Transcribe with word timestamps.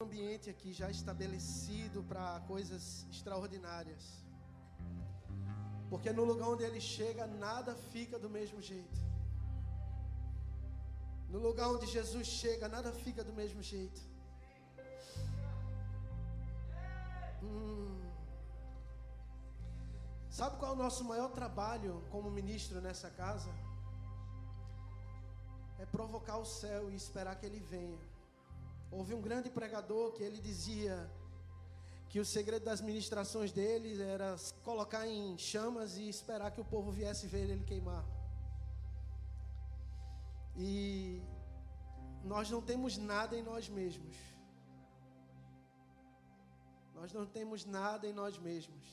ambiente 0.00 0.48
aqui 0.48 0.72
já 0.72 0.88
estabelecido 0.88 2.04
para 2.04 2.38
coisas 2.46 3.04
extraordinárias. 3.10 4.04
Porque 5.90 6.12
no 6.12 6.22
lugar 6.22 6.50
onde 6.50 6.62
ele 6.62 6.80
chega, 6.80 7.26
nada 7.26 7.74
fica 7.74 8.16
do 8.16 8.30
mesmo 8.30 8.62
jeito. 8.62 8.98
No 11.28 11.40
lugar 11.40 11.68
onde 11.70 11.86
Jesus 11.86 12.28
chega, 12.28 12.68
nada 12.68 12.92
fica 12.92 13.24
do 13.24 13.32
mesmo 13.32 13.60
jeito. 13.60 14.00
Hum. 17.42 18.00
Sabe 20.30 20.58
qual 20.58 20.70
é 20.70 20.74
o 20.76 20.78
nosso 20.78 21.02
maior 21.02 21.32
trabalho 21.32 22.04
como 22.12 22.30
ministro 22.30 22.80
nessa 22.80 23.10
casa? 23.10 23.50
É 25.80 25.84
provocar 25.86 26.38
o 26.38 26.46
céu 26.46 26.88
e 26.88 26.94
esperar 26.94 27.34
que 27.34 27.46
ele 27.46 27.58
venha. 27.58 27.98
Houve 28.90 29.14
um 29.14 29.20
grande 29.20 29.50
pregador 29.50 30.12
que 30.12 30.22
ele 30.22 30.40
dizia 30.40 31.10
que 32.08 32.18
o 32.18 32.24
segredo 32.24 32.64
das 32.64 32.80
ministrações 32.80 33.52
dele 33.52 34.00
era 34.02 34.34
colocar 34.64 35.06
em 35.06 35.36
chamas 35.36 35.98
e 35.98 36.08
esperar 36.08 36.50
que 36.50 36.60
o 36.60 36.64
povo 36.64 36.90
viesse 36.90 37.26
ver 37.26 37.50
ele 37.50 37.64
queimar. 37.64 38.04
E 40.56 41.22
nós 42.24 42.50
não 42.50 42.62
temos 42.62 42.96
nada 42.96 43.36
em 43.36 43.42
nós 43.42 43.68
mesmos. 43.68 44.16
Nós 46.94 47.12
não 47.12 47.26
temos 47.26 47.64
nada 47.64 48.06
em 48.08 48.12
nós 48.12 48.38
mesmos. 48.38 48.86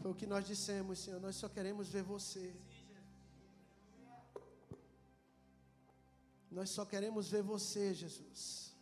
Foi 0.00 0.10
o 0.10 0.14
que 0.14 0.26
nós 0.26 0.46
dissemos, 0.46 1.00
Senhor. 1.00 1.20
Nós 1.20 1.36
só 1.36 1.48
queremos 1.48 1.88
ver 1.88 2.02
você. 2.02 2.54
Nós 6.52 6.68
só 6.68 6.84
queremos 6.84 7.30
ver 7.30 7.42
você, 7.42 7.94
Jesus. 7.94 8.74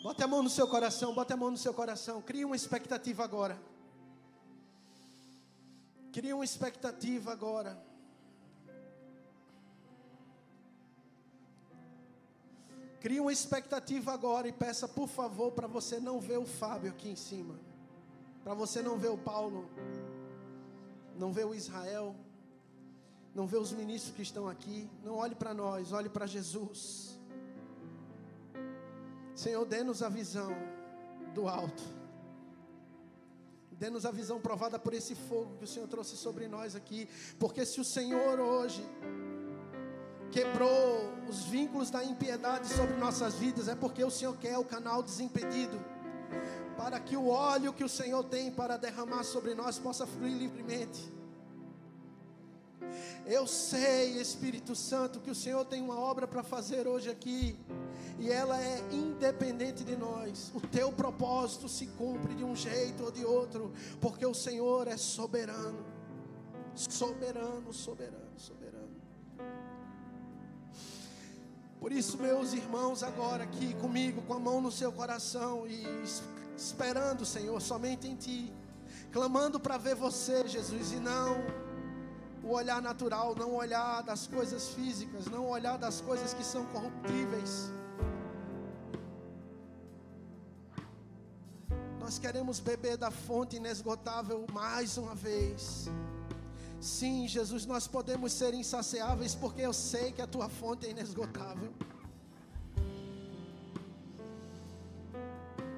Bote 0.00 0.22
a 0.22 0.28
mão 0.28 0.44
no 0.44 0.48
seu 0.48 0.68
coração, 0.68 1.12
bote 1.12 1.32
a 1.32 1.36
mão 1.36 1.50
no 1.50 1.56
seu 1.56 1.74
coração. 1.74 2.22
Crie 2.22 2.44
uma 2.44 2.54
expectativa 2.54 3.24
agora. 3.24 3.60
Crie 6.12 6.32
uma 6.32 6.44
expectativa 6.44 7.32
agora. 7.32 7.84
Crie 13.00 13.18
uma 13.18 13.32
expectativa 13.32 14.12
agora 14.12 14.46
e 14.46 14.52
peça, 14.52 14.86
por 14.86 15.08
favor, 15.08 15.50
para 15.50 15.66
você 15.66 15.98
não 15.98 16.20
ver 16.20 16.38
o 16.38 16.46
Fábio 16.46 16.92
aqui 16.92 17.08
em 17.08 17.16
cima. 17.16 17.58
Para 18.44 18.54
você 18.54 18.80
não 18.82 18.96
ver 18.96 19.08
o 19.08 19.18
Paulo. 19.18 19.68
Não 21.16 21.32
ver 21.32 21.46
o 21.46 21.54
Israel 21.54 22.14
não 23.36 23.46
vê 23.46 23.58
os 23.58 23.70
ministros 23.70 24.14
que 24.16 24.22
estão 24.22 24.48
aqui, 24.48 24.88
não 25.04 25.16
olhe 25.16 25.34
para 25.34 25.52
nós, 25.52 25.92
olhe 25.92 26.08
para 26.08 26.26
Jesus. 26.26 27.20
Senhor, 29.34 29.62
dê-nos 29.66 30.02
a 30.02 30.08
visão 30.08 30.50
do 31.34 31.46
alto. 31.46 31.82
Dê-nos 33.72 34.06
a 34.06 34.10
visão 34.10 34.40
provada 34.40 34.78
por 34.78 34.94
esse 34.94 35.14
fogo 35.14 35.54
que 35.58 35.64
o 35.64 35.66
Senhor 35.66 35.86
trouxe 35.86 36.16
sobre 36.16 36.48
nós 36.48 36.74
aqui. 36.74 37.06
Porque 37.38 37.66
se 37.66 37.78
o 37.78 37.84
Senhor 37.84 38.40
hoje 38.40 38.82
quebrou 40.32 41.12
os 41.28 41.44
vínculos 41.44 41.90
da 41.90 42.02
impiedade 42.02 42.66
sobre 42.68 42.96
nossas 42.96 43.34
vidas, 43.34 43.68
é 43.68 43.74
porque 43.74 44.02
o 44.02 44.10
Senhor 44.10 44.34
quer 44.38 44.56
o 44.56 44.64
canal 44.64 45.02
desimpedido. 45.02 45.78
Para 46.74 46.98
que 46.98 47.18
o 47.18 47.28
óleo 47.28 47.74
que 47.74 47.84
o 47.84 47.88
Senhor 47.88 48.24
tem 48.24 48.50
para 48.50 48.78
derramar 48.78 49.24
sobre 49.24 49.54
nós 49.54 49.78
possa 49.78 50.06
fluir 50.06 50.38
livremente. 50.38 51.15
Eu 53.26 53.46
sei, 53.46 54.20
Espírito 54.20 54.76
Santo, 54.76 55.20
que 55.20 55.30
o 55.30 55.34
Senhor 55.34 55.64
tem 55.64 55.82
uma 55.82 55.98
obra 55.98 56.28
para 56.28 56.42
fazer 56.42 56.86
hoje 56.86 57.10
aqui, 57.10 57.58
e 58.18 58.30
ela 58.30 58.60
é 58.60 58.78
independente 58.92 59.82
de 59.82 59.96
nós. 59.96 60.52
O 60.54 60.60
teu 60.60 60.92
propósito 60.92 61.68
se 61.68 61.86
cumpre 61.86 62.34
de 62.34 62.44
um 62.44 62.54
jeito 62.54 63.04
ou 63.04 63.10
de 63.10 63.24
outro, 63.24 63.72
porque 64.00 64.24
o 64.24 64.32
Senhor 64.32 64.86
é 64.86 64.96
soberano. 64.96 65.84
Soberano, 66.74 67.72
soberano, 67.72 68.38
soberano. 68.38 68.66
Por 71.80 71.92
isso, 71.92 72.16
meus 72.18 72.52
irmãos, 72.52 73.02
agora 73.02 73.44
aqui 73.44 73.74
comigo, 73.74 74.22
com 74.22 74.34
a 74.34 74.38
mão 74.38 74.60
no 74.60 74.70
seu 74.70 74.92
coração 74.92 75.66
e 75.66 75.84
esperando, 76.56 77.26
Senhor, 77.26 77.60
somente 77.60 78.08
em 78.08 78.14
Ti, 78.16 78.52
clamando 79.12 79.58
para 79.58 79.76
ver 79.76 79.94
você, 79.94 80.46
Jesus, 80.46 80.92
e 80.92 80.96
não 80.96 81.65
o 82.46 82.52
olhar 82.52 82.80
natural, 82.80 83.34
não 83.34 83.54
olhar 83.54 84.02
das 84.02 84.28
coisas 84.28 84.68
físicas, 84.68 85.26
não 85.26 85.48
olhar 85.48 85.76
das 85.76 86.00
coisas 86.00 86.32
que 86.32 86.44
são 86.44 86.64
corruptíveis. 86.66 87.72
Nós 91.98 92.20
queremos 92.20 92.60
beber 92.60 92.96
da 92.96 93.10
fonte 93.10 93.56
inesgotável 93.56 94.46
mais 94.52 94.96
uma 94.96 95.12
vez. 95.12 95.88
Sim, 96.80 97.26
Jesus, 97.26 97.66
nós 97.66 97.88
podemos 97.88 98.32
ser 98.32 98.54
insaciáveis 98.54 99.34
porque 99.34 99.62
eu 99.62 99.72
sei 99.72 100.12
que 100.12 100.22
a 100.22 100.26
tua 100.26 100.48
fonte 100.48 100.86
é 100.86 100.90
inesgotável. 100.90 101.72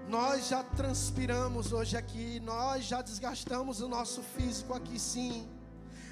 Nós 0.06 0.48
já 0.48 0.62
transpiramos 0.62 1.72
hoje 1.72 1.96
aqui, 1.96 2.40
nós 2.40 2.84
já 2.84 3.00
desgastamos 3.00 3.80
o 3.80 3.88
nosso 3.88 4.22
físico 4.22 4.74
aqui, 4.74 4.98
sim 4.98 5.48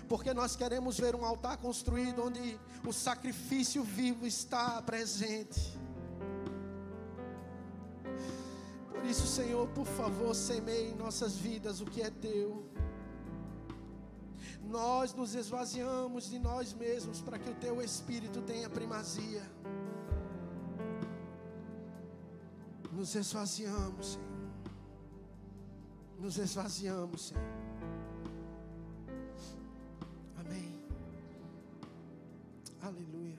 porque 0.09 0.33
nós 0.33 0.55
queremos 0.55 0.99
ver 0.99 1.15
um 1.15 1.25
altar 1.25 1.57
construído 1.59 2.25
onde 2.25 2.59
o 2.87 2.93
sacrifício 2.93 3.83
vivo 3.83 4.27
está 4.27 4.81
presente. 4.83 5.79
Por 8.91 9.05
isso, 9.05 9.27
Senhor, 9.27 9.69
por 9.69 9.87
favor, 9.87 10.35
semeie 10.35 10.91
em 10.91 10.95
nossas 10.95 11.37
vidas 11.37 11.81
o 11.81 11.85
que 11.85 12.03
é 12.03 12.11
teu. 12.11 12.65
Nós 14.63 15.15
nos 15.15 15.35
esvaziamos 15.35 16.29
de 16.29 16.39
nós 16.39 16.73
mesmos 16.73 17.21
para 17.21 17.39
que 17.39 17.51
o 17.51 17.55
teu 17.55 17.81
espírito 17.81 18.43
tenha 18.43 18.69
primazia. 18.69 19.43
Nos 22.93 23.15
esvaziamos, 23.15 24.15
Senhor. 24.15 24.27
Nos 26.19 26.39
esvaziamos, 26.39 27.29
Senhor. 27.29 27.66
Aleluia. 32.87 33.37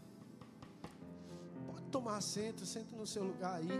Pode 1.67 1.85
tomar 1.89 2.17
assento, 2.17 2.65
senta 2.65 2.93
no 2.97 3.07
seu 3.07 3.23
lugar 3.23 3.53
aí. 3.59 3.77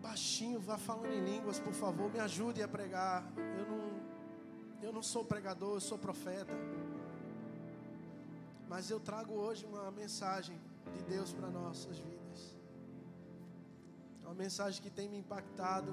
Baixinho, 0.00 0.58
vá 0.58 0.78
falando 0.78 1.12
em 1.12 1.22
línguas, 1.22 1.58
por 1.60 1.74
favor, 1.74 2.10
me 2.10 2.20
ajude 2.20 2.62
a 2.62 2.68
pregar. 2.76 3.22
Eu 3.58 3.66
não, 3.66 3.82
eu 4.86 4.92
não 4.94 5.02
sou 5.02 5.22
pregador, 5.26 5.74
eu 5.74 5.80
sou 5.80 5.98
profeta. 5.98 6.54
Mas 8.66 8.88
eu 8.88 8.98
trago 8.98 9.34
hoje 9.34 9.66
uma 9.66 9.90
mensagem 9.90 10.58
de 10.94 11.02
Deus 11.02 11.34
para 11.34 11.50
nossas 11.50 11.98
vidas. 11.98 12.56
Uma 14.22 14.34
mensagem 14.34 14.82
que 14.82 14.88
tem 14.88 15.10
me 15.10 15.18
impactado. 15.18 15.92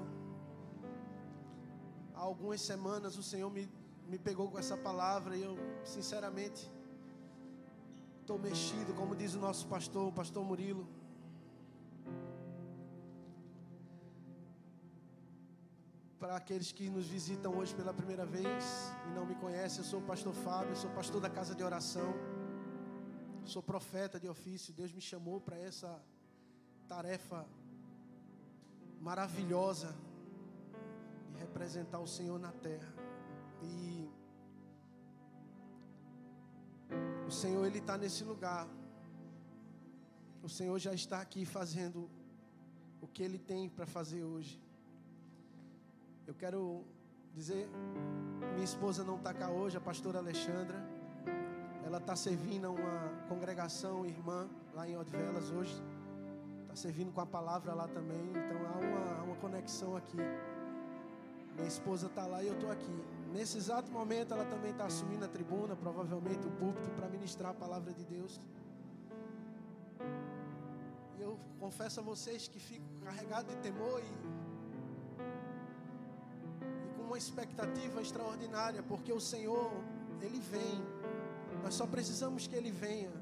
Há 2.14 2.20
algumas 2.20 2.62
semanas 2.62 3.18
o 3.18 3.22
Senhor 3.22 3.50
me, 3.50 3.70
me 4.08 4.18
pegou 4.18 4.50
com 4.50 4.58
essa 4.58 4.76
palavra 4.78 5.36
e 5.36 5.42
eu, 5.42 5.58
sinceramente, 5.84 6.79
estou 8.20 8.38
mexido, 8.38 8.94
como 8.94 9.14
diz 9.20 9.34
o 9.34 9.40
nosso 9.46 9.66
pastor, 9.66 10.08
o 10.08 10.12
pastor 10.12 10.44
Murilo. 10.44 10.86
Para 16.18 16.36
aqueles 16.36 16.70
que 16.70 16.88
nos 16.96 17.06
visitam 17.06 17.56
hoje 17.58 17.74
pela 17.74 17.94
primeira 17.94 18.26
vez 18.26 18.64
e 19.08 19.10
não 19.16 19.24
me 19.24 19.34
conhecem, 19.34 19.78
eu 19.80 19.84
sou 19.84 20.00
o 20.00 20.08
pastor 20.12 20.34
Fábio, 20.34 20.76
sou 20.76 20.90
pastor 20.90 21.20
da 21.20 21.30
casa 21.30 21.54
de 21.54 21.62
oração, 21.62 22.14
sou 23.44 23.62
profeta 23.62 24.20
de 24.20 24.28
ofício. 24.28 24.74
Deus 24.74 24.92
me 24.92 25.00
chamou 25.00 25.40
para 25.40 25.58
essa 25.58 25.90
tarefa 26.86 27.46
maravilhosa 29.00 29.94
de 31.32 31.38
representar 31.38 32.00
o 32.00 32.06
Senhor 32.06 32.38
na 32.38 32.52
terra. 32.52 32.92
E 33.62 34.08
O 37.30 37.32
Senhor, 37.32 37.64
Ele 37.64 37.78
está 37.78 37.96
nesse 37.96 38.24
lugar. 38.24 38.66
O 40.42 40.48
Senhor 40.48 40.76
já 40.80 40.92
está 40.92 41.20
aqui 41.20 41.44
fazendo 41.46 42.10
o 43.00 43.06
que 43.06 43.22
Ele 43.22 43.38
tem 43.38 43.68
para 43.68 43.86
fazer 43.86 44.24
hoje. 44.24 44.60
Eu 46.26 46.34
quero 46.34 46.84
dizer, 47.32 47.68
minha 48.54 48.64
esposa 48.64 49.04
não 49.04 49.14
está 49.14 49.32
cá 49.32 49.48
hoje, 49.48 49.76
a 49.76 49.80
pastora 49.80 50.18
Alexandra. 50.18 50.84
Ela 51.86 51.98
está 51.98 52.16
servindo 52.16 52.66
a 52.66 52.70
uma 52.70 52.98
congregação 53.28 54.04
irmã 54.04 54.50
lá 54.74 54.88
em 54.88 54.98
Odivelas 54.98 55.52
hoje. 55.52 55.80
Está 56.62 56.74
servindo 56.74 57.12
com 57.12 57.20
a 57.20 57.26
palavra 57.26 57.72
lá 57.74 57.86
também. 57.86 58.28
Então 58.30 58.58
há 58.66 58.76
uma, 58.76 59.22
uma 59.22 59.36
conexão 59.36 59.96
aqui. 59.96 60.18
Minha 61.54 61.68
esposa 61.68 62.08
está 62.08 62.26
lá 62.26 62.42
e 62.42 62.48
eu 62.48 62.54
estou 62.54 62.72
aqui. 62.72 63.19
Nesse 63.32 63.58
exato 63.58 63.90
momento, 63.92 64.34
ela 64.34 64.44
também 64.44 64.72
está 64.72 64.86
assumindo 64.86 65.24
a 65.24 65.28
tribuna, 65.28 65.76
provavelmente 65.76 66.46
o 66.46 66.50
púlpito, 66.50 66.90
para 66.90 67.08
ministrar 67.08 67.52
a 67.52 67.54
palavra 67.54 67.92
de 67.92 68.04
Deus. 68.04 68.40
E 71.16 71.22
eu 71.22 71.38
confesso 71.60 72.00
a 72.00 72.02
vocês 72.02 72.48
que 72.48 72.58
fico 72.58 72.86
carregado 73.04 73.48
de 73.48 73.56
temor 73.58 74.00
e, 74.00 74.06
e 76.86 76.94
com 76.96 77.02
uma 77.04 77.18
expectativa 77.18 78.02
extraordinária, 78.02 78.82
porque 78.82 79.12
o 79.12 79.20
Senhor, 79.20 79.70
Ele 80.20 80.40
vem. 80.40 80.82
Nós 81.62 81.74
só 81.74 81.86
precisamos 81.86 82.48
que 82.48 82.56
Ele 82.56 82.72
venha. 82.72 83.19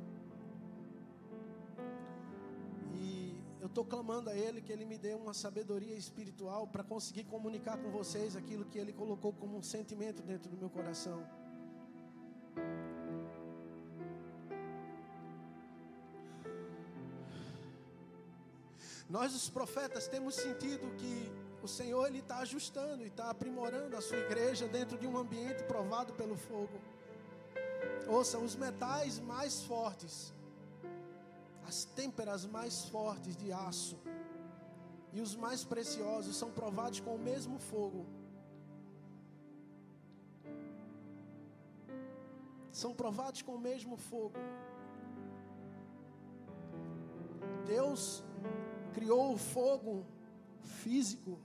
Eu 3.68 3.70
estou 3.70 3.84
clamando 3.84 4.30
a 4.30 4.34
Ele 4.34 4.62
que 4.62 4.72
Ele 4.72 4.86
me 4.86 4.96
dê 4.96 5.12
uma 5.12 5.34
sabedoria 5.34 5.94
espiritual 5.94 6.66
para 6.66 6.82
conseguir 6.82 7.24
comunicar 7.24 7.76
com 7.76 7.90
vocês 7.90 8.34
aquilo 8.34 8.64
que 8.64 8.78
Ele 8.78 8.94
colocou 8.94 9.30
como 9.30 9.58
um 9.58 9.62
sentimento 9.62 10.22
dentro 10.22 10.48
do 10.50 10.56
meu 10.56 10.70
coração. 10.70 11.22
Nós, 19.08 19.34
os 19.34 19.48
profetas, 19.50 20.08
temos 20.08 20.34
sentido 20.34 20.86
que 20.96 21.30
o 21.62 21.68
Senhor 21.68 22.06
ele 22.06 22.20
está 22.20 22.38
ajustando 22.38 23.04
e 23.04 23.08
está 23.08 23.30
aprimorando 23.30 23.96
a 23.96 24.00
sua 24.00 24.18
igreja 24.18 24.66
dentro 24.66 24.96
de 24.98 25.06
um 25.06 25.16
ambiente 25.16 25.62
provado 25.64 26.14
pelo 26.14 26.36
fogo. 26.36 26.78
Ouça, 28.06 28.38
os 28.38 28.56
metais 28.56 29.18
mais 29.18 29.62
fortes 29.62 30.32
as 31.68 31.84
têmperas 31.98 32.46
mais 32.46 32.76
fortes 32.92 33.36
de 33.36 33.52
aço 33.52 33.98
e 35.12 35.20
os 35.20 35.32
mais 35.44 35.64
preciosos 35.72 36.34
são 36.34 36.50
provados 36.50 37.00
com 37.00 37.14
o 37.14 37.18
mesmo 37.30 37.58
fogo. 37.58 38.06
São 42.72 42.94
provados 42.94 43.42
com 43.42 43.54
o 43.56 43.60
mesmo 43.68 43.96
fogo. 43.96 44.38
Deus 47.66 48.24
criou 48.94 49.34
o 49.34 49.38
fogo 49.54 50.06
físico 50.80 51.38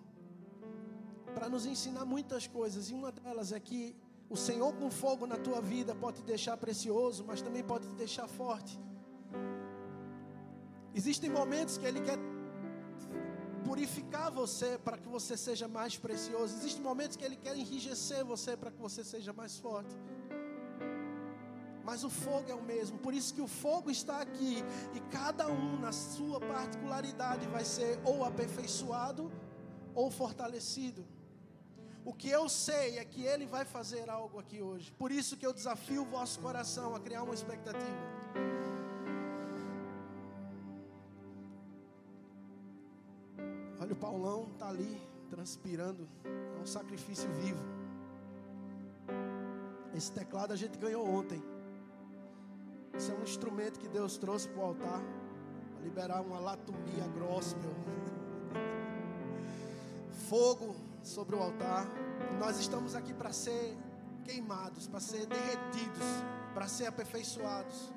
para 1.36 1.50
nos 1.50 1.66
ensinar 1.66 2.06
muitas 2.06 2.46
coisas, 2.48 2.90
e 2.90 2.94
uma 2.94 3.12
delas 3.12 3.52
é 3.52 3.60
que 3.60 3.96
o 4.30 4.38
Senhor 4.38 4.72
com 4.80 4.90
fogo 4.90 5.26
na 5.26 5.38
tua 5.38 5.60
vida 5.60 5.94
pode 5.94 6.18
te 6.22 6.24
deixar 6.24 6.56
precioso, 6.56 7.26
mas 7.26 7.42
também 7.42 7.64
pode 7.64 7.88
te 7.88 7.96
deixar 7.96 8.28
forte. 8.28 8.80
Existem 10.96 11.30
momentos 11.30 11.78
que 11.78 11.86
Ele 11.86 12.02
quer 12.02 12.18
purificar 13.64 14.32
você 14.32 14.78
para 14.78 14.98
que 14.98 15.08
você 15.08 15.36
seja 15.36 15.68
mais 15.68 15.98
precioso. 15.98 16.56
Existem 16.56 16.84
momentos 16.84 17.18
que 17.18 17.26
Ele 17.26 17.36
quer 17.36 17.56
enrijecer 17.56 18.24
você 18.24 18.56
para 18.56 18.72
que 18.72 18.80
você 18.80 19.04
seja 19.04 19.34
mais 19.34 19.58
forte. 19.58 19.96
Mas 21.84 22.04
o 22.04 22.10
fogo 22.10 22.50
é 22.50 22.56
o 22.56 22.64
mesmo, 22.64 22.98
por 22.98 23.14
isso 23.14 23.34
que 23.34 23.42
o 23.42 23.48
fogo 23.48 23.92
está 23.92 24.22
aqui 24.22 24.64
e 24.94 25.00
cada 25.12 25.48
um 25.50 25.78
na 25.78 25.92
sua 25.92 26.40
particularidade 26.40 27.46
vai 27.48 27.66
ser 27.66 28.00
ou 28.06 28.24
aperfeiçoado 28.24 29.30
ou 29.94 30.10
fortalecido. 30.10 31.06
O 32.06 32.14
que 32.14 32.30
eu 32.30 32.48
sei 32.48 33.00
é 33.00 33.06
que 33.06 33.24
Ele 33.24 33.46
vai 33.46 33.66
fazer 33.66 34.10
algo 34.10 34.40
aqui 34.40 34.62
hoje. 34.62 34.94
Por 34.98 35.12
isso 35.12 35.36
que 35.36 35.46
eu 35.46 35.54
desafio 35.54 36.04
o 36.04 36.06
vosso 36.06 36.40
coração 36.40 36.96
a 36.96 37.00
criar 37.00 37.24
uma 37.24 37.34
expectativa. 37.34 38.23
Olha, 44.24 44.36
o 44.38 44.38
Paulão 44.38 44.48
está 44.54 44.70
ali, 44.70 45.02
transpirando. 45.30 46.08
É 46.24 46.62
um 46.62 46.66
sacrifício 46.66 47.30
vivo. 47.34 47.60
Esse 49.94 50.12
teclado 50.12 50.54
a 50.54 50.56
gente 50.56 50.78
ganhou 50.78 51.06
ontem. 51.06 51.44
Esse 52.94 53.12
é 53.12 53.16
um 53.16 53.24
instrumento 53.24 53.80
que 53.80 53.88
Deus 53.90 54.18
trouxe 54.18 54.48
para 54.48 54.62
o 54.62 54.66
altar. 54.66 55.02
Para 55.74 55.84
liberar 55.84 56.22
uma 56.22 56.40
latumia 56.40 57.06
gospel. 57.20 57.74
Fogo 60.30 60.76
sobre 61.04 61.36
o 61.36 61.40
altar. 61.40 61.86
Nós 62.40 62.58
estamos 62.60 62.96
aqui 62.96 63.14
para 63.14 63.34
ser 63.34 63.78
queimados, 64.24 64.88
para 64.88 65.02
ser 65.02 65.26
derretidos, 65.26 66.08
para 66.54 66.68
ser 66.68 66.86
aperfeiçoados. 66.86 67.92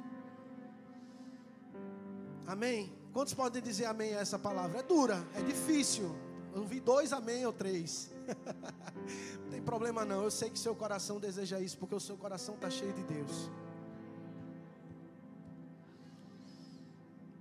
Amém? 2.46 3.05
Quantos 3.16 3.32
podem 3.32 3.62
dizer 3.62 3.86
amém 3.86 4.14
a 4.14 4.18
essa 4.18 4.38
palavra? 4.38 4.80
É 4.80 4.82
dura, 4.82 5.26
é 5.34 5.40
difícil. 5.40 6.14
Eu 6.54 6.64
vi 6.66 6.80
dois 6.80 7.14
amém 7.14 7.46
ou 7.46 7.52
três. 7.60 8.10
não 9.40 9.50
tem 9.50 9.62
problema 9.62 10.04
não. 10.04 10.22
Eu 10.22 10.30
sei 10.30 10.50
que 10.50 10.58
seu 10.58 10.74
coração 10.74 11.18
deseja 11.18 11.58
isso, 11.58 11.78
porque 11.78 11.94
o 11.94 12.00
seu 12.08 12.18
coração 12.18 12.56
está 12.56 12.68
cheio 12.68 12.92
de 12.92 13.02
Deus. 13.04 13.50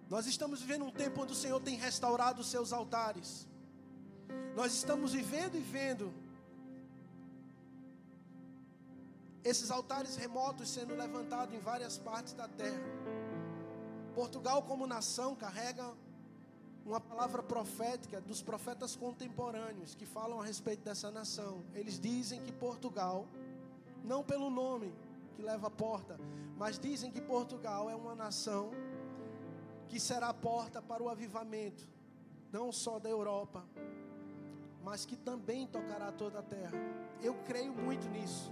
Nós 0.09 0.25
estamos 0.27 0.61
vivendo 0.61 0.85
um 0.85 0.91
tempo 0.91 1.23
onde 1.23 1.33
o 1.33 1.35
Senhor 1.35 1.59
tem 1.59 1.75
restaurado 1.75 2.39
os 2.39 2.49
seus 2.49 2.71
altares. 2.71 3.45
Nós 4.55 4.73
estamos 4.73 5.11
vivendo 5.11 5.55
e 5.55 5.59
vendo 5.59 6.13
esses 9.43 9.69
altares 9.69 10.15
remotos 10.15 10.69
sendo 10.69 10.95
levantados 10.95 11.53
em 11.53 11.59
várias 11.59 11.97
partes 11.97 12.31
da 12.31 12.47
terra. 12.47 12.94
Portugal, 14.15 14.63
como 14.63 14.87
nação, 14.87 15.35
carrega 15.35 15.93
uma 16.85 17.01
palavra 17.01 17.43
profética 17.43 18.21
dos 18.21 18.41
profetas 18.41 18.95
contemporâneos 18.95 19.93
que 19.93 20.05
falam 20.05 20.39
a 20.39 20.45
respeito 20.45 20.83
dessa 20.85 21.11
nação. 21.11 21.65
Eles 21.73 21.99
dizem 21.99 22.41
que 22.41 22.53
Portugal, 22.53 23.27
não 24.05 24.23
pelo 24.23 24.49
nome 24.49 24.93
que 25.35 25.41
leva 25.41 25.67
a 25.67 25.69
porta, 25.69 26.17
mas 26.57 26.79
dizem 26.79 27.11
que 27.11 27.19
Portugal 27.19 27.89
é 27.89 27.95
uma 27.95 28.15
nação 28.15 28.71
que 29.89 29.99
será 29.99 30.29
a 30.29 30.33
porta 30.33 30.81
para 30.81 31.03
o 31.03 31.09
avivamento, 31.09 31.85
não 32.53 32.71
só 32.71 32.97
da 32.99 33.09
Europa, 33.09 33.65
mas 34.81 35.05
que 35.05 35.17
também 35.17 35.67
tocará 35.67 36.09
toda 36.13 36.39
a 36.39 36.43
terra. 36.43 36.77
Eu 37.21 37.33
creio 37.43 37.73
muito 37.73 38.07
nisso. 38.07 38.49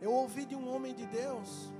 Eu 0.00 0.10
ouvi 0.10 0.46
de 0.46 0.56
um 0.56 0.74
homem 0.74 0.94
de 0.94 1.04
Deus 1.06 1.70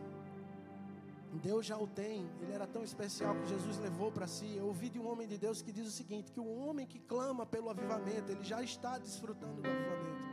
Deus 1.38 1.66
já 1.66 1.76
o 1.76 1.86
tem, 1.86 2.28
ele 2.40 2.52
era 2.52 2.66
tão 2.66 2.84
especial 2.84 3.34
que 3.36 3.46
Jesus 3.46 3.78
levou 3.78 4.12
para 4.12 4.26
si. 4.26 4.56
Eu 4.56 4.66
ouvi 4.66 4.88
de 4.88 4.98
um 4.98 5.08
homem 5.08 5.26
de 5.26 5.36
Deus 5.36 5.60
que 5.60 5.72
diz 5.72 5.86
o 5.86 5.90
seguinte: 5.90 6.30
que 6.30 6.40
o 6.40 6.46
homem 6.46 6.86
que 6.86 6.98
clama 6.98 7.44
pelo 7.44 7.68
avivamento, 7.68 8.30
ele 8.30 8.44
já 8.44 8.62
está 8.62 8.98
desfrutando 8.98 9.60
do 9.60 9.68
avivamento. 9.68 10.26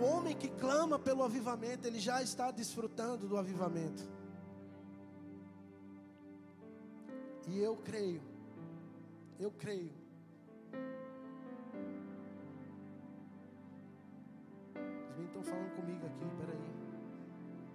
O 0.00 0.04
homem 0.04 0.36
que 0.36 0.48
clama 0.48 0.98
pelo 0.98 1.22
avivamento, 1.22 1.86
ele 1.86 2.00
já 2.00 2.22
está 2.22 2.50
desfrutando 2.50 3.28
do 3.28 3.36
avivamento. 3.36 4.02
E 7.46 7.58
eu 7.60 7.76
creio, 7.76 8.22
eu 9.38 9.50
creio. 9.52 9.92
Os 15.10 15.24
estão 15.24 15.42
falando 15.42 15.76
comigo 15.76 16.06
aqui, 16.06 16.24
peraí. 16.38 16.83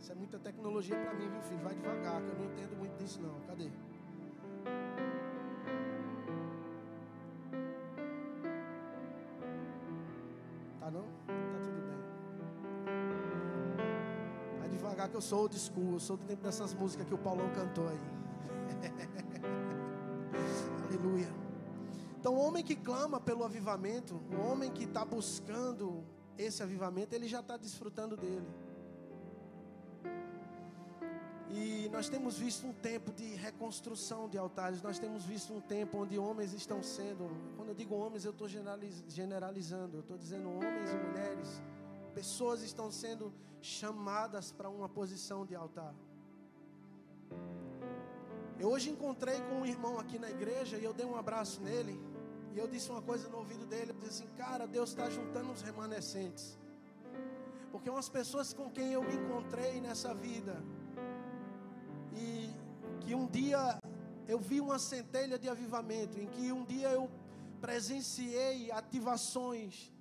Isso 0.09 0.15
é 0.15 0.17
muita 0.17 0.39
tecnologia 0.39 0.97
para 0.97 1.13
mim, 1.13 1.29
viu, 1.29 1.39
filho? 1.43 1.61
Vai 1.61 1.75
devagar, 1.75 2.19
que 2.19 2.29
eu 2.29 2.35
não 2.39 2.45
entendo 2.45 2.75
muito 2.75 2.97
disso, 2.97 3.21
não. 3.21 3.39
Cadê? 3.41 3.69
Tá 10.79 10.89
não? 10.89 11.03
Tá 11.03 11.59
tudo 11.63 11.79
bem. 11.85 11.99
Vai 14.59 14.69
devagar 14.69 15.09
que 15.09 15.15
eu 15.15 15.21
sou 15.21 15.41
old 15.41 15.59
school. 15.59 15.93
Eu 15.93 15.99
sou 15.99 16.17
do 16.17 16.25
tempo 16.25 16.41
dessas 16.41 16.73
músicas 16.73 17.05
que 17.05 17.13
o 17.13 17.17
Paulão 17.19 17.47
cantou 17.51 17.87
aí. 17.87 18.01
Aleluia. 20.89 21.31
Então, 22.19 22.33
o 22.33 22.39
homem 22.39 22.63
que 22.63 22.75
clama 22.75 23.21
pelo 23.21 23.43
avivamento, 23.43 24.19
o 24.31 24.41
homem 24.41 24.71
que 24.71 24.85
está 24.85 25.05
buscando 25.05 26.03
esse 26.35 26.63
avivamento, 26.63 27.13
ele 27.13 27.27
já 27.27 27.41
está 27.41 27.57
desfrutando 27.57 28.17
dele. 28.17 28.47
Nós 32.00 32.08
temos 32.08 32.38
visto 32.38 32.65
um 32.65 32.72
tempo 32.72 33.12
de 33.12 33.36
reconstrução 33.36 34.29
de 34.29 34.38
altares, 34.38 34.82
nós 34.82 34.98
temos 34.98 35.25
visto 35.25 35.53
um 35.53 35.60
tempo 35.60 35.98
onde 35.98 36.18
homens 36.18 36.53
estão 36.53 36.82
sendo, 36.82 37.29
quando 37.58 37.68
eu 37.68 37.75
digo 37.75 37.94
homens, 37.94 38.24
eu 38.24 38.32
estou 38.32 38.48
generalizando, 38.48 39.98
eu 39.98 40.00
estou 40.00 40.18
dizendo 40.18 40.50
homens 40.50 40.89
e 40.94 40.96
mulheres, 40.96 41.62
pessoas 42.13 42.62
estão 42.63 42.89
sendo 42.89 43.34
chamadas 43.62 44.50
para 44.50 44.70
uma 44.70 44.88
posição 44.88 45.46
de 45.46 45.56
altar. 45.56 45.94
Eu 48.58 48.70
hoje 48.70 48.89
encontrei 48.91 49.41
com 49.41 49.56
um 49.56 49.65
irmão 49.65 50.00
aqui 50.00 50.18
na 50.18 50.32
igreja 50.32 50.77
e 50.77 50.86
eu 50.86 50.94
dei 50.94 51.06
um 51.06 51.18
abraço 51.18 51.60
nele. 51.62 52.00
E 52.53 52.58
eu 52.58 52.68
disse 52.68 52.89
uma 52.89 53.01
coisa 53.01 53.27
no 53.27 53.39
ouvido 53.39 53.65
dele. 53.65 53.91
Eu 53.91 53.96
disse 53.96 54.24
assim: 54.24 54.34
Cara, 54.38 54.65
Deus 54.65 54.91
está 54.91 55.10
juntando 55.10 55.51
os 55.51 55.62
remanescentes. 55.62 56.58
Porque 57.74 57.89
umas 57.89 58.08
pessoas 58.08 58.53
com 58.53 58.70
quem 58.70 58.94
eu 58.94 59.03
me 59.03 59.15
encontrei 59.15 59.82
nessa 59.82 60.13
vida 60.13 60.63
que 63.09 63.15
um 63.15 63.25
dia 63.25 63.61
eu 64.27 64.37
vi 64.37 64.57
uma 64.61 64.77
centelha 64.77 65.37
de 65.43 65.49
avivamento, 65.49 66.19
em 66.23 66.27
que 66.27 66.51
um 66.51 66.63
dia 66.63 66.89
eu 66.89 67.09
presenciei 67.59 68.71
ativações 68.71 69.91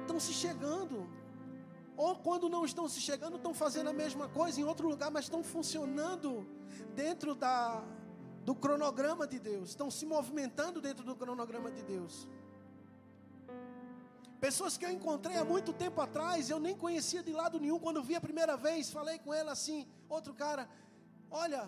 estão 0.00 0.18
se 0.18 0.32
chegando. 0.32 0.96
Ou 1.96 2.16
quando 2.16 2.48
não 2.48 2.64
estão 2.64 2.88
se 2.88 3.00
chegando, 3.00 3.36
estão 3.36 3.54
fazendo 3.54 3.88
a 3.90 3.92
mesma 3.92 4.26
coisa 4.38 4.60
em 4.60 4.64
outro 4.64 4.88
lugar, 4.88 5.12
mas 5.12 5.26
estão 5.26 5.44
funcionando 5.44 6.44
dentro 7.02 7.36
da, 7.36 7.84
do 8.44 8.52
cronograma 8.52 9.24
de 9.24 9.38
Deus, 9.38 9.68
estão 9.68 9.88
se 9.88 10.04
movimentando 10.04 10.80
dentro 10.80 11.04
do 11.04 11.14
cronograma 11.14 11.70
de 11.70 11.82
Deus. 11.94 12.26
Pessoas 14.40 14.76
que 14.76 14.84
eu 14.84 14.90
encontrei 14.90 15.36
há 15.36 15.44
muito 15.44 15.72
tempo 15.72 16.00
atrás, 16.00 16.50
eu 16.50 16.58
nem 16.58 16.76
conhecia 16.76 17.22
de 17.22 17.32
lado 17.32 17.60
nenhum. 17.60 17.78
Quando 17.78 18.02
vi 18.02 18.16
a 18.16 18.20
primeira 18.20 18.56
vez, 18.56 18.90
falei 18.90 19.20
com 19.20 19.32
ela 19.32 19.52
assim: 19.52 19.86
outro 20.08 20.34
cara, 20.34 20.68
olha, 21.30 21.62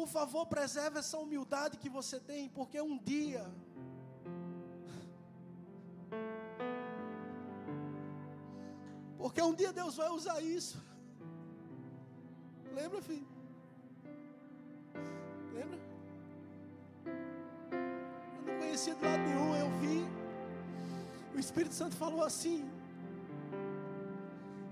por 0.00 0.08
favor, 0.08 0.46
preserve 0.46 0.98
essa 0.98 1.18
humildade 1.18 1.76
que 1.76 1.90
você 1.96 2.18
tem, 2.18 2.42
porque 2.58 2.80
um 2.80 2.96
dia. 3.10 3.42
Porque 9.18 9.42
um 9.48 9.54
dia 9.60 9.72
Deus 9.80 9.96
vai 10.02 10.08
usar 10.18 10.38
isso. 10.40 10.78
Lembra, 12.78 13.02
filho? 13.08 13.28
Lembra? 15.58 15.78
Eu 18.36 18.42
não 18.46 18.58
conhecia 18.60 18.94
de 18.94 19.04
lado 19.04 19.22
nenhum, 19.28 19.54
eu 19.64 19.70
vi. 19.82 19.98
O 21.34 21.38
Espírito 21.38 21.74
Santo 21.74 21.94
falou 22.04 22.24
assim: 22.30 22.58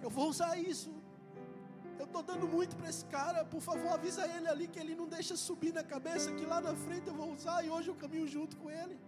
Eu 0.03 0.09
vou 0.09 0.29
usar 0.31 0.57
isso. 0.57 0.91
Eu 1.99 2.07
estou 2.09 2.23
dando 2.23 2.47
muito 2.47 2.77
para 2.77 2.89
esse 2.89 3.05
cara. 3.17 3.45
Por 3.45 3.61
favor, 3.61 3.93
avisa 3.93 4.27
ele 4.37 4.49
ali 4.49 4.67
que 4.69 4.79
ele 4.79 4.95
não 4.95 5.09
deixa 5.09 5.37
subir 5.37 5.73
na 5.73 5.83
cabeça. 5.83 6.33
Que 6.33 6.45
lá 6.45 6.61
na 6.61 6.75
frente 6.75 7.09
eu 7.09 7.15
vou 7.15 7.33
usar. 7.33 7.65
E 7.65 7.71
hoje 7.71 7.89
eu 7.89 7.95
caminho 7.95 8.27
junto 8.27 8.57
com 8.57 8.71
ele. 8.71 8.99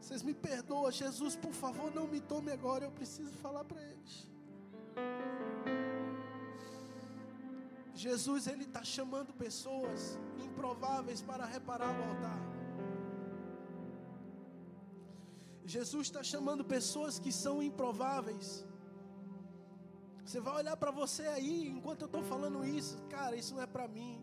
Vocês 0.00 0.22
me 0.22 0.34
perdoam, 0.34 0.90
Jesus, 0.90 1.34
por 1.36 1.52
favor, 1.52 1.88
não 1.94 2.06
me 2.06 2.20
tome 2.20 2.50
agora. 2.52 2.84
Eu 2.84 2.90
preciso 2.90 3.32
falar 3.44 3.64
para 3.64 3.80
eles. 3.90 4.14
Jesus, 7.94 8.46
Ele 8.46 8.64
está 8.64 8.82
chamando 8.82 9.32
pessoas 9.32 10.18
improváveis 10.46 11.20
para 11.22 11.44
reparar 11.44 11.90
o 11.98 12.02
altar. 12.10 12.40
Jesus 15.64 16.08
está 16.08 16.22
chamando 16.22 16.64
pessoas 16.64 17.18
que 17.18 17.30
são 17.30 17.62
improváveis. 17.62 18.66
Você 20.32 20.40
vai 20.40 20.54
olhar 20.54 20.74
para 20.78 20.90
você 20.90 21.26
aí, 21.26 21.68
enquanto 21.68 22.00
eu 22.00 22.06
estou 22.06 22.22
falando 22.22 22.64
isso, 22.64 22.96
cara, 23.10 23.36
isso 23.36 23.54
não 23.54 23.60
é 23.60 23.66
para 23.66 23.86
mim. 23.86 24.18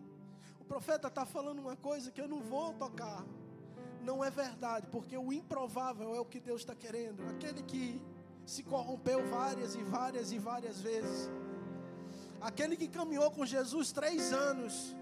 O 0.60 0.64
profeta 0.64 1.08
está 1.08 1.24
falando 1.24 1.60
uma 1.60 1.76
coisa 1.76 2.10
que 2.10 2.20
eu 2.20 2.28
não 2.28 2.42
vou 2.42 2.74
tocar. 2.74 3.24
Não 4.02 4.24
é 4.24 4.32
verdade, 4.32 4.88
porque 4.88 5.16
o 5.16 5.32
improvável 5.32 6.16
é 6.16 6.20
o 6.20 6.26
que 6.26 6.40
Deus 6.40 6.62
está 6.62 6.74
querendo. 6.74 7.22
Aquele 7.30 7.62
que 7.62 8.02
se 8.44 8.64
corrompeu 8.64 9.24
várias 9.28 9.76
e 9.76 9.84
várias 9.84 10.32
e 10.32 10.40
várias 10.40 10.82
vezes. 10.82 11.30
Aquele 12.42 12.76
que 12.76 12.88
caminhou 12.88 13.30
com 13.30 13.46
Jesus 13.46 13.92
três 13.92 14.34
anos. 14.34 14.96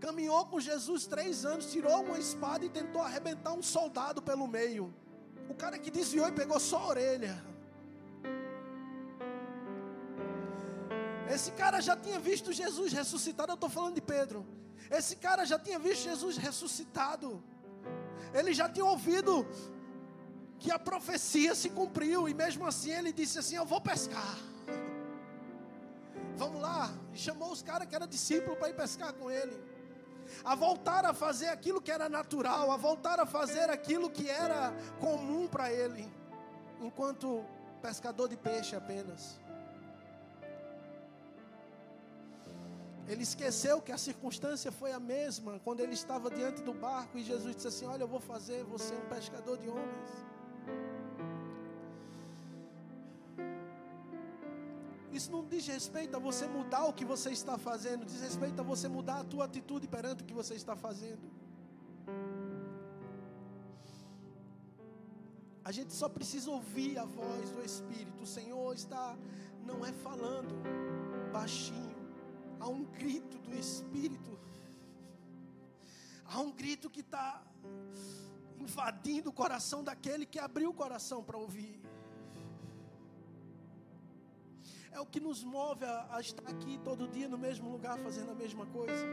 Caminhou 0.00 0.46
com 0.46 0.58
Jesus 0.58 1.06
três 1.06 1.44
anos, 1.44 1.70
tirou 1.70 2.02
uma 2.02 2.18
espada 2.18 2.64
e 2.64 2.70
tentou 2.70 3.02
arrebentar 3.02 3.52
um 3.52 3.62
soldado 3.62 4.22
pelo 4.22 4.46
meio. 4.46 4.90
O 5.50 5.54
cara 5.54 5.78
que 5.78 5.90
desviou 5.90 6.28
e 6.28 6.32
pegou 6.32 6.58
só 6.58 6.78
a 6.78 6.86
orelha. 6.86 7.53
Esse 11.28 11.50
cara 11.52 11.80
já 11.80 11.96
tinha 11.96 12.18
visto 12.18 12.52
Jesus 12.52 12.92
ressuscitado. 12.92 13.52
Eu 13.52 13.54
estou 13.54 13.70
falando 13.70 13.94
de 13.94 14.00
Pedro. 14.00 14.46
Esse 14.90 15.16
cara 15.16 15.44
já 15.44 15.58
tinha 15.58 15.78
visto 15.78 16.04
Jesus 16.04 16.36
ressuscitado. 16.36 17.42
Ele 18.32 18.52
já 18.52 18.68
tinha 18.68 18.84
ouvido 18.84 19.46
que 20.58 20.70
a 20.70 20.78
profecia 20.78 21.54
se 21.54 21.70
cumpriu. 21.70 22.28
E 22.28 22.34
mesmo 22.34 22.66
assim 22.66 22.90
ele 22.90 23.12
disse 23.12 23.38
assim: 23.38 23.56
Eu 23.56 23.64
vou 23.64 23.80
pescar. 23.80 24.36
Vamos 26.36 26.60
lá. 26.60 26.92
E 27.12 27.18
chamou 27.18 27.50
os 27.50 27.62
caras 27.62 27.88
que 27.88 27.94
eram 27.94 28.06
discípulos 28.06 28.58
para 28.58 28.68
ir 28.68 28.74
pescar 28.74 29.12
com 29.14 29.30
ele. 29.30 29.56
A 30.44 30.54
voltar 30.54 31.04
a 31.04 31.14
fazer 31.14 31.48
aquilo 31.48 31.80
que 31.80 31.90
era 31.90 32.08
natural, 32.08 32.70
a 32.70 32.76
voltar 32.76 33.20
a 33.20 33.26
fazer 33.26 33.70
aquilo 33.70 34.10
que 34.10 34.28
era 34.28 34.72
comum 34.98 35.46
para 35.46 35.70
ele, 35.70 36.10
enquanto 36.80 37.44
pescador 37.82 38.26
de 38.28 38.36
peixe 38.36 38.74
apenas. 38.74 39.38
Ele 43.06 43.22
esqueceu 43.22 43.82
que 43.82 43.92
a 43.92 43.98
circunstância 43.98 44.72
foi 44.72 44.92
a 44.92 45.00
mesma 45.00 45.58
quando 45.60 45.80
ele 45.80 45.92
estava 45.92 46.30
diante 46.30 46.62
do 46.62 46.72
barco 46.72 47.18
e 47.18 47.22
Jesus 47.22 47.54
disse 47.54 47.68
assim: 47.68 47.86
Olha, 47.86 48.02
eu 48.02 48.08
vou 48.08 48.20
fazer 48.20 48.64
você 48.64 48.94
um 48.94 49.08
pescador 49.08 49.58
de 49.58 49.68
homens. 49.68 50.10
Isso 55.12 55.30
não 55.30 55.44
diz 55.44 55.66
respeito 55.68 56.16
a 56.16 56.18
você 56.18 56.46
mudar 56.46 56.86
o 56.86 56.92
que 56.92 57.04
você 57.04 57.30
está 57.30 57.56
fazendo, 57.56 58.04
diz 58.04 58.20
respeito 58.20 58.60
a 58.60 58.64
você 58.64 58.88
mudar 58.88 59.20
a 59.20 59.24
tua 59.24 59.44
atitude 59.44 59.86
perante 59.86 60.22
o 60.22 60.26
que 60.26 60.34
você 60.34 60.54
está 60.54 60.74
fazendo. 60.74 61.30
A 65.64 65.70
gente 65.70 65.92
só 65.92 66.08
precisa 66.08 66.50
ouvir 66.50 66.98
a 66.98 67.04
voz 67.04 67.50
do 67.50 67.64
Espírito. 67.64 68.22
O 68.22 68.26
Senhor 68.26 68.74
está, 68.74 69.16
não 69.64 69.86
é 69.86 69.92
falando 69.92 70.54
baixinho, 71.32 71.83
há 72.64 72.68
um 72.68 72.84
grito 72.84 73.36
do 73.38 73.54
Espírito, 73.64 74.32
há 76.24 76.40
um 76.40 76.50
grito 76.50 76.88
que 76.88 77.00
está 77.00 77.42
invadindo 78.58 79.28
o 79.30 79.32
coração 79.32 79.84
daquele 79.88 80.24
que 80.24 80.38
abriu 80.38 80.70
o 80.70 80.74
coração 80.74 81.22
para 81.22 81.36
ouvir 81.36 81.74
é 84.94 85.00
o 85.00 85.04
que 85.04 85.18
nos 85.18 85.42
move 85.42 85.84
a, 85.84 86.06
a 86.12 86.20
estar 86.20 86.48
aqui 86.48 86.78
todo 86.84 87.08
dia 87.08 87.28
no 87.28 87.36
mesmo 87.36 87.68
lugar 87.68 87.98
fazendo 87.98 88.30
a 88.30 88.34
mesma 88.34 88.64
coisa. 88.66 89.04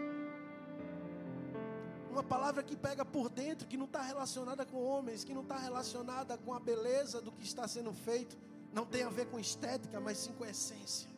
Uma 2.11 2.23
palavra 2.23 2.61
que 2.61 2.75
pega 2.75 3.03
por 3.03 3.29
dentro, 3.29 3.67
que 3.67 3.77
não 3.77 3.85
está 3.85 4.01
relacionada 4.01 4.63
com 4.63 4.77
homens, 4.83 5.23
que 5.23 5.33
não 5.33 5.41
está 5.41 5.57
relacionada 5.57 6.37
com 6.37 6.53
a 6.53 6.59
beleza 6.59 7.19
do 7.19 7.31
que 7.31 7.43
está 7.43 7.67
sendo 7.67 7.91
feito, 7.93 8.37
não 8.71 8.85
tem 8.85 9.03
a 9.03 9.09
ver 9.09 9.25
com 9.31 9.39
estética, 9.39 9.99
mas 9.99 10.19
sim 10.19 10.33
com 10.33 10.45
essência. 10.45 11.10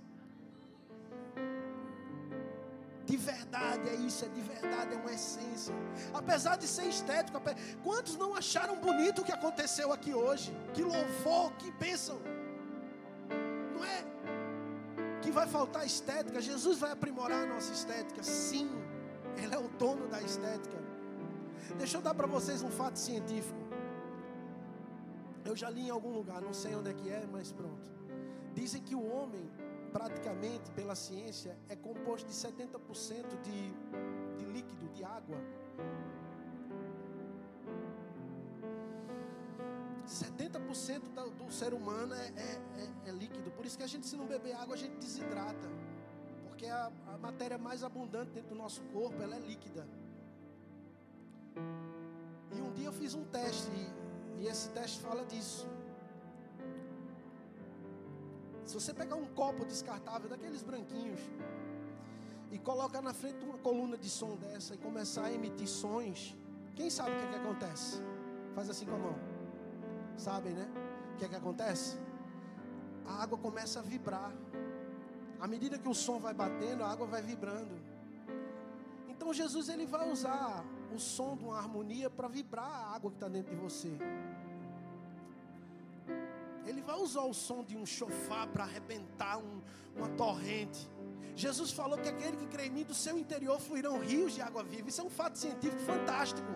De 3.14 3.18
verdade 3.18 3.86
é 3.94 3.96
isso, 4.10 4.22
é 4.26 4.30
de 4.38 4.44
verdade, 4.54 4.94
é 4.96 4.98
uma 4.98 5.14
essência. 5.20 5.74
Apesar 6.22 6.56
de 6.62 6.68
ser 6.76 6.88
estético, 6.96 7.40
quantos 7.88 8.16
não 8.24 8.32
acharam 8.42 8.76
bonito 8.88 9.22
o 9.22 9.26
que 9.26 9.36
aconteceu 9.40 9.88
aqui 9.98 10.14
hoje? 10.26 10.52
Que 10.76 10.84
louvor, 10.94 11.52
que 11.62 11.70
bênção 11.86 12.20
vai 15.34 15.48
faltar 15.48 15.86
estética, 15.86 16.40
Jesus 16.40 16.78
vai 16.78 16.92
aprimorar 16.92 17.44
a 17.44 17.48
nossa 17.54 17.74
estética. 17.74 18.22
Sim, 18.24 18.70
Ele 19.36 19.54
é 19.54 19.58
o 19.58 19.68
dono 19.68 20.08
da 20.08 20.22
estética. 20.22 20.78
Deixa 21.78 21.98
eu 21.98 22.02
dar 22.02 22.14
para 22.14 22.28
vocês 22.28 22.62
um 22.62 22.70
fato 22.70 22.98
científico. 22.98 23.60
Eu 25.44 25.56
já 25.56 25.70
li 25.70 25.88
em 25.88 25.90
algum 25.90 26.14
lugar, 26.14 26.42
não 26.42 26.54
sei 26.54 26.76
onde 26.76 26.92
é 26.92 26.94
que 26.94 27.10
é, 27.10 27.26
mas 27.32 27.52
pronto. 27.52 27.92
Dizem 28.54 28.82
que 28.82 28.96
o 28.96 29.04
homem, 29.04 29.50
praticamente 29.94 30.72
pela 30.72 30.96
ciência, 30.96 31.56
é 31.70 31.76
composto 31.76 32.28
de 32.28 32.34
70% 32.34 33.42
de, 33.44 33.72
de 34.38 34.46
líquido, 34.52 34.90
de 34.90 35.04
água. 35.04 35.38
70% 40.08 41.00
do, 41.14 41.30
do 41.32 41.52
ser 41.52 41.74
humano 41.74 42.14
é, 42.16 42.28
é, 42.28 42.62
é, 43.06 43.10
é, 43.10 43.12
líquido. 43.12 43.52
Por 43.52 43.66
isso 43.66 43.78
que 43.78 43.84
a 43.84 43.88
gente, 43.88 44.06
se 44.08 44.18
não 44.18 44.26
beber 44.26 44.56
água, 44.56 44.76
a 44.76 44.78
gente 44.78 44.96
desidrata. 44.98 45.70
Porque 46.48 46.66
a, 46.66 46.92
a 47.08 47.18
matéria 47.18 47.58
mais 47.58 47.84
abundante 47.84 48.32
dentro 48.32 48.50
do 48.50 48.56
nosso 48.56 48.82
corpo, 48.86 49.22
ela 49.22 49.36
é 49.36 49.40
líquida. 49.40 49.88
E 52.52 52.62
um 52.62 52.72
dia 52.74 52.88
eu 52.88 52.94
fiz 52.94 53.14
um 53.14 53.24
teste, 53.26 53.70
e, 53.72 54.44
e 54.44 54.48
esse 54.48 54.70
teste 54.70 55.00
fala 55.00 55.24
disso. 55.26 55.68
Se 58.66 58.74
você 58.74 58.94
pegar 58.94 59.16
um 59.16 59.26
copo 59.26 59.66
descartável, 59.66 60.30
daqueles 60.30 60.64
branquinhos, 60.64 61.20
e 62.54 62.60
colocar 62.60 63.02
na 63.02 63.16
frente 63.16 63.40
de 63.40 63.46
uma 63.46 63.58
coluna 63.58 63.98
de 63.98 64.08
som 64.08 64.36
dessa 64.36 64.76
e 64.76 64.78
começar 64.78 65.26
a 65.26 65.34
emitir 65.34 65.68
sons, 65.68 66.36
quem 66.76 66.88
sabe 66.88 67.12
o 67.12 67.20
que, 67.20 67.26
é 67.26 67.30
que 67.30 67.36
acontece? 67.36 68.00
Faz 68.54 68.70
assim 68.70 68.86
com 68.86 68.94
a 68.94 69.00
mão. 69.00 69.16
Sabem, 70.16 70.54
né? 70.54 70.68
O 71.14 71.18
que 71.18 71.26
é 71.26 71.30
que 71.30 71.36
acontece? 71.36 71.98
A 73.08 73.24
água 73.24 73.40
começa 73.40 73.80
a 73.80 73.82
vibrar. 73.82 74.32
À 75.40 75.48
medida 75.48 75.80
que 75.80 75.90
o 75.90 75.96
som 75.96 76.20
vai 76.20 76.34
batendo, 76.34 76.84
a 76.84 76.92
água 76.92 77.08
vai 77.08 77.24
vibrando. 77.24 77.76
Então 79.10 79.34
Jesus 79.34 79.68
ele 79.68 79.88
vai 79.88 80.12
usar 80.12 80.64
o 80.94 81.00
som 81.00 81.36
de 81.36 81.44
uma 81.44 81.58
harmonia 81.58 82.08
para 82.08 82.28
vibrar 82.28 82.70
a 82.70 82.96
água 82.96 83.10
que 83.10 83.18
está 83.18 83.28
dentro 83.28 83.56
de 83.56 83.60
você. 83.60 83.98
Ele 86.66 86.82
vai 86.82 86.96
usar 86.96 87.24
o 87.24 87.34
som 87.34 87.64
de 87.64 87.76
um 87.76 87.86
chofar 87.86 88.48
para 88.48 88.64
arrebentar 88.64 89.38
um, 89.38 89.62
uma 89.96 90.10
torrente. 90.10 90.90
Jesus 91.36 91.72
falou 91.72 91.98
que 91.98 92.08
aquele 92.08 92.38
que 92.38 92.48
crê 92.48 92.68
em 92.68 92.70
mim, 92.70 92.84
do 92.84 92.94
seu 92.94 93.18
interior 93.18 93.60
fluirão 93.60 94.00
rios 94.00 94.34
de 94.34 94.42
água 94.42 94.64
viva. 94.64 94.88
Isso 94.88 95.02
é 95.02 95.04
um 95.04 95.10
fato 95.10 95.38
científico 95.38 95.82
fantástico. 95.82 96.48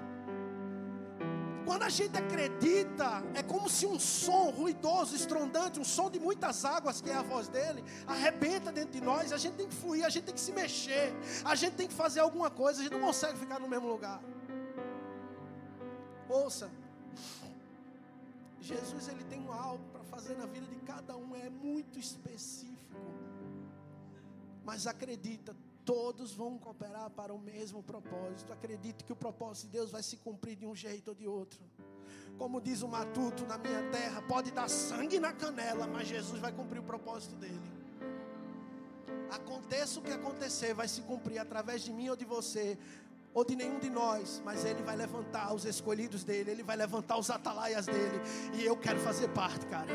Quando 1.66 1.84
a 1.84 1.90
gente 1.90 2.18
acredita, 2.18 3.22
é 3.34 3.44
como 3.44 3.70
se 3.70 3.86
um 3.86 4.00
som 4.00 4.52
ruidoso, 4.52 5.14
estrondante, 5.14 5.82
um 5.82 5.84
som 5.84 6.10
de 6.10 6.18
muitas 6.18 6.64
águas, 6.64 7.02
que 7.02 7.10
é 7.10 7.14
a 7.14 7.22
voz 7.22 7.50
dele, 7.50 7.84
arrebenta 8.08 8.72
dentro 8.72 8.92
de 8.92 9.02
nós. 9.02 9.34
A 9.34 9.38
gente 9.38 9.56
tem 9.56 9.68
que 9.68 9.76
fluir, 9.76 10.06
a 10.06 10.10
gente 10.10 10.24
tem 10.24 10.34
que 10.34 10.40
se 10.40 10.54
mexer, 10.54 11.14
a 11.44 11.56
gente 11.56 11.76
tem 11.76 11.86
que 11.86 11.94
fazer 11.94 12.22
alguma 12.22 12.50
coisa, 12.50 12.80
a 12.80 12.84
gente 12.84 12.94
não 12.94 13.02
consegue 13.02 13.38
ficar 13.38 13.60
no 13.60 13.68
mesmo 13.68 13.86
lugar. 13.86 14.22
Ouça, 16.30 16.72
Jesus 18.60 19.08
ele 19.08 19.24
tem 19.24 19.46
algo 19.48 19.84
para 19.92 20.04
fazer 20.04 20.36
na 20.36 20.46
vida 20.46 20.66
de 20.66 20.80
cada 20.82 21.16
um, 21.16 21.36
é 21.36 21.50
muito 21.50 22.00
específico. 22.00 22.78
Mas 24.64 24.86
acredita, 24.88 25.56
todos 25.86 26.34
vão 26.34 26.58
cooperar 26.58 27.10
para 27.12 27.34
o 27.34 27.40
mesmo 27.40 27.82
propósito. 27.82 28.52
Acredite 28.52 29.04
que 29.04 29.14
o 29.14 29.16
propósito 29.16 29.68
de 29.68 29.74
Deus 29.74 29.92
vai 29.92 30.04
se 30.04 30.18
cumprir 30.18 30.56
de 30.56 30.66
um 30.66 30.76
jeito 30.76 31.10
ou 31.10 31.16
de 31.16 31.28
outro. 31.28 31.60
Como 32.38 32.60
diz 32.60 32.82
o 32.82 32.88
matuto 32.88 33.46
na 33.46 33.58
minha 33.58 33.90
terra, 33.90 34.22
pode 34.22 34.52
dar 34.52 34.70
sangue 34.70 35.20
na 35.20 35.34
canela, 35.34 35.88
mas 35.88 36.08
Jesus 36.08 36.40
vai 36.40 36.52
cumprir 36.52 36.80
o 36.80 36.84
propósito 36.84 37.36
dele. 37.36 37.78
Aconteça 39.32 40.00
o 40.00 40.04
que 40.04 40.12
acontecer, 40.12 40.74
vai 40.74 40.88
se 40.88 41.02
cumprir 41.02 41.40
através 41.40 41.82
de 41.82 41.92
mim 41.92 42.10
ou 42.10 42.16
de 42.16 42.26
você, 42.26 42.78
ou 43.38 43.46
de 43.46 43.56
nenhum 43.56 43.78
de 43.78 43.88
nós, 43.88 44.42
mas 44.44 44.66
Ele 44.66 44.82
vai 44.82 44.96
levantar 44.96 45.54
os 45.54 45.64
escolhidos 45.64 46.24
dele, 46.24 46.50
Ele 46.50 46.64
vai 46.64 46.76
levantar 46.76 47.20
os 47.20 47.30
atalaias 47.30 47.86
dele, 47.86 48.20
e 48.56 48.66
eu 48.66 48.76
quero 48.76 49.00
fazer 49.00 49.28
parte, 49.28 49.64
cara. 49.68 49.86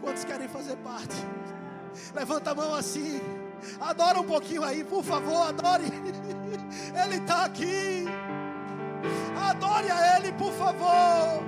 Quantos 0.00 0.24
querem 0.24 0.46
fazer 0.46 0.76
parte? 0.76 1.16
Levanta 2.14 2.52
a 2.52 2.54
mão 2.54 2.72
assim, 2.72 3.20
adora 3.80 4.20
um 4.20 4.24
pouquinho 4.24 4.62
aí, 4.62 4.84
por 4.84 5.02
favor, 5.02 5.48
adore. 5.48 5.86
Ele 7.02 7.16
está 7.16 7.46
aqui. 7.46 8.04
Adore 9.36 9.90
a 9.90 10.18
Ele, 10.18 10.30
por 10.34 10.52
favor. 10.52 11.42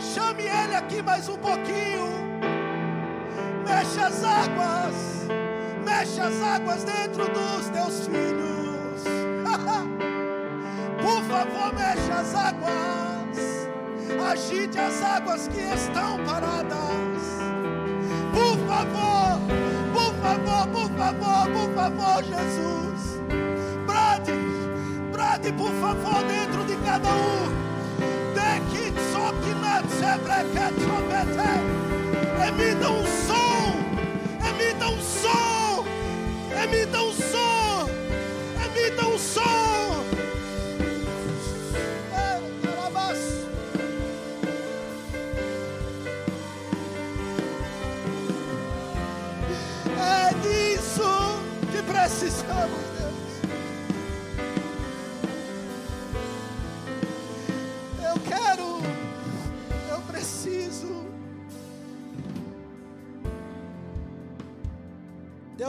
Chame 0.00 0.44
Ele 0.44 0.76
aqui 0.76 1.02
mais 1.02 1.28
um 1.28 1.36
pouquinho. 1.36 2.08
Mexe 3.66 4.00
as 4.00 4.24
águas. 4.24 4.94
Mexe 5.84 6.20
as 6.22 6.42
águas 6.42 6.84
dentro 6.84 7.26
dos 7.26 7.68
teus 7.68 8.06
filhos. 8.06 8.59
Por 11.10 11.24
favor, 11.24 11.74
mexe 11.74 12.12
as 12.12 12.34
águas. 12.36 13.68
Agite 14.30 14.78
as 14.78 15.02
águas 15.02 15.48
que 15.48 15.60
estão 15.60 16.24
paradas. 16.24 17.22
Por 18.32 18.56
favor, 18.68 19.40
por 19.92 20.14
favor, 20.22 20.68
por 20.68 20.88
favor, 20.96 21.50
por 21.50 21.74
favor, 21.74 22.22
Jesus. 22.22 23.20
Brade, 23.86 24.32
brade, 25.10 25.52
por 25.52 25.72
favor, 25.80 26.22
dentro 26.28 26.64
de 26.64 26.76
cada 26.84 27.08
um. 27.08 27.60
Emita 32.48 32.88
um 32.88 33.04
som, 33.26 33.74
emita 34.48 34.88
um 34.88 35.00
som, 35.00 35.84
emita 36.62 37.02
um 37.02 37.12
som, 37.12 37.88
emita 38.64 39.06
um 39.08 39.18
som. 39.18 39.69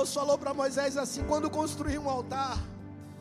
Deus 0.02 0.16
falou 0.16 0.36
para 0.36 0.52
Moisés 0.52 0.98
assim: 0.98 1.24
quando 1.26 1.48
construir 1.48 2.00
um 2.00 2.10
altar, 2.10 2.58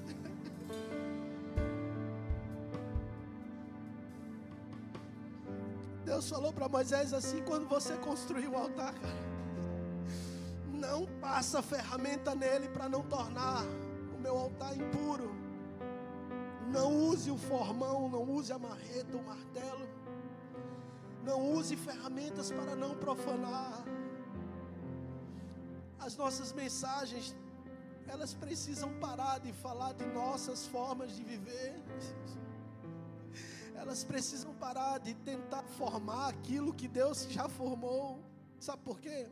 Deus 6.07 6.27
falou 6.27 6.55
para 6.55 6.71
Moisés 6.71 7.12
assim: 7.12 7.43
quando 7.43 7.69
você 7.69 7.99
construir 7.99 8.49
um 8.49 8.57
altar, 8.57 8.95
cara, 8.95 9.12
não 10.73 11.05
passa 11.21 11.61
ferramenta 11.61 12.35
nele 12.35 12.71
para 12.71 12.88
não 12.88 13.03
tornar 13.03 13.62
o 14.16 14.19
meu 14.19 14.38
altar 14.38 14.75
impuro. 14.75 15.31
Não 16.66 17.11
use 17.11 17.31
o 17.31 17.37
formão, 17.37 18.09
não 18.09 18.23
use 18.23 18.55
a 18.55 18.59
marreta, 18.59 19.19
o 19.19 19.23
martelo. 19.23 19.87
Não 21.25 21.53
use 21.53 21.77
ferramentas 21.77 22.51
para 22.51 22.75
não 22.75 22.95
profanar. 22.95 23.85
As 26.11 26.16
nossas 26.16 26.53
mensagens, 26.53 27.37
elas 28.09 28.35
precisam 28.35 28.90
parar 28.99 29.38
de 29.38 29.53
falar 29.53 29.92
de 29.92 30.05
nossas 30.07 30.66
formas 30.66 31.14
de 31.14 31.23
viver. 31.23 31.73
Elas 33.77 34.03
precisam 34.03 34.53
parar 34.55 34.99
de 34.99 35.14
tentar 35.14 35.62
formar 35.79 36.31
aquilo 36.31 36.75
que 36.75 36.88
Deus 36.88 37.29
já 37.31 37.49
formou. 37.49 38.18
Sabe 38.59 38.83
por 38.83 38.99
quê? 39.01 39.29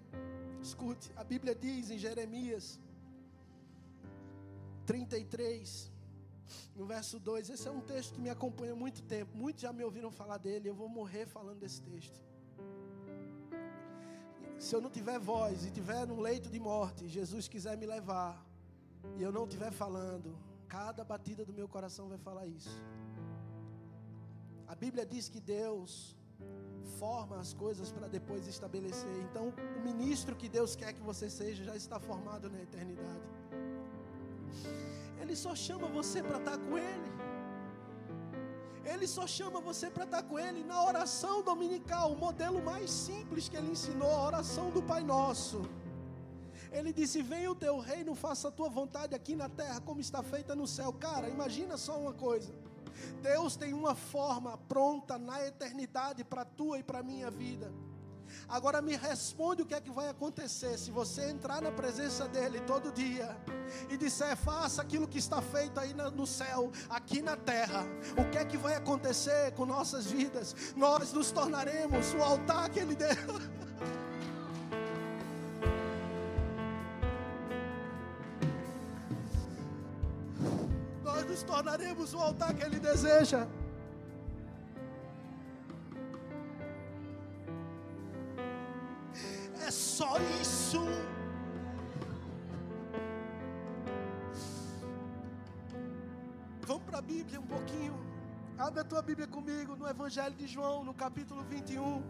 Escute, 0.63 1.13
a 1.17 1.25
Bíblia 1.25 1.53
diz 1.53 1.91
em 1.91 1.99
Jeremias 1.99 2.79
33, 4.87 5.91
no 6.77 6.87
verso 6.87 7.19
2, 7.19 7.51
esse 7.51 7.67
é 7.67 7.73
um 7.73 7.81
texto 7.81 8.15
que 8.15 8.21
me 8.21 8.31
acompanha 8.31 8.75
há 8.75 8.77
muito 8.77 9.03
tempo. 9.03 9.37
Muitos 9.37 9.63
já 9.63 9.73
me 9.73 9.83
ouviram 9.83 10.13
falar 10.13 10.39
dele, 10.39 10.69
eu 10.69 10.77
vou 10.77 10.89
morrer 10.89 11.27
falando 11.27 11.59
desse 11.59 11.83
texto. 11.83 12.28
Se 14.59 14.75
eu 14.75 14.81
não 14.81 14.91
tiver 14.91 15.19
voz 15.19 15.65
e 15.65 15.71
tiver 15.71 16.07
num 16.07 16.21
leito 16.21 16.51
de 16.51 16.59
morte, 16.59 17.09
Jesus 17.09 17.47
quiser 17.47 17.77
me 17.77 17.87
levar, 17.87 18.45
e 19.17 19.23
eu 19.23 19.31
não 19.31 19.45
estiver 19.45 19.71
falando, 19.71 20.37
cada 20.67 21.05
batida 21.05 21.45
do 21.45 21.53
meu 21.53 21.69
coração 21.69 22.09
vai 22.09 22.19
falar 22.19 22.47
isso. 22.47 22.83
A 24.67 24.75
Bíblia 24.75 25.07
diz 25.07 25.29
que 25.29 25.41
Deus 25.41 26.17
forma 26.99 27.39
as 27.39 27.55
coisas 27.55 27.93
para 27.93 28.09
depois 28.09 28.47
estabelecer. 28.47 29.17
Então, 29.31 29.53
o 29.77 29.81
ministro 29.81 30.35
que 30.35 30.49
Deus 30.49 30.75
quer 30.75 30.93
que 30.93 31.01
você 31.01 31.31
seja 31.31 31.65
já 31.65 31.77
está 31.77 31.99
formado 32.01 32.51
na 32.51 32.61
eternidade. 32.61 33.29
Ele 35.21 35.37
só 35.37 35.55
chama 35.55 35.87
você 35.89 36.23
para 36.23 36.39
estar 36.39 36.59
com 36.59 36.77
Ele. 36.77 37.28
Ele 38.93 39.07
só 39.07 39.27
chama 39.27 39.61
você 39.61 39.87
para 39.91 40.05
estar 40.05 40.23
com 40.23 40.39
Ele 40.39 40.63
na 40.65 40.79
oração 40.91 41.43
dominical, 41.43 42.13
o 42.13 42.19
modelo 42.27 42.61
mais 42.71 42.91
simples 42.91 43.49
que 43.49 43.57
Ele 43.57 43.71
ensinou, 43.77 44.11
a 44.11 44.27
oração 44.31 44.71
do 44.71 44.83
Pai 44.83 45.03
Nosso. 45.03 45.61
Ele 46.73 46.93
disse: 46.93 47.23
Venha 47.23 47.51
o 47.51 47.55
teu 47.55 47.79
reino, 47.79 48.15
faça 48.15 48.49
a 48.49 48.51
tua 48.51 48.69
vontade 48.69 49.15
aqui 49.15 49.35
na 49.37 49.49
terra, 49.49 49.81
como 49.81 50.01
está 50.01 50.23
feita 50.23 50.55
no 50.55 50.67
céu. 50.67 50.93
Cara, 50.93 51.29
imagina 51.29 51.77
só 51.77 51.99
uma 51.99 52.15
coisa. 52.15 52.53
Deus 53.23 53.57
tem 53.57 53.73
uma 53.73 53.95
forma 53.95 54.57
pronta 54.73 55.19
na 55.19 55.45
eternidade 55.47 56.25
para 56.25 56.43
a 56.43 56.45
tua 56.45 56.79
e 56.79 56.83
para 56.83 57.01
a 57.01 57.03
minha 57.03 57.31
vida. 57.31 57.73
Agora 58.49 58.81
me 58.81 58.97
responde 58.97 59.63
o 59.63 59.67
que 59.67 59.75
é 59.75 59.81
que 59.81 59.91
vai 59.91 60.09
acontecer 60.09 60.79
se 60.79 60.91
você 60.91 61.31
entrar 61.31 61.61
na 61.63 61.71
presença 61.71 62.27
dele 62.29 62.61
todo 62.61 62.93
dia 62.93 63.37
e 63.89 63.97
disser: 63.97 64.37
faça 64.37 64.83
aquilo 64.83 65.07
que 65.07 65.19
está 65.19 65.41
feito 65.41 65.79
aí 65.79 65.95
no 65.95 66.27
céu, 66.27 66.71
aqui 66.89 67.23
na 67.23 67.37
terra. 67.37 67.87
O 68.17 68.25
que 68.31 68.39
é 68.39 68.45
que 68.45 68.57
vai 68.57 68.75
acontecer 68.75 69.53
com 69.53 69.67
nossas 69.67 70.07
vidas? 70.07 70.55
Nós 70.77 71.13
nos 71.13 71.31
tornaremos 71.31 72.15
o 72.15 72.23
altar 72.23 72.69
que 72.71 72.81
ele 72.81 72.95
deu. 72.95 73.09
Nós 81.03 81.27
nos 81.27 81.43
tornaremos 81.43 82.15
o 82.15 82.19
altar 82.19 82.55
que 82.55 82.63
ele 82.63 82.79
deseja. 82.79 83.47
Só 89.99 90.11
isso. 90.41 90.81
Vamos 96.69 96.85
para 96.85 96.99
a 96.99 97.03
Bíblia 97.03 97.41
um 97.41 97.49
pouquinho. 97.55 97.95
Abre 98.57 98.81
a 98.81 98.85
tua 98.85 99.03
Bíblia 99.03 99.27
comigo 99.27 99.75
no 99.75 99.89
Evangelho 99.89 100.37
de 100.37 100.47
João, 100.47 100.85
no 100.85 100.95
capítulo 100.95 101.43
21. 101.43 102.03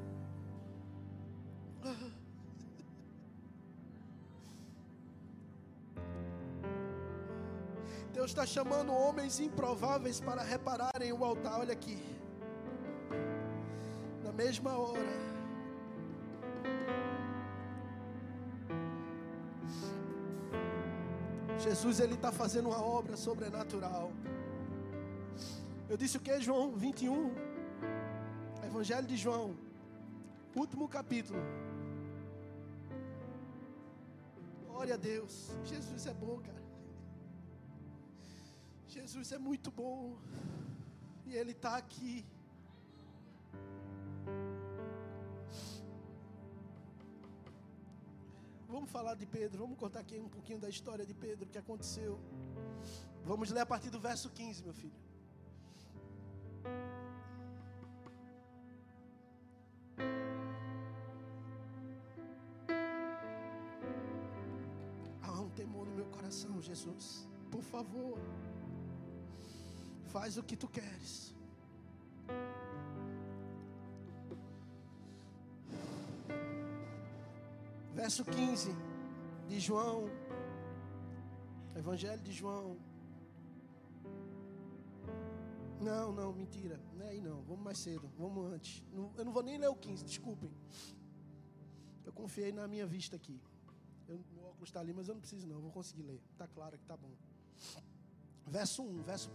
Deus 8.13 8.31
está 8.31 8.45
chamando 8.45 8.93
homens 8.93 9.41
improváveis 9.41 10.21
para 10.21 10.43
repararem 10.43 11.11
o 11.13 11.25
altar. 11.25 11.61
Olha 11.61 11.73
aqui. 11.73 11.99
Na 14.23 14.33
mesma 14.33 14.73
hora. 14.77 15.38
Jesus 21.69 22.01
ele 22.01 22.15
está 22.15 22.33
fazendo 22.33 22.71
uma 22.71 22.83
obra 22.83 23.15
sobrenatural. 23.15 24.11
Eu 25.87 25.97
disse 25.99 26.17
o 26.17 26.21
que, 26.27 26.41
João 26.41 26.75
21? 26.75 27.35
Evangelho 28.69 29.07
de 29.07 29.17
João, 29.25 29.55
último 30.57 30.89
capítulo. 30.89 31.41
Glória 34.67 34.95
a 34.95 34.97
Deus. 34.97 35.35
Jesus 35.65 36.07
é 36.07 36.15
bom, 36.15 36.41
cara. 36.49 36.63
Jesus 38.89 39.31
é 39.33 39.39
muito 39.39 39.71
bom. 39.71 40.17
E 41.27 41.35
Ele 41.35 41.53
está 41.53 41.77
aqui. 41.77 42.25
Vamos 48.89 49.03
falar 49.03 49.17
de 49.17 49.27
Pedro, 49.27 49.59
vamos 49.59 49.79
contar 49.79 50.01
aqui 50.01 50.19
um 50.19 50.31
pouquinho 50.31 50.59
da 50.59 50.69
história 50.71 51.05
de 51.05 51.13
Pedro, 51.13 51.45
o 51.45 51.49
que 51.51 51.59
aconteceu. 51.59 52.19
Vamos 53.23 53.51
ler 53.51 53.61
a 53.61 53.67
partir 53.67 53.91
do 53.91 54.01
verso 54.01 54.31
15, 54.31 54.63
meu 54.65 54.73
filho. 54.73 54.95
Há 65.23 65.33
um 65.39 65.51
temor 65.51 65.85
no 65.85 65.95
meu 65.95 66.07
coração, 66.07 66.63
Jesus. 66.63 67.29
Por 67.51 67.63
favor, 67.63 68.19
faz 70.07 70.39
o 70.39 70.43
que 70.43 70.57
tu 70.57 70.67
queres. 70.67 71.35
Verso 78.09 78.25
15 78.25 78.71
de 79.47 79.61
João, 79.61 80.09
Evangelho 81.77 82.23
de 82.23 82.33
João. 82.33 82.79
Não, 85.79 86.11
não, 86.11 86.33
mentira, 86.33 86.81
não 86.95 87.05
é 87.05 87.11
aí 87.11 87.21
não, 87.21 87.43
vamos 87.43 87.63
mais 87.63 87.77
cedo, 87.77 88.11
vamos 88.17 88.51
antes. 88.51 88.83
eu 88.95 89.25
não 89.27 89.31
vou 89.31 89.43
nem 89.43 89.59
ler 89.59 89.69
o 89.69 89.77
15, 89.77 90.07
desculpem. 90.07 90.51
Eu 92.07 92.13
confiei 92.15 92.51
na 92.51 92.67
minha 92.67 92.87
vista 92.87 93.15
aqui. 93.15 93.39
Eu, 94.09 94.19
meu 94.33 94.45
óculos 94.45 94.71
está 94.71 94.81
ali, 94.81 94.95
mas 94.95 95.07
eu 95.09 95.13
não 95.13 95.21
preciso 95.21 95.47
não, 95.47 95.61
vou 95.61 95.71
conseguir 95.71 96.05
ler. 96.05 96.23
Está 96.33 96.49
claro 96.49 96.79
que 96.79 96.85
está 96.85 96.97
bom. 96.97 97.13
Verso 98.47 98.83
1, 98.85 99.03
verso 99.03 99.31
1. 99.31 99.35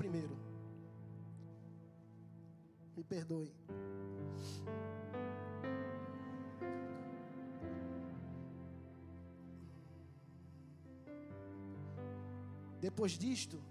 Me 2.97 3.03
perdoe. 3.03 3.53
Depois 12.83 13.13
disto, 13.13 13.63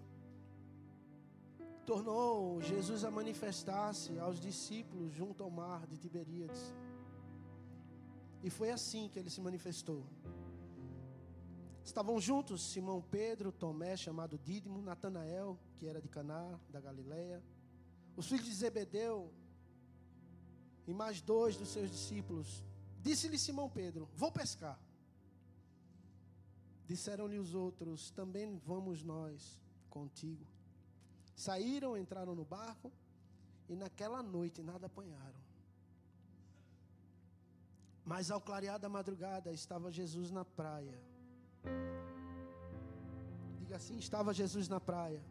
tornou 1.85 2.63
Jesus 2.63 3.05
a 3.05 3.11
manifestar-se 3.11 4.19
aos 4.19 4.41
discípulos 4.41 5.13
junto 5.13 5.45
ao 5.45 5.51
mar 5.51 5.87
de 5.87 5.99
Tiberíades. 5.99 6.63
E 8.43 8.49
foi 8.49 8.71
assim 8.71 9.11
que 9.11 9.19
ele 9.19 9.29
se 9.29 9.43
manifestou. 9.43 10.03
Estavam 11.85 12.19
juntos 12.19 12.63
Simão 12.73 13.03
Pedro, 13.03 13.53
Tomé, 13.53 13.99
chamado 13.99 14.39
Dídimo, 14.39 14.81
Natanael, 14.81 15.59
que 15.77 15.87
era 15.87 16.01
de 16.01 16.09
Caná, 16.09 16.59
da 16.71 16.81
Galileia, 16.81 17.45
os 18.17 18.27
filhos 18.27 18.47
de 18.47 18.55
Zebedeu 18.55 19.31
e 20.87 20.95
mais 20.95 21.21
dois 21.21 21.55
dos 21.55 21.69
seus 21.69 21.91
discípulos. 21.91 22.65
Disse-lhe 23.03 23.39
Simão 23.39 23.69
Pedro: 23.69 24.09
Vou 24.15 24.33
pescar. 24.33 24.81
Disseram-lhe 26.87 27.39
os 27.39 27.55
outros: 27.55 28.11
Também 28.11 28.57
vamos 28.59 29.03
nós 29.03 29.61
contigo. 29.89 30.47
Saíram, 31.35 31.97
entraram 31.97 32.35
no 32.35 32.45
barco 32.45 32.93
e 33.69 33.75
naquela 33.75 34.23
noite 34.23 34.63
nada 34.63 34.87
apanharam. 34.87 35.41
Mas 38.05 38.31
ao 38.31 38.41
clarear 38.41 38.79
da 38.79 38.89
madrugada 38.89 39.53
estava 39.53 39.91
Jesus 39.91 40.31
na 40.31 40.45
praia. 40.45 40.99
Diga 43.59 43.77
assim: 43.77 43.97
estava 43.97 44.35
Jesus 44.35 44.69
na 44.69 44.81
praia. 44.81 45.23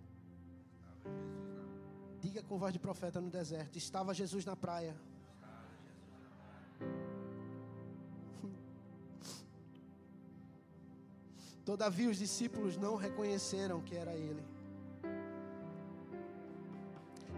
Diga 2.22 2.42
com 2.44 2.58
voz 2.58 2.72
de 2.72 2.80
profeta 2.80 3.20
no 3.20 3.30
deserto: 3.30 3.78
estava 3.78 4.14
Jesus 4.14 4.46
na 4.46 4.56
praia. 4.56 4.96
Todavia 11.72 12.10
os 12.10 12.18
discípulos 12.18 12.76
não 12.76 12.98
reconheceram 12.98 13.80
que 13.80 13.96
era 13.96 14.14
ele. 14.14 14.44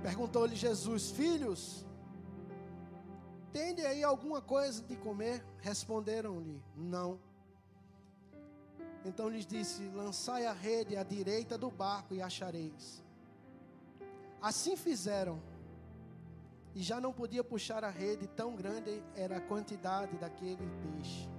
Perguntou-lhe 0.02 0.56
Jesus: 0.56 1.12
Filhos, 1.12 1.86
tende 3.52 3.86
aí 3.86 4.04
alguma 4.04 4.42
coisa 4.42 4.82
de 4.82 4.96
comer? 4.96 5.46
Responderam-lhe: 5.60 6.60
Não. 6.76 7.20
Então 9.06 9.30
lhes 9.30 9.46
disse: 9.46 9.84
Lançai 9.90 10.48
a 10.48 10.52
rede 10.52 10.98
à 10.98 11.04
direita 11.04 11.56
do 11.56 11.70
barco 11.70 12.16
e 12.16 12.20
achareis. 12.20 13.04
Assim 14.42 14.76
fizeram. 14.76 15.40
E 16.74 16.82
já 16.82 17.00
não 17.00 17.14
podia 17.14 17.44
puxar 17.44 17.84
a 17.84 17.92
rede, 17.92 18.26
tão 18.26 18.56
grande 18.56 19.04
era 19.16 19.38
a 19.38 19.42
quantidade 19.42 20.18
daquele 20.18 20.68
peixe. 20.82 21.30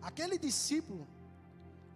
Aquele 0.00 0.38
discípulo 0.38 1.04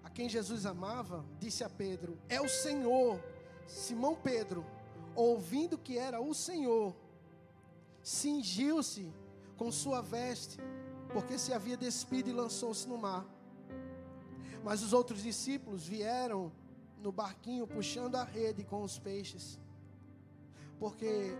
a 0.02 0.10
quem 0.10 0.28
Jesus 0.28 0.66
amava, 0.66 1.24
disse 1.38 1.64
a 1.64 1.68
Pedro: 1.68 2.18
É 2.28 2.40
o 2.40 2.48
Senhor. 2.48 3.20
Simão 3.66 4.14
Pedro, 4.14 4.64
ouvindo 5.14 5.76
que 5.76 5.98
era 5.98 6.20
o 6.20 6.32
Senhor, 6.32 6.96
cingiu-se 8.02 9.12
com 9.58 9.70
sua 9.70 10.00
veste, 10.00 10.58
porque 11.12 11.38
se 11.38 11.52
havia 11.52 11.76
despido 11.76 12.30
e 12.30 12.32
lançou-se 12.32 12.88
no 12.88 12.96
mar. 12.96 13.26
Mas 14.64 14.82
os 14.82 14.92
outros 14.92 15.22
discípulos 15.22 15.86
vieram 15.86 16.50
no 17.02 17.12
barquinho 17.12 17.66
puxando 17.66 18.16
a 18.16 18.24
rede 18.24 18.64
com 18.64 18.82
os 18.82 18.98
peixes, 18.98 19.58
porque 20.78 21.36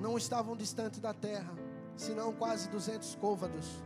não 0.00 0.16
estavam 0.16 0.56
distante 0.56 1.00
da 1.00 1.12
terra, 1.12 1.52
senão 1.96 2.32
quase 2.32 2.68
duzentos 2.68 3.14
côvados. 3.14 3.82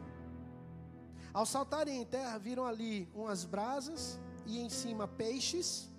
Ao 1.37 1.45
saltarem 1.45 2.01
em 2.01 2.05
terra, 2.07 2.39
viram 2.39 2.65
ali 2.65 3.07
umas 3.15 3.45
brasas 3.45 4.19
e 4.47 4.59
em 4.59 4.71
cima 4.71 5.07
peixes. 5.07 5.91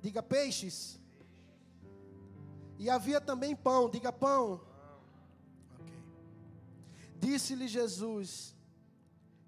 Diga 0.00 0.22
peixes. 0.22 1.00
E 2.78 2.88
havia 2.88 3.20
também 3.20 3.56
pão, 3.56 3.90
diga 3.90 4.12
pão. 4.12 4.60
Okay. 5.80 6.00
Disse-lhe 7.18 7.66
Jesus: 7.66 8.54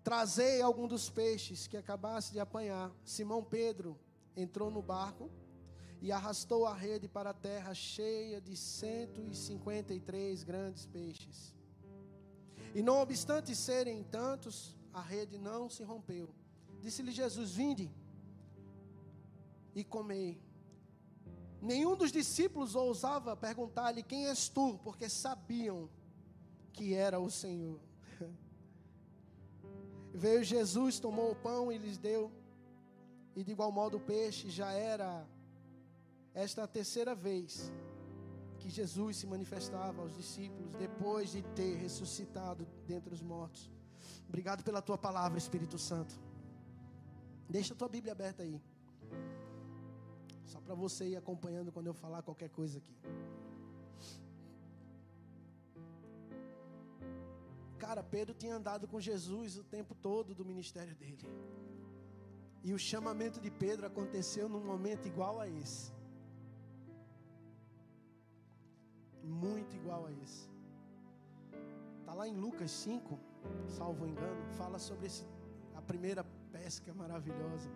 Trazei 0.02 0.60
algum 0.60 0.88
dos 0.88 1.08
peixes 1.08 1.68
que 1.68 1.76
acabasse 1.76 2.32
de 2.32 2.40
apanhar. 2.40 2.90
Simão 3.04 3.44
Pedro 3.44 3.96
entrou 4.36 4.68
no 4.68 4.82
barco 4.82 5.30
e 6.02 6.10
arrastou 6.10 6.66
a 6.66 6.74
rede 6.74 7.06
para 7.06 7.30
a 7.30 7.34
terra 7.34 7.72
cheia 7.72 8.40
de 8.40 8.56
153 8.56 10.42
grandes 10.42 10.86
peixes. 10.86 11.54
E 12.74 12.82
não 12.82 13.00
obstante 13.00 13.54
serem 13.54 14.02
tantos, 14.02 14.76
a 14.94 15.02
rede 15.02 15.36
não 15.36 15.68
se 15.68 15.82
rompeu. 15.82 16.32
Disse-lhe 16.80 17.10
Jesus: 17.10 17.50
Vinde 17.52 17.90
e 19.74 19.82
comei. 19.82 20.40
Nenhum 21.60 21.96
dos 21.96 22.12
discípulos 22.12 22.76
ousava 22.76 23.36
perguntar-lhe: 23.36 24.02
Quem 24.04 24.28
és 24.28 24.48
tu? 24.48 24.78
Porque 24.84 25.08
sabiam 25.08 25.90
que 26.72 26.94
era 26.94 27.18
o 27.18 27.28
Senhor. 27.28 27.80
Veio 30.14 30.44
Jesus, 30.44 31.00
tomou 31.00 31.32
o 31.32 31.36
pão 31.36 31.72
e 31.72 31.76
lhes 31.76 31.98
deu, 31.98 32.30
e 33.34 33.42
de 33.42 33.50
igual 33.50 33.72
modo 33.72 33.96
o 33.96 34.00
peixe 34.00 34.48
já 34.48 34.70
era 34.72 35.26
esta 36.32 36.64
a 36.64 36.68
terceira 36.68 37.14
vez 37.14 37.72
que 38.58 38.70
Jesus 38.70 39.16
se 39.16 39.26
manifestava 39.26 40.02
aos 40.02 40.14
discípulos 40.14 40.74
depois 40.74 41.32
de 41.32 41.42
ter 41.42 41.76
ressuscitado 41.76 42.66
dentre 42.86 43.12
os 43.12 43.20
mortos. 43.20 43.70
Obrigado 44.28 44.62
pela 44.64 44.82
tua 44.82 44.98
palavra, 44.98 45.38
Espírito 45.38 45.78
Santo. 45.78 46.14
Deixa 47.48 47.74
a 47.74 47.76
tua 47.76 47.88
Bíblia 47.88 48.12
aberta 48.12 48.42
aí. 48.42 48.60
Só 50.46 50.60
para 50.60 50.74
você 50.74 51.08
ir 51.08 51.16
acompanhando 51.16 51.72
quando 51.72 51.86
eu 51.86 51.94
falar 51.94 52.22
qualquer 52.22 52.50
coisa 52.50 52.78
aqui. 52.78 52.94
Cara, 57.78 58.02
Pedro 58.02 58.34
tinha 58.34 58.56
andado 58.56 58.88
com 58.88 58.98
Jesus 59.00 59.58
o 59.58 59.64
tempo 59.64 59.94
todo 59.94 60.34
do 60.34 60.44
ministério 60.44 60.94
dele. 60.96 61.28
E 62.62 62.72
o 62.72 62.78
chamamento 62.78 63.38
de 63.40 63.50
Pedro 63.50 63.86
aconteceu 63.86 64.48
num 64.48 64.64
momento 64.64 65.06
igual 65.06 65.38
a 65.38 65.46
esse. 65.46 65.92
Muito 69.22 69.76
igual 69.76 70.06
a 70.06 70.12
esse. 70.12 70.48
Está 72.00 72.14
lá 72.14 72.26
em 72.26 72.34
Lucas 72.34 72.70
5, 72.70 73.18
salvo 73.68 74.06
engano, 74.06 74.42
fala 74.56 74.78
sobre 74.78 75.06
esse, 75.06 75.24
a 75.74 75.82
primeira 75.82 76.24
pesca 76.52 76.92
maravilhosa. 76.94 77.70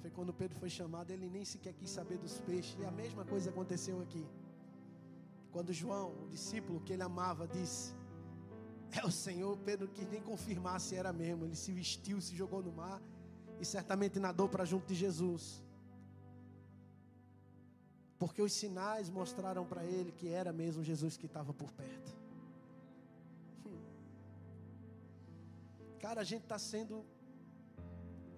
Foi 0.00 0.10
quando 0.10 0.32
Pedro 0.32 0.58
foi 0.58 0.68
chamado, 0.68 1.10
ele 1.10 1.28
nem 1.28 1.44
sequer 1.44 1.74
quis 1.74 1.90
saber 1.90 2.18
dos 2.18 2.38
peixes. 2.40 2.76
E 2.78 2.84
a 2.84 2.90
mesma 2.90 3.24
coisa 3.24 3.50
aconteceu 3.50 4.00
aqui. 4.00 4.24
Quando 5.50 5.72
João, 5.72 6.08
o 6.24 6.28
discípulo 6.28 6.80
que 6.80 6.92
ele 6.92 7.02
amava, 7.02 7.48
disse: 7.48 7.94
É 8.92 9.04
o 9.04 9.10
Senhor, 9.10 9.56
Pedro 9.58 9.88
quis 9.88 10.08
nem 10.08 10.22
confirmar 10.22 10.80
se 10.80 10.94
era 10.94 11.12
mesmo. 11.12 11.44
Ele 11.44 11.56
se 11.56 11.72
vestiu, 11.72 12.20
se 12.20 12.34
jogou 12.36 12.62
no 12.62 12.72
mar 12.72 13.00
e 13.60 13.64
certamente 13.64 14.18
nadou 14.18 14.48
para 14.48 14.64
junto 14.64 14.86
de 14.86 14.94
Jesus. 14.94 15.62
Porque 18.18 18.40
os 18.40 18.52
sinais 18.52 19.10
mostraram 19.10 19.64
para 19.64 19.84
ele 19.84 20.12
que 20.12 20.28
era 20.28 20.52
mesmo 20.52 20.82
Jesus 20.82 21.16
que 21.16 21.26
estava 21.26 21.52
por 21.52 21.70
perto. 21.72 22.25
Cara, 26.06 26.20
a 26.20 26.28
gente 26.32 26.44
está 26.44 26.56
sendo 26.56 27.04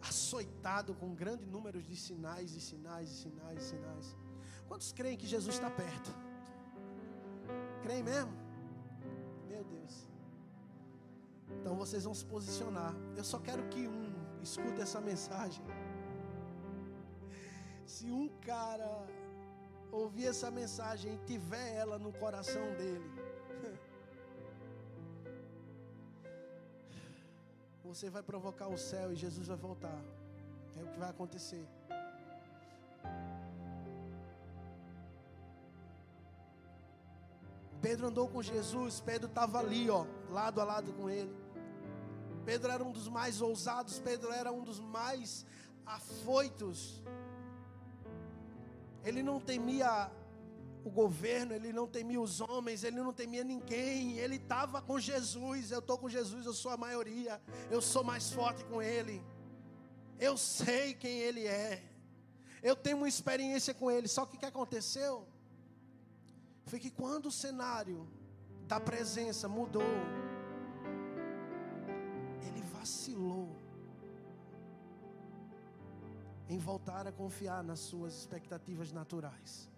açoitado 0.00 0.94
com 0.94 1.14
grandes 1.14 1.46
números 1.46 1.84
de 1.84 1.96
sinais 1.96 2.54
e 2.58 2.60
sinais 2.62 3.10
e 3.10 3.16
sinais 3.24 3.62
e 3.62 3.66
sinais. 3.72 4.16
Quantos 4.66 4.90
creem 4.90 5.18
que 5.18 5.26
Jesus 5.26 5.56
está 5.56 5.68
perto? 5.68 6.10
Creem 7.82 8.02
mesmo? 8.02 8.32
Meu 9.46 9.62
Deus. 9.64 10.08
Então 11.56 11.76
vocês 11.76 12.04
vão 12.04 12.14
se 12.14 12.24
posicionar. 12.24 12.94
Eu 13.14 13.24
só 13.32 13.38
quero 13.38 13.62
que 13.68 13.86
um 13.86 14.14
escute 14.40 14.80
essa 14.80 14.98
mensagem. 14.98 15.62
Se 17.84 18.10
um 18.10 18.30
cara 18.40 19.06
ouvir 19.92 20.28
essa 20.28 20.50
mensagem 20.50 21.16
e 21.16 21.18
tiver 21.26 21.68
ela 21.74 21.98
no 21.98 22.14
coração 22.14 22.66
dele, 22.78 23.10
você 27.88 28.10
vai 28.10 28.22
provocar 28.22 28.68
o 28.68 28.76
céu 28.76 29.10
e 29.10 29.16
Jesus 29.16 29.46
vai 29.48 29.56
voltar. 29.56 29.98
É 30.76 30.82
o 30.82 30.88
que 30.88 30.98
vai 30.98 31.08
acontecer. 31.08 31.66
Pedro 37.80 38.08
andou 38.08 38.28
com 38.28 38.42
Jesus, 38.42 39.00
Pedro 39.00 39.28
estava 39.28 39.58
ali, 39.58 39.88
ó, 39.88 40.04
lado 40.28 40.60
a 40.60 40.64
lado 40.64 40.92
com 40.92 41.08
ele. 41.08 41.34
Pedro 42.44 42.70
era 42.70 42.84
um 42.84 42.92
dos 42.92 43.08
mais 43.08 43.40
ousados, 43.40 43.98
Pedro 43.98 44.30
era 44.32 44.52
um 44.52 44.62
dos 44.62 44.80
mais 44.80 45.46
afoitos. 45.86 47.02
Ele 49.02 49.22
não 49.22 49.40
temia 49.40 50.10
o 50.84 50.90
governo, 50.90 51.52
ele 51.54 51.72
não 51.72 51.86
temia 51.86 52.20
os 52.20 52.40
homens, 52.40 52.84
ele 52.84 52.96
não 52.96 53.12
temia 53.12 53.44
ninguém. 53.44 54.18
Ele 54.18 54.36
estava 54.36 54.80
com 54.80 54.98
Jesus. 54.98 55.70
Eu 55.70 55.80
estou 55.80 55.98
com 55.98 56.08
Jesus, 56.08 56.46
eu 56.46 56.52
sou 56.52 56.70
a 56.70 56.76
maioria. 56.76 57.40
Eu 57.70 57.80
sou 57.80 58.04
mais 58.04 58.30
forte 58.30 58.64
com 58.64 58.80
ele. 58.82 59.22
Eu 60.18 60.36
sei 60.36 60.94
quem 60.94 61.18
ele 61.18 61.46
é. 61.46 61.82
Eu 62.62 62.74
tenho 62.74 62.96
uma 62.96 63.08
experiência 63.08 63.72
com 63.74 63.90
ele. 63.90 64.08
Só 64.08 64.26
que 64.26 64.36
o 64.36 64.38
que 64.38 64.46
aconteceu? 64.46 65.26
Foi 66.64 66.78
que 66.78 66.90
quando 66.90 67.26
o 67.26 67.30
cenário 67.30 68.08
da 68.66 68.78
presença 68.78 69.48
mudou, 69.48 69.82
ele 72.46 72.62
vacilou 72.62 73.56
em 76.48 76.58
voltar 76.58 77.06
a 77.06 77.12
confiar 77.12 77.62
nas 77.62 77.78
suas 77.78 78.14
expectativas 78.14 78.92
naturais. 78.92 79.68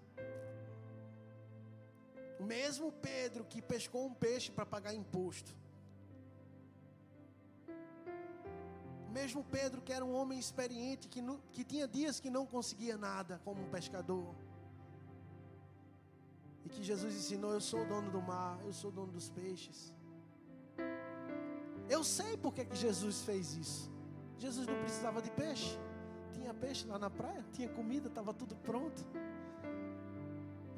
Mesmo 2.41 2.91
Pedro 2.93 3.45
que 3.45 3.61
pescou 3.61 4.07
um 4.07 4.15
peixe 4.15 4.51
para 4.51 4.65
pagar 4.65 4.95
imposto. 4.95 5.55
Mesmo 9.11 9.45
Pedro 9.45 9.83
que 9.83 9.93
era 9.93 10.05
um 10.05 10.15
homem 10.15 10.39
experiente, 10.39 11.09
que, 11.09 11.21
não, 11.21 11.39
que 11.53 11.65
tinha 11.65 11.87
dias 11.87 12.21
que 12.21 12.31
não 12.31 12.47
conseguia 12.47 12.97
nada 12.97 13.41
como 13.45 13.63
um 13.63 13.69
pescador. 13.69 14.35
E 16.65 16.69
que 16.69 16.83
Jesus 16.83 17.15
ensinou: 17.15 17.53
Eu 17.53 17.61
sou 17.61 17.83
o 17.83 17.87
dono 17.87 18.11
do 18.11 18.23
mar, 18.23 18.59
eu 18.65 18.73
sou 18.73 18.91
o 18.91 18.93
dono 18.93 19.13
dos 19.13 19.29
peixes. 19.29 19.93
Eu 21.89 22.05
sei 22.05 22.37
porque 22.37 22.65
que 22.65 22.77
Jesus 22.77 23.23
fez 23.23 23.55
isso. 23.55 23.91
Jesus 24.39 24.67
não 24.67 24.79
precisava 24.81 25.21
de 25.21 25.31
peixe 25.33 25.79
tinha 26.41 26.55
peixe 26.55 26.87
lá 26.87 26.99
na 26.99 27.11
praia, 27.11 27.45
tinha 27.53 27.69
comida, 27.69 28.09
estava 28.09 28.33
tudo 28.33 28.57
pronto. 28.57 29.07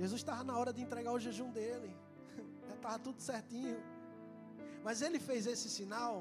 Jesus 0.03 0.21
estava 0.21 0.43
na 0.43 0.55
hora 0.59 0.73
de 0.77 0.81
entregar 0.85 1.13
o 1.13 1.21
jejum 1.27 1.51
dele, 1.59 1.91
já 2.69 2.75
estava 2.75 2.99
tudo 3.07 3.21
certinho. 3.31 3.81
Mas 4.87 5.01
ele 5.07 5.19
fez 5.29 5.47
esse 5.53 5.69
sinal 5.79 6.15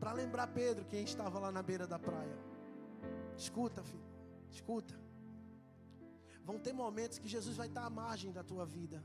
para 0.00 0.12
lembrar 0.20 0.46
Pedro 0.60 0.86
quem 0.92 1.02
estava 1.10 1.38
lá 1.44 1.50
na 1.56 1.62
beira 1.70 1.86
da 1.86 1.98
praia. 1.98 2.38
Escuta, 3.36 3.82
filho, 3.90 4.10
escuta. 4.50 4.94
Vão 6.48 6.58
ter 6.58 6.72
momentos 6.72 7.18
que 7.18 7.28
Jesus 7.28 7.54
vai 7.62 7.66
estar 7.66 7.84
à 7.84 7.90
margem 7.90 8.32
da 8.38 8.42
tua 8.42 8.64
vida. 8.64 9.04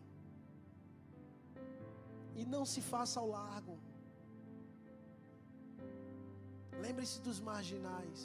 E 2.34 2.46
não 2.46 2.64
se 2.66 2.82
faça 2.94 3.20
ao 3.20 3.28
largo. 3.28 3.78
Lembre-se 6.86 7.20
dos 7.28 7.42
marginais. 7.42 8.22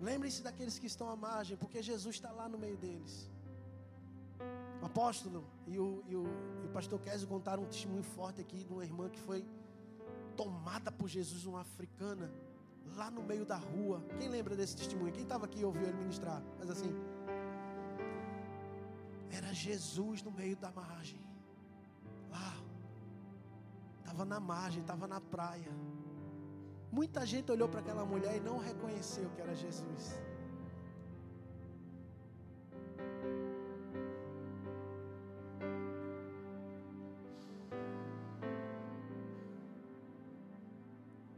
Lembrem-se 0.00 0.42
daqueles 0.42 0.78
que 0.78 0.86
estão 0.86 1.08
à 1.08 1.16
margem, 1.16 1.56
porque 1.56 1.82
Jesus 1.82 2.16
está 2.16 2.30
lá 2.30 2.48
no 2.48 2.58
meio 2.58 2.76
deles. 2.76 3.30
O 4.82 4.86
apóstolo 4.86 5.44
e 5.66 5.78
o, 5.78 6.02
e 6.06 6.14
o, 6.14 6.24
e 6.62 6.66
o 6.66 6.68
pastor 6.70 7.00
Kézio 7.00 7.26
contaram 7.26 7.62
um 7.62 7.66
testemunho 7.66 8.02
forte 8.02 8.40
aqui 8.40 8.62
de 8.62 8.72
uma 8.72 8.84
irmã 8.84 9.08
que 9.08 9.18
foi 9.18 9.44
tomada 10.36 10.92
por 10.92 11.08
Jesus, 11.08 11.46
uma 11.46 11.62
africana, 11.62 12.30
lá 12.94 13.10
no 13.10 13.22
meio 13.22 13.44
da 13.46 13.56
rua. 13.56 14.04
Quem 14.18 14.28
lembra 14.28 14.54
desse 14.54 14.76
testemunho? 14.76 15.12
Quem 15.12 15.22
estava 15.22 15.46
aqui 15.46 15.60
e 15.60 15.64
ouviu 15.64 15.82
ele 15.82 15.96
ministrar? 15.96 16.42
Mas 16.58 16.68
assim, 16.68 16.94
era 19.30 19.52
Jesus 19.52 20.22
no 20.22 20.30
meio 20.30 20.56
da 20.56 20.70
margem. 20.70 21.20
Lá, 22.30 22.54
estava 24.00 24.24
na 24.24 24.38
margem, 24.38 24.82
estava 24.82 25.06
na 25.08 25.20
praia. 25.20 25.72
Muita 26.98 27.26
gente 27.26 27.52
olhou 27.52 27.68
para 27.68 27.80
aquela 27.80 28.06
mulher 28.06 28.34
e 28.38 28.40
não 28.40 28.56
reconheceu 28.56 29.28
que 29.34 29.40
era 29.42 29.54
Jesus. 29.54 30.04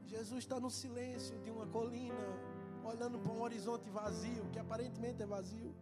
Jesus 0.07 0.39
está 0.45 0.61
no 0.61 0.71
silêncio 0.71 1.37
de 1.41 1.51
uma 1.51 1.67
colina, 1.67 2.29
olhando 2.85 3.19
para 3.19 3.33
um 3.33 3.43
horizonte 3.43 3.91
vazio, 3.91 4.45
que 4.53 4.61
aparentemente 4.61 5.21
é 5.25 5.27
vazio. 5.27 5.75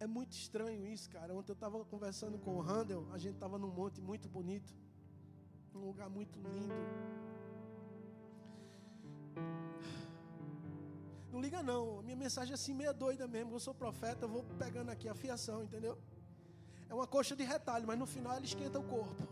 É 0.00 0.06
muito 0.06 0.32
estranho 0.32 0.86
isso, 0.86 1.10
cara. 1.10 1.34
Ontem 1.34 1.52
eu 1.52 1.60
estava 1.60 1.84
conversando 1.84 2.38
com 2.38 2.52
o 2.56 2.62
Handel, 2.62 3.06
a 3.12 3.18
gente 3.18 3.34
estava 3.34 3.58
num 3.58 3.72
monte 3.80 4.00
muito 4.00 4.30
bonito, 4.30 4.72
num 5.72 5.86
lugar 5.86 6.08
muito 6.08 6.38
lindo. 6.40 6.74
Não 11.30 11.40
liga 11.40 11.62
não, 11.62 12.02
minha 12.02 12.16
mensagem 12.16 12.52
é 12.52 12.54
assim 12.54 12.74
meia 12.74 12.92
doida 12.92 13.28
mesmo. 13.28 13.54
Eu 13.54 13.60
sou 13.60 13.74
profeta, 13.74 14.24
eu 14.24 14.28
vou 14.28 14.42
pegando 14.58 14.90
aqui 14.90 15.08
a 15.08 15.14
fiação, 15.14 15.62
entendeu? 15.62 15.98
É 16.88 16.94
uma 16.94 17.06
coxa 17.06 17.36
de 17.36 17.44
retalho, 17.44 17.86
mas 17.86 17.98
no 17.98 18.06
final 18.06 18.34
ela 18.34 18.44
esquenta 18.44 18.78
o 18.78 18.82
corpo. 18.82 19.22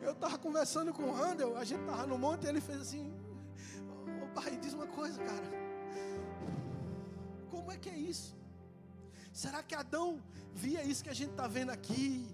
Eu 0.00 0.12
estava 0.12 0.38
conversando 0.38 0.94
com 0.94 1.02
o 1.02 1.12
Randall, 1.12 1.56
a 1.56 1.64
gente 1.64 1.80
estava 1.80 2.06
no 2.06 2.16
monte 2.16 2.44
e 2.44 2.48
ele 2.48 2.60
fez 2.60 2.80
assim: 2.80 3.12
Ô 4.22 4.24
oh, 4.24 4.28
pai, 4.28 4.56
diz 4.56 4.72
uma 4.72 4.86
coisa, 4.86 5.22
cara. 5.22 5.44
Como 7.50 7.70
é 7.70 7.76
que 7.76 7.90
é 7.90 7.96
isso? 7.96 8.39
Será 9.32 9.62
que 9.62 9.74
Adão 9.74 10.22
via 10.54 10.82
isso 10.82 11.02
que 11.04 11.10
a 11.10 11.14
gente 11.14 11.30
está 11.30 11.46
vendo 11.46 11.70
aqui 11.70 12.28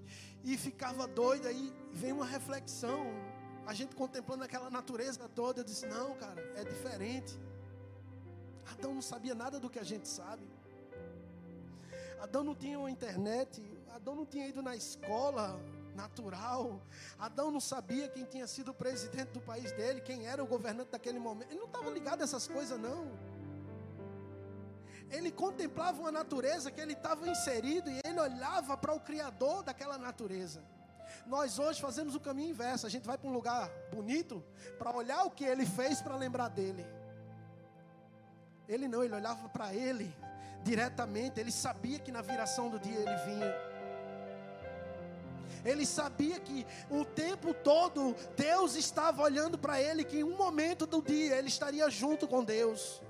e 0.44 0.56
ficava 0.56 1.06
doido? 1.06 1.46
Aí 1.46 1.72
vem 1.92 2.12
uma 2.12 2.26
reflexão 2.26 3.06
a 3.66 3.74
gente 3.74 3.96
contemplando 3.96 4.44
aquela 4.44 4.70
natureza 4.70 5.28
toda, 5.35 5.61
eu 5.61 5.64
disse: 5.64 5.87
não, 5.87 6.14
cara, 6.14 6.40
é 6.54 6.62
diferente. 6.62 7.37
Adão 8.72 8.94
não 8.94 9.02
sabia 9.02 9.35
nada 9.35 9.59
do 9.59 9.68
que 9.68 9.78
a 9.78 9.82
gente 9.82 10.09
sabe. 10.09 10.46
Adão 12.20 12.44
não 12.44 12.54
tinha 12.54 12.78
uma 12.78 12.90
internet, 12.90 13.62
Adão 13.94 14.14
não 14.14 14.24
tinha 14.24 14.46
ido 14.46 14.62
na 14.62 14.76
escola 14.76 15.61
natural. 15.96 16.80
Adão 17.18 17.50
não 17.50 17.61
sabia 17.61 18.09
quem 18.09 18.24
tinha 18.24 18.46
sido 18.46 18.70
o 18.70 18.74
presidente 18.74 19.30
do 19.30 19.40
país 19.40 19.72
dele, 19.72 20.00
quem 20.00 20.26
era 20.26 20.42
o 20.42 20.46
governante 20.46 20.92
daquele 20.92 21.18
momento. 21.18 21.50
Ele 21.50 21.61
não 21.61 21.66
estava 21.66 21.90
ligado 21.90 22.20
a 22.20 22.24
essas 22.24 22.46
coisas, 22.46 22.78
não. 22.78 23.11
Ele 25.10 25.30
contemplava 25.30 26.00
uma 26.00 26.12
natureza 26.12 26.70
que 26.70 26.80
ele 26.80 26.92
estava 26.92 27.28
inserido 27.28 27.90
e 27.90 28.00
ele 28.04 28.18
olhava 28.18 28.76
para 28.76 28.92
o 28.92 29.00
Criador 29.00 29.62
daquela 29.62 29.96
natureza. 29.96 30.62
Nós 31.26 31.58
hoje 31.58 31.80
fazemos 31.80 32.14
o 32.14 32.20
caminho 32.20 32.50
inverso. 32.50 32.86
A 32.86 32.90
gente 32.90 33.06
vai 33.06 33.16
para 33.16 33.28
um 33.28 33.32
lugar 33.32 33.70
bonito 33.92 34.44
para 34.78 34.94
olhar 34.94 35.24
o 35.24 35.30
que 35.30 35.44
ele 35.44 35.64
fez 35.64 36.00
para 36.00 36.16
lembrar 36.16 36.48
dele. 36.48 36.84
Ele 38.68 38.88
não, 38.88 39.02
ele 39.02 39.14
olhava 39.14 39.48
para 39.48 39.72
ele 39.72 40.14
diretamente. 40.62 41.38
Ele 41.40 41.52
sabia 41.52 41.98
que 41.98 42.10
na 42.10 42.22
viração 42.22 42.68
do 42.68 42.78
dia 42.78 42.98
ele 42.98 43.16
vinha. 43.24 43.54
Ele 45.64 45.84
sabia 45.84 46.38
que 46.38 46.66
o 46.90 47.04
tempo 47.04 47.52
todo 47.52 48.14
Deus 48.36 48.76
estava 48.76 49.22
olhando 49.22 49.58
para 49.58 49.80
ele, 49.80 50.04
que 50.04 50.18
em 50.18 50.24
um 50.24 50.36
momento 50.36 50.86
do 50.86 51.02
dia 51.02 51.36
ele 51.36 51.48
estaria 51.48 51.88
junto 51.90 52.28
com 52.28 52.44
Deus. 52.44 53.02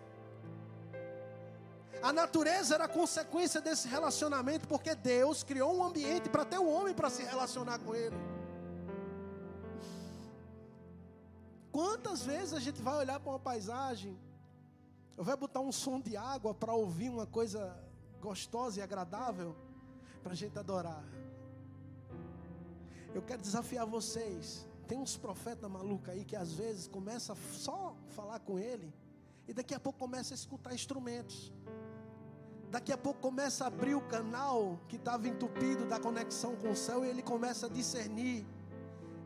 A 2.03 2.13
natureza 2.13 2.75
era 2.75 2.89
consequência 2.89 3.61
desse 3.61 3.89
relacionamento, 3.89 4.69
porque 4.69 4.95
Deus 4.95 5.43
criou 5.43 5.77
um 5.77 5.85
ambiente 5.85 6.29
para 6.29 6.45
ter 6.45 6.59
o 6.59 6.63
um 6.63 6.73
homem 6.73 6.95
para 6.95 7.11
se 7.11 7.23
relacionar 7.23 7.79
com 7.79 7.95
Ele. 7.95 8.17
Quantas 11.73 12.23
vezes 12.23 12.55
a 12.55 12.61
gente 12.61 12.81
vai 12.81 12.97
olhar 12.97 13.21
para 13.21 13.31
uma 13.31 13.39
paisagem, 13.39 14.19
vai 15.17 15.37
botar 15.37 15.61
um 15.61 15.73
som 15.73 16.01
de 16.01 16.17
água 16.17 16.55
para 16.55 16.73
ouvir 16.73 17.11
uma 17.11 17.27
coisa 17.27 17.77
gostosa 18.21 18.81
e 18.81 18.83
agradável, 18.83 19.55
para 20.23 20.33
a 20.33 20.37
gente 20.37 20.59
adorar. 20.59 21.05
Eu 23.15 23.23
quero 23.23 23.41
desafiar 23.41 23.87
vocês. 23.87 24.67
Tem 24.87 24.99
uns 24.99 25.17
profetas 25.17 25.71
malucos 25.71 26.09
aí 26.09 26.25
que 26.25 26.37
às 26.37 26.53
vezes 26.53 26.87
começa 26.87 27.35
só 27.53 27.95
falar 28.09 28.41
com 28.41 28.59
ele 28.59 28.93
e 29.49 29.53
daqui 29.53 29.75
a 29.75 29.81
pouco 29.81 29.99
começa 29.99 30.35
a 30.35 30.37
escutar 30.37 30.75
instrumentos. 30.75 31.53
Daqui 32.71 32.93
a 32.93 32.99
pouco 32.99 33.21
começa 33.21 33.65
a 33.65 33.69
abrir 33.69 33.95
o 33.95 34.01
canal 34.01 34.79
que 34.89 34.97
estava 34.97 35.29
entupido 35.29 35.85
da 35.85 36.01
conexão 36.01 36.57
com 36.57 36.71
o 36.71 36.77
céu 36.77 37.05
e 37.05 37.09
ele 37.09 37.23
começa 37.23 37.67
a 37.67 37.69
discernir 37.69 38.45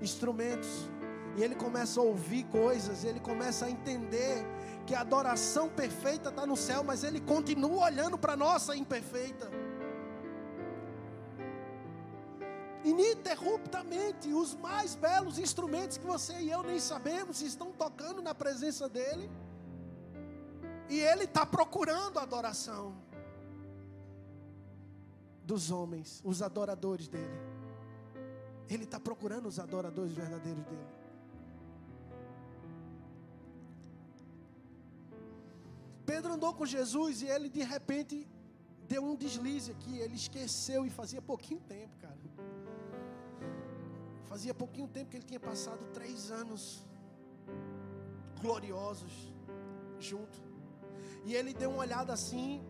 instrumentos. 0.00 0.88
E 1.36 1.42
ele 1.42 1.54
começa 1.54 2.00
a 2.00 2.02
ouvir 2.02 2.44
coisas, 2.44 3.04
ele 3.04 3.20
começa 3.20 3.66
a 3.66 3.70
entender 3.70 4.44
que 4.86 4.94
a 4.94 5.00
adoração 5.00 5.68
perfeita 5.68 6.28
está 6.28 6.44
no 6.44 6.56
céu, 6.56 6.82
mas 6.82 7.02
ele 7.04 7.20
continua 7.20 7.86
olhando 7.86 8.18
para 8.18 8.34
a 8.34 8.36
nossa 8.36 8.76
imperfeita. 8.76 9.48
Ininterruptamente, 12.84 14.32
os 14.32 14.54
mais 14.54 14.94
belos 14.94 15.38
instrumentos 15.38 15.96
que 15.96 16.06
você 16.06 16.34
e 16.40 16.50
eu 16.50 16.62
nem 16.62 16.80
sabemos 16.80 17.40
estão 17.40 17.70
tocando 17.72 18.20
na 18.20 18.34
presença 18.34 18.88
dele. 18.88 19.30
E 20.88 20.98
ele 20.98 21.24
está 21.24 21.46
procurando 21.46 22.18
adoração 22.18 22.96
dos 25.44 25.70
homens, 25.70 26.20
os 26.24 26.42
adoradores 26.42 27.08
dele. 27.08 27.38
Ele 28.68 28.84
está 28.84 29.00
procurando 29.00 29.46
os 29.46 29.58
adoradores 29.58 30.12
verdadeiros 30.12 30.64
dele. 30.64 30.86
Pedro 36.06 36.32
andou 36.32 36.52
com 36.54 36.66
Jesus 36.66 37.22
e 37.22 37.26
ele 37.26 37.48
de 37.48 37.62
repente 37.62 38.28
deu 38.88 39.02
um 39.04 39.16
deslize 39.16 39.70
aqui. 39.70 39.98
Ele 39.98 40.14
esqueceu 40.14 40.84
e 40.84 40.90
fazia 40.90 41.22
pouquinho 41.22 41.60
tempo, 41.60 41.96
cara. 41.98 42.18
Fazia 44.26 44.54
pouquinho 44.54 44.86
tempo 44.86 45.10
que 45.10 45.16
ele 45.16 45.24
tinha 45.24 45.40
passado 45.40 45.84
três 45.92 46.30
anos 46.30 46.86
gloriosos 48.40 49.32
junto. 49.98 50.38
E 51.24 51.34
ele 51.34 51.52
deu 51.52 51.70
uma 51.70 51.80
olhada 51.80 52.12
assim. 52.12 52.62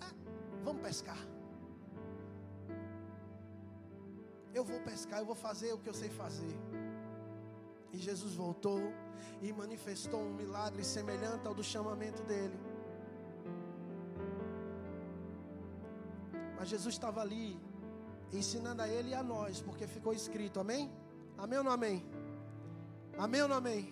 Ah, 0.00 0.12
vamos 0.64 0.82
pescar. 0.82 1.18
Eu 4.56 4.64
vou 4.70 4.78
pescar, 4.88 5.18
eu 5.20 5.28
vou 5.30 5.38
fazer 5.46 5.70
o 5.74 5.78
que 5.82 5.88
eu 5.92 5.96
sei 6.02 6.10
fazer. 6.22 6.56
E 7.94 7.98
Jesus 8.06 8.32
voltou 8.34 8.80
e 9.42 9.52
manifestou 9.52 10.20
um 10.28 10.34
milagre 10.42 10.82
semelhante 10.82 11.46
ao 11.48 11.54
do 11.58 11.64
chamamento 11.72 12.22
dele. 12.30 12.58
Mas 16.58 16.68
Jesus 16.74 16.94
estava 16.94 17.20
ali, 17.20 17.48
ensinando 18.32 18.80
a 18.84 18.88
ele 18.88 19.10
e 19.10 19.14
a 19.14 19.22
nós, 19.22 19.60
porque 19.66 19.86
ficou 19.86 20.14
escrito, 20.20 20.58
amém? 20.58 20.84
Amém 21.36 21.58
ou 21.58 21.64
não 21.64 21.72
amém? 21.72 21.98
Amém 23.18 23.42
ou 23.42 23.48
não 23.48 23.56
amém? 23.56 23.82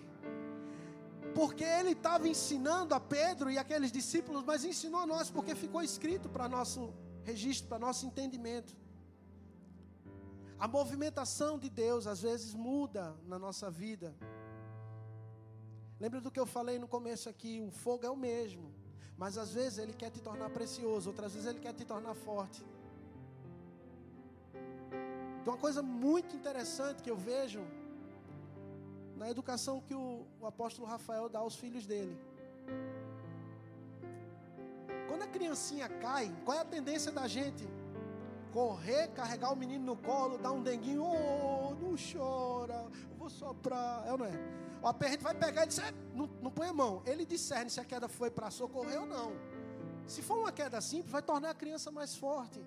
Porque 1.39 1.63
ele 1.63 1.91
estava 1.91 2.27
ensinando 2.27 2.95
a 2.95 2.99
Pedro 2.99 3.51
e 3.51 3.57
aqueles 3.59 3.91
discípulos, 3.91 4.43
mas 4.43 4.65
ensinou 4.65 5.01
a 5.01 5.05
nós, 5.13 5.29
porque 5.29 5.53
ficou 5.53 5.83
escrito 5.83 6.27
para 6.27 6.49
nosso 6.49 6.91
registro, 7.23 7.67
para 7.69 7.77
nosso 7.77 8.03
entendimento. 8.07 8.75
A 10.57 10.67
movimentação 10.67 11.59
de 11.59 11.69
Deus 11.69 12.07
às 12.07 12.21
vezes 12.21 12.53
muda 12.53 13.13
na 13.25 13.37
nossa 13.37 13.69
vida. 13.69 14.15
Lembra 15.99 16.21
do 16.21 16.31
que 16.31 16.39
eu 16.39 16.45
falei 16.45 16.79
no 16.79 16.87
começo 16.87 17.27
aqui? 17.29 17.61
O 17.61 17.71
fogo 17.71 18.05
é 18.05 18.09
o 18.09 18.15
mesmo, 18.15 18.73
mas 19.17 19.37
às 19.37 19.53
vezes 19.53 19.77
ele 19.79 19.93
quer 19.93 20.09
te 20.09 20.21
tornar 20.21 20.49
precioso, 20.49 21.09
outras 21.09 21.33
vezes 21.33 21.47
ele 21.47 21.59
quer 21.59 21.73
te 21.73 21.85
tornar 21.85 22.13
forte. 22.13 22.65
Então, 25.41 25.53
uma 25.53 25.59
coisa 25.59 25.81
muito 25.81 26.35
interessante 26.35 27.03
que 27.03 27.11
eu 27.11 27.17
vejo 27.17 27.61
na 29.15 29.29
educação 29.29 29.81
que 29.81 29.93
o, 29.93 30.25
o 30.41 30.45
apóstolo 30.45 30.87
Rafael 30.87 31.29
dá 31.29 31.39
aos 31.39 31.55
filhos 31.55 31.85
dele. 31.85 32.17
Quando 35.07 35.21
a 35.21 35.27
criancinha 35.27 35.87
cai, 35.87 36.33
qual 36.43 36.57
é 36.57 36.61
a 36.61 36.65
tendência 36.65 37.11
da 37.11 37.27
gente? 37.27 37.65
Correr, 38.55 39.09
carregar 39.09 39.51
o 39.51 39.55
menino 39.57 39.83
no 39.83 39.97
colo, 39.97 40.37
dar 40.37 40.53
um 40.53 40.63
denguinho, 40.63 41.03
oh, 41.03 41.75
não 41.75 41.93
chora, 41.97 42.89
vou 43.17 43.29
soprar, 43.29 44.07
é 44.07 44.13
ou 44.13 44.17
não 44.17 44.25
é? 44.27 44.31
O 44.81 45.09
gente 45.09 45.21
vai 45.21 45.35
pegar 45.35 45.63
e 45.65 45.67
dizer, 45.67 45.93
não, 46.13 46.27
não 46.41 46.49
põe 46.49 46.69
a 46.69 46.73
mão. 46.73 47.03
Ele 47.05 47.25
discerne 47.25 47.69
se 47.69 47.81
a 47.81 47.83
queda 47.83 48.07
foi 48.07 48.31
para 48.31 48.49
socorrer 48.49 49.01
ou 49.01 49.05
não. 49.05 49.33
Se 50.07 50.21
for 50.21 50.37
uma 50.37 50.53
queda 50.53 50.79
simples, 50.79 51.11
vai 51.11 51.21
tornar 51.21 51.49
a 51.49 51.53
criança 51.53 51.91
mais 51.91 52.15
forte. 52.15 52.65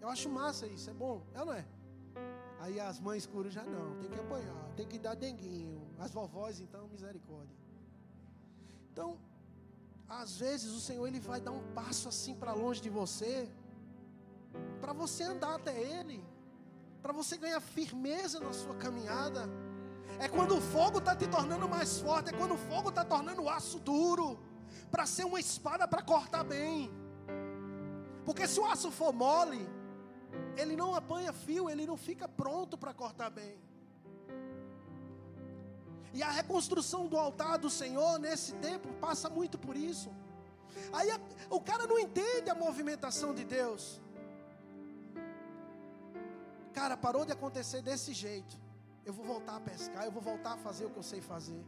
Eu 0.00 0.08
acho 0.08 0.28
massa 0.28 0.68
isso, 0.68 0.88
é 0.88 0.94
bom, 0.94 1.26
é 1.34 1.40
ou 1.40 1.46
não 1.46 1.54
é? 1.54 1.66
Aí 2.60 2.78
as 2.78 3.00
mães 3.00 3.26
curam 3.26 3.50
já 3.50 3.64
não, 3.64 3.98
tem 3.98 4.08
que 4.10 4.20
apanhar, 4.20 4.70
tem 4.76 4.86
que 4.86 4.98
dar 5.00 5.14
denguinho. 5.16 5.82
As 5.98 6.12
vovós, 6.12 6.60
então, 6.60 6.86
misericórdia. 6.86 7.56
Então, 8.92 9.18
às 10.08 10.38
vezes 10.38 10.70
o 10.72 10.80
Senhor 10.80 11.08
ele 11.08 11.18
vai 11.18 11.40
dar 11.40 11.50
um 11.50 11.72
passo 11.72 12.08
assim 12.08 12.36
para 12.36 12.52
longe 12.52 12.80
de 12.80 12.88
você, 12.88 13.48
para 14.80 14.92
você 14.92 15.24
andar 15.24 15.54
até 15.56 15.78
Ele, 15.80 16.24
para 17.02 17.12
você 17.12 17.36
ganhar 17.36 17.60
firmeza 17.60 18.40
na 18.40 18.52
sua 18.52 18.74
caminhada. 18.74 19.48
É 20.18 20.28
quando 20.28 20.56
o 20.56 20.60
fogo 20.60 20.98
está 20.98 21.14
te 21.14 21.28
tornando 21.28 21.68
mais 21.68 22.00
forte, 22.00 22.30
é 22.30 22.32
quando 22.32 22.54
o 22.54 22.58
fogo 22.58 22.88
está 22.88 23.04
tornando 23.04 23.42
o 23.42 23.48
aço 23.48 23.78
duro, 23.78 24.38
para 24.90 25.06
ser 25.06 25.24
uma 25.24 25.38
espada 25.38 25.86
para 25.86 26.02
cortar 26.02 26.44
bem. 26.44 26.90
Porque 28.24 28.46
se 28.46 28.58
o 28.60 28.66
aço 28.66 28.90
for 28.90 29.12
mole, 29.12 29.68
ele 30.56 30.76
não 30.76 30.94
apanha 30.94 31.32
fio, 31.32 31.70
ele 31.70 31.86
não 31.86 31.96
fica 31.96 32.28
pronto 32.28 32.76
para 32.76 32.92
cortar 32.92 33.30
bem. 33.30 33.58
E 36.12 36.22
a 36.22 36.30
reconstrução 36.30 37.06
do 37.06 37.16
altar 37.16 37.58
do 37.58 37.70
Senhor 37.70 38.18
nesse 38.18 38.52
tempo 38.54 38.88
passa 38.94 39.28
muito 39.28 39.58
por 39.58 39.76
isso. 39.76 40.10
Aí 40.92 41.10
a, 41.10 41.20
o 41.50 41.60
cara 41.60 41.86
não 41.86 41.98
entende 41.98 42.50
a 42.50 42.54
movimentação 42.54 43.34
de 43.34 43.44
Deus. 43.44 44.00
Cara, 46.72 46.96
parou 46.96 47.24
de 47.24 47.32
acontecer 47.32 47.82
desse 47.82 48.12
jeito. 48.12 48.56
Eu 49.04 49.12
vou 49.12 49.24
voltar 49.24 49.56
a 49.56 49.60
pescar, 49.60 50.04
eu 50.04 50.12
vou 50.12 50.22
voltar 50.22 50.54
a 50.54 50.58
fazer 50.58 50.84
o 50.84 50.90
que 50.90 50.98
eu 50.98 51.02
sei 51.02 51.20
fazer. 51.20 51.64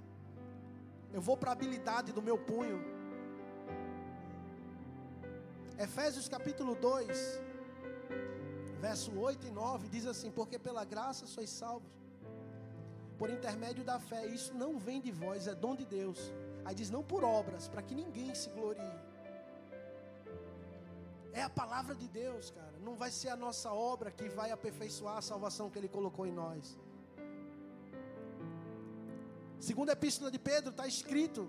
Eu 1.12 1.20
vou 1.20 1.36
para 1.36 1.50
a 1.50 1.52
habilidade 1.52 2.12
do 2.12 2.22
meu 2.22 2.38
punho. 2.38 2.78
Efésios 5.78 6.28
capítulo 6.28 6.74
2, 6.74 7.40
verso 8.80 9.18
8 9.18 9.46
e 9.46 9.50
9 9.50 9.88
diz 9.88 10.06
assim: 10.06 10.30
Porque 10.30 10.58
pela 10.58 10.84
graça 10.84 11.26
sois 11.26 11.48
salvos, 11.48 11.90
por 13.18 13.30
intermédio 13.30 13.84
da 13.84 13.98
fé. 13.98 14.26
Isso 14.26 14.52
não 14.54 14.78
vem 14.78 15.00
de 15.00 15.10
vós, 15.10 15.46
é 15.46 15.54
dom 15.54 15.74
de 15.74 15.86
Deus. 15.86 16.32
Aí 16.64 16.74
diz: 16.74 16.90
Não 16.90 17.02
por 17.02 17.24
obras, 17.24 17.68
para 17.68 17.82
que 17.82 17.94
ninguém 17.94 18.34
se 18.34 18.50
glorie. 18.50 18.98
É 21.32 21.42
a 21.42 21.50
palavra 21.50 21.94
de 21.94 22.08
Deus, 22.08 22.50
cara. 22.50 22.76
Não 22.80 22.96
vai 22.96 23.10
ser 23.10 23.28
a 23.28 23.36
nossa 23.36 23.72
obra 23.72 24.10
que 24.10 24.28
vai 24.28 24.50
aperfeiçoar 24.50 25.18
a 25.18 25.22
salvação 25.22 25.70
que 25.70 25.78
Ele 25.78 25.88
colocou 25.88 26.26
em 26.26 26.32
nós. 26.32 26.78
Segunda 29.60 29.92
epístola 29.92 30.30
de 30.30 30.38
Pedro 30.38 30.70
está 30.70 30.86
escrito, 30.86 31.48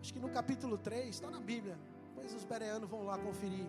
acho 0.00 0.12
que 0.12 0.18
no 0.18 0.28
capítulo 0.28 0.76
3, 0.76 1.08
está 1.08 1.30
na 1.30 1.40
Bíblia. 1.40 1.78
Depois 2.08 2.34
os 2.34 2.44
bereanos 2.44 2.90
vão 2.90 3.04
lá 3.04 3.16
conferir. 3.18 3.66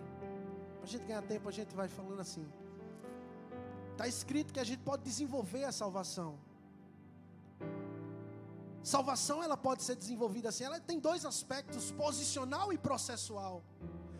Para 0.76 0.84
a 0.84 0.86
gente 0.86 1.04
ganhar 1.06 1.22
tempo, 1.22 1.48
a 1.48 1.52
gente 1.52 1.74
vai 1.74 1.88
falando 1.88 2.20
assim. 2.20 2.46
Está 3.92 4.08
escrito 4.08 4.52
que 4.52 4.60
a 4.60 4.64
gente 4.64 4.82
pode 4.82 5.04
desenvolver 5.04 5.64
a 5.64 5.72
salvação. 5.72 6.36
Salvação 8.82 9.42
ela 9.42 9.56
pode 9.56 9.82
ser 9.82 9.96
desenvolvida 9.96 10.50
assim. 10.50 10.64
Ela 10.64 10.78
tem 10.80 10.98
dois 10.98 11.24
aspectos: 11.24 11.90
posicional 11.92 12.72
e 12.72 12.76
processual 12.76 13.62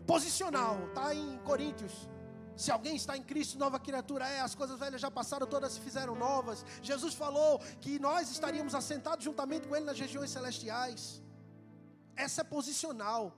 posicional, 0.06 0.88
está 0.88 1.14
em 1.14 1.38
Coríntios. 1.38 2.08
Se 2.56 2.70
alguém 2.70 2.94
está 2.94 3.16
em 3.16 3.22
Cristo, 3.22 3.58
nova 3.58 3.80
criatura 3.80 4.28
é, 4.28 4.40
as 4.40 4.54
coisas 4.54 4.78
velhas 4.78 5.00
já 5.00 5.10
passaram, 5.10 5.46
todas 5.46 5.72
se 5.72 5.80
fizeram 5.80 6.14
novas. 6.14 6.64
Jesus 6.82 7.14
falou 7.14 7.58
que 7.80 7.98
nós 7.98 8.30
estaríamos 8.30 8.74
assentados 8.74 9.24
juntamente 9.24 9.66
com 9.66 9.74
Ele 9.74 9.84
nas 9.84 9.98
regiões 9.98 10.30
celestiais. 10.30 11.20
Essa 12.16 12.42
é 12.42 12.44
posicional. 12.44 13.32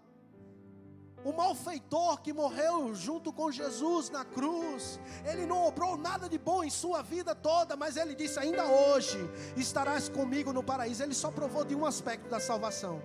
o 1.25 1.33
malfeitor 1.33 2.21
que 2.21 2.33
morreu 2.33 2.95
junto 2.95 3.33
com 3.33 3.51
Jesus 3.51 4.11
na 4.11 4.25
cruz, 4.25 5.01
ele 5.25 5.45
não 5.45 5.67
obrou 5.67 5.97
nada 5.97 6.29
de 6.29 6.39
bom 6.39 6.63
em 6.63 6.71
sua 6.71 7.03
vida 7.03 7.35
toda, 7.35 7.75
mas 7.75 7.97
ele 7.97 8.15
disse: 8.15 8.39
Ainda 8.39 8.65
hoje 8.67 9.19
estarás 9.57 10.09
comigo 10.09 10.53
no 10.53 10.63
paraíso. 10.63 11.03
Ele 11.03 11.15
só 11.15 11.31
provou 11.31 11.65
de 11.65 11.75
um 11.75 11.85
aspecto 11.85 12.29
da 12.29 12.39
salvação, 12.39 13.03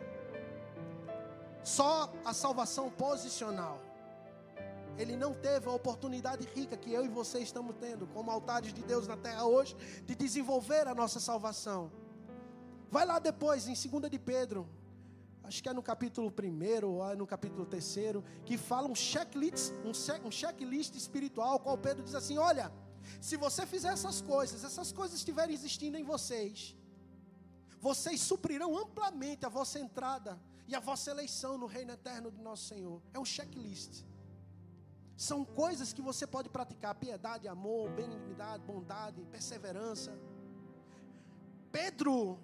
só 1.64 2.12
a 2.26 2.34
salvação 2.34 2.90
posicional. 2.90 3.82
Ele 4.98 5.16
não 5.16 5.34
teve 5.34 5.68
a 5.68 5.72
oportunidade 5.72 6.46
rica 6.54 6.76
que 6.76 6.92
eu 6.92 7.06
e 7.06 7.08
você 7.08 7.40
estamos 7.40 7.76
tendo, 7.80 8.08
como 8.08 8.30
altares 8.30 8.74
de 8.74 8.84
Deus 8.84 9.08
na 9.08 9.18
terra 9.18 9.46
hoje, 9.46 9.76
de 10.06 10.16
desenvolver 10.16 10.88
a 10.88 10.94
nossa 10.94 11.20
salvação. 11.20 11.92
Vai 12.90 13.06
lá 13.06 13.20
depois, 13.20 13.68
em 13.68 13.74
2 13.74 14.12
de 14.12 14.20
Pedro, 14.20 14.68
acho 15.44 15.64
que 15.64 15.70
é 15.70 15.74
no 15.74 15.82
capítulo 15.82 16.28
1 16.32 16.86
ou 16.86 17.10
é 17.10 17.16
no 17.16 17.26
capítulo 17.26 17.66
3, 17.66 17.96
que 18.46 18.58
fala 18.58 18.88
um 18.88 18.96
checklist, 18.96 19.72
um, 19.86 19.94
check, 19.94 20.22
checklist 20.30 20.96
espiritual, 20.96 21.60
qual 21.60 21.78
Pedro 21.78 22.04
diz 22.04 22.14
assim: 22.14 22.38
olha, 22.38 22.72
se 23.22 23.38
você 23.38 23.66
fizer 23.66 23.94
essas 23.94 24.22
coisas, 24.22 24.64
essas 24.64 24.92
coisas 24.92 25.18
estiverem 25.18 25.56
existindo 25.56 25.98
em 25.98 26.04
vocês, 26.04 26.76
vocês 27.80 28.20
suprirão 28.20 28.78
amplamente 28.78 29.46
a 29.46 29.50
vossa 29.50 29.80
entrada 29.80 30.38
e 30.68 30.76
a 30.76 30.80
vossa 30.80 31.12
eleição 31.12 31.58
no 31.58 31.66
reino 31.66 31.92
eterno 31.92 32.32
do 32.32 32.42
nosso 32.42 32.66
Senhor. 32.66 33.02
É 33.14 33.20
um 33.20 33.26
checklist. 33.26 34.04
São 35.16 35.44
coisas 35.44 35.94
que 35.94 36.02
você 36.02 36.26
pode 36.26 36.50
praticar: 36.50 36.96
piedade, 36.96 37.48
amor, 37.48 37.90
benignidade, 37.92 38.64
bondade, 38.64 39.26
perseverança. 39.26 40.18
Pedro 41.72 42.40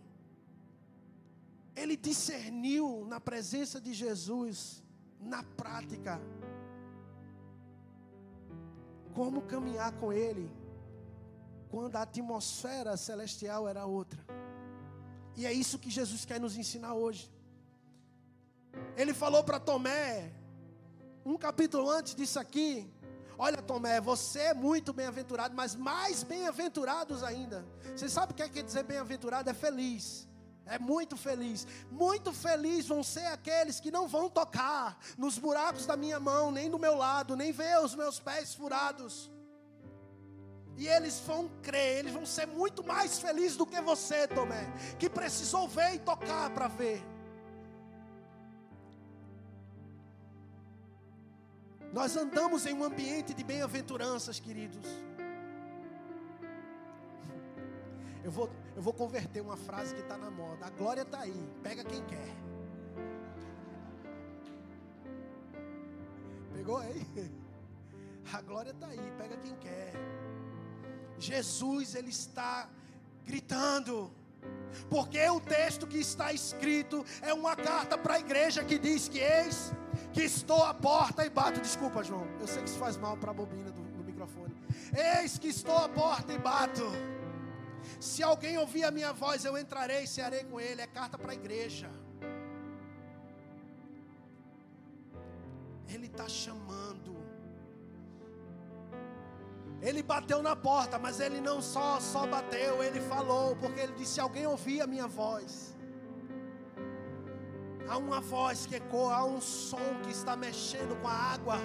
ele 1.77 1.95
discerniu 1.95 3.05
na 3.07 3.19
presença 3.19 3.79
de 3.79 3.93
Jesus, 3.93 4.83
na 5.21 5.43
prática, 5.43 6.19
como 9.13 9.43
caminhar 9.43 9.91
com 9.99 10.11
Ele, 10.11 10.51
quando 11.69 11.95
a 11.95 12.01
atmosfera 12.01 12.97
celestial 12.97 13.67
era 13.67 13.85
outra. 13.85 14.19
E 15.35 15.45
é 15.45 15.53
isso 15.53 15.77
que 15.77 15.91
Jesus 15.91 16.25
quer 16.25 16.39
nos 16.39 16.57
ensinar 16.57 16.95
hoje. 16.95 17.31
Ele 18.95 19.13
falou 19.13 19.43
para 19.43 19.59
Tomé, 19.59 20.31
um 21.25 21.37
capítulo 21.37 21.89
antes 21.89 22.15
disso 22.15 22.39
aqui: 22.39 22.91
Olha, 23.37 23.61
Tomé, 23.61 24.01
você 24.01 24.39
é 24.39 24.53
muito 24.53 24.91
bem-aventurado, 24.91 25.55
mas 25.55 25.75
mais 25.75 26.23
bem-aventurados 26.23 27.23
ainda. 27.23 27.65
Você 27.95 28.09
sabe 28.09 28.31
o 28.31 28.35
que 28.35 28.41
é 28.41 28.49
quer 28.49 28.63
dizer 28.63 28.83
bem-aventurado? 28.83 29.49
É 29.49 29.53
feliz. 29.53 30.27
É 30.65 30.79
muito 30.79 31.15
feliz. 31.15 31.67
Muito 31.91 32.33
feliz 32.33 32.87
vão 32.87 33.03
ser 33.03 33.25
aqueles 33.27 33.79
que 33.79 33.91
não 33.91 34.07
vão 34.07 34.29
tocar 34.29 34.97
nos 35.17 35.37
buracos 35.37 35.85
da 35.85 35.95
minha 35.95 36.19
mão, 36.19 36.51
nem 36.51 36.69
do 36.69 36.79
meu 36.79 36.95
lado, 36.95 37.35
nem 37.35 37.51
ver 37.51 37.79
os 37.79 37.93
meus 37.93 38.19
pés 38.19 38.55
furados. 38.55 39.31
E 40.75 40.87
eles 40.87 41.19
vão 41.25 41.49
crer, 41.61 41.99
eles 41.99 42.13
vão 42.13 42.25
ser 42.25 42.45
muito 42.45 42.83
mais 42.83 43.19
felizes 43.19 43.57
do 43.57 43.65
que 43.65 43.79
você, 43.81 44.27
Tomé, 44.27 44.65
que 44.99 45.09
precisou 45.09 45.67
ver 45.67 45.95
e 45.95 45.99
tocar 45.99 46.49
para 46.51 46.67
ver. 46.67 47.03
Nós 51.93 52.15
andamos 52.15 52.65
em 52.65 52.73
um 52.73 52.83
ambiente 52.83 53.33
de 53.33 53.43
bem-aventuranças, 53.43 54.39
queridos. 54.39 54.85
Eu 58.23 58.31
vou, 58.31 58.49
eu 58.75 58.81
vou 58.81 58.93
converter 58.93 59.41
uma 59.41 59.55
frase 59.55 59.95
que 59.95 60.01
está 60.01 60.17
na 60.17 60.29
moda. 60.29 60.65
A 60.65 60.69
glória 60.69 61.03
está 61.03 61.21
aí, 61.21 61.49
pega 61.63 61.83
quem 61.83 62.03
quer. 62.03 62.35
Pegou 66.53 66.77
aí? 66.77 67.05
A 68.33 68.41
glória 68.41 68.71
está 68.71 68.87
aí, 68.87 69.13
pega 69.17 69.37
quem 69.37 69.55
quer. 69.55 69.93
Jesus, 71.17 71.95
Ele 71.95 72.09
está 72.09 72.69
gritando. 73.25 74.11
Porque 74.89 75.25
o 75.29 75.39
texto 75.39 75.87
que 75.87 75.97
está 75.97 76.33
escrito 76.33 77.05
é 77.21 77.33
uma 77.33 77.55
carta 77.55 77.97
para 77.97 78.15
a 78.15 78.19
igreja 78.19 78.63
que 78.63 78.77
diz 78.77 79.07
que 79.07 79.19
eis 79.19 79.71
que 80.17 80.23
estou 80.23 80.63
à 80.63 80.73
porta 80.73 81.23
e 81.23 81.29
bato. 81.29 81.61
Desculpa, 81.61 82.03
João. 82.03 82.27
Eu 82.39 82.47
sei 82.47 82.63
que 82.63 82.69
isso 82.69 82.79
faz 82.79 82.97
mal 82.97 83.15
para 83.15 83.29
a 83.29 83.33
bobina 83.33 83.71
do, 83.71 83.83
do 83.97 84.03
microfone. 84.03 84.55
Eis 85.19 85.37
que 85.37 85.49
estou 85.49 85.77
à 85.77 85.87
porta 85.87 86.33
e 86.33 86.39
bato. 86.39 86.87
Se 87.99 88.23
alguém 88.23 88.57
ouvir 88.57 88.83
a 88.83 88.91
minha 88.91 89.13
voz, 89.13 89.45
eu 89.45 89.55
entrarei 89.57 90.03
e 90.05 90.07
cearei 90.07 90.43
com 90.43 90.59
ele. 90.59 90.81
É 90.81 90.87
carta 90.87 91.19
para 91.19 91.31
a 91.33 91.35
igreja. 91.35 91.89
Ele 95.87 96.07
está 96.07 96.27
chamando. 96.27 97.15
Ele 99.79 100.01
bateu 100.01 100.41
na 100.41 100.55
porta, 100.55 100.97
mas 100.97 101.19
ele 101.19 101.39
não 101.39 101.61
só 101.61 101.99
só 101.99 102.25
bateu, 102.25 102.83
ele 102.83 102.99
falou, 103.01 103.55
porque 103.57 103.79
ele 103.79 103.93
disse: 103.93 104.13
se 104.13 104.19
alguém 104.19 104.47
ouvir 104.47 104.81
a 104.81 104.87
minha 104.87 105.07
voz. 105.07 105.76
Há 107.89 107.97
uma 107.97 108.19
voz 108.19 108.65
que 108.65 108.75
ecoa, 108.75 109.15
há 109.15 109.23
um 109.25 109.39
som 109.39 110.01
que 110.03 110.11
está 110.11 110.35
mexendo 110.35 110.99
com 111.01 111.07
a 111.07 111.13
água. 111.13 111.57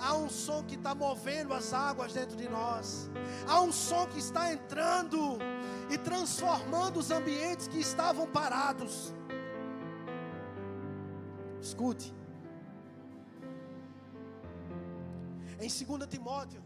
Há 0.00 0.14
um 0.14 0.28
som 0.28 0.62
que 0.62 0.76
está 0.76 0.94
movendo 0.94 1.52
as 1.52 1.72
águas 1.72 2.12
dentro 2.12 2.36
de 2.36 2.48
nós. 2.48 3.10
Há 3.46 3.60
um 3.60 3.72
som 3.72 4.06
que 4.06 4.18
está 4.18 4.52
entrando 4.52 5.38
e 5.90 5.98
transformando 5.98 6.98
os 6.98 7.10
ambientes 7.10 7.68
que 7.68 7.78
estavam 7.78 8.26
parados. 8.26 9.12
Escute. 11.60 12.14
Em 15.60 15.68
2 15.68 16.06
Timóteo, 16.08 16.62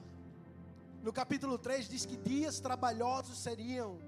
no 1.03 1.12
capítulo 1.12 1.59
3, 1.59 1.88
diz 1.88 2.05
que 2.05 2.16
dias 2.16 2.61
trabalhosos 2.61 3.38
seriam 3.38 3.98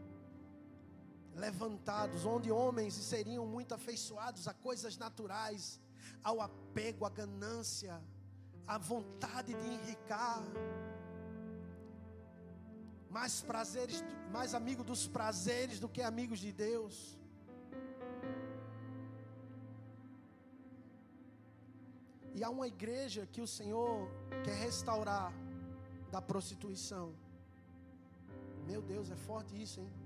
levantados, 1.34 2.24
onde 2.24 2.50
homens 2.50 2.94
seriam 2.94 3.46
muito 3.46 3.74
afeiçoados 3.74 4.46
a 4.48 4.54
coisas 4.54 4.96
naturais, 4.96 5.80
ao 6.22 6.40
apego, 6.40 7.04
à 7.04 7.10
ganância, 7.10 8.00
a 8.66 8.78
vontade 8.78 9.52
de 9.54 9.66
enricar, 9.66 10.42
mais 13.10 13.42
prazeres, 13.42 14.02
mais 14.32 14.54
amigo 14.54 14.82
dos 14.82 15.06
prazeres 15.06 15.78
do 15.78 15.88
que 15.88 16.02
amigos 16.02 16.38
de 16.38 16.52
Deus. 16.52 17.18
E 22.34 22.42
há 22.42 22.50
uma 22.50 22.66
igreja 22.66 23.26
que 23.26 23.40
o 23.40 23.46
Senhor 23.46 24.08
quer 24.42 24.56
restaurar 24.56 25.32
da 26.10 26.20
prostituição. 26.20 27.14
Meu 28.66 28.82
Deus, 28.82 29.10
é 29.10 29.16
forte 29.16 29.60
isso, 29.60 29.80
hein? 29.80 30.03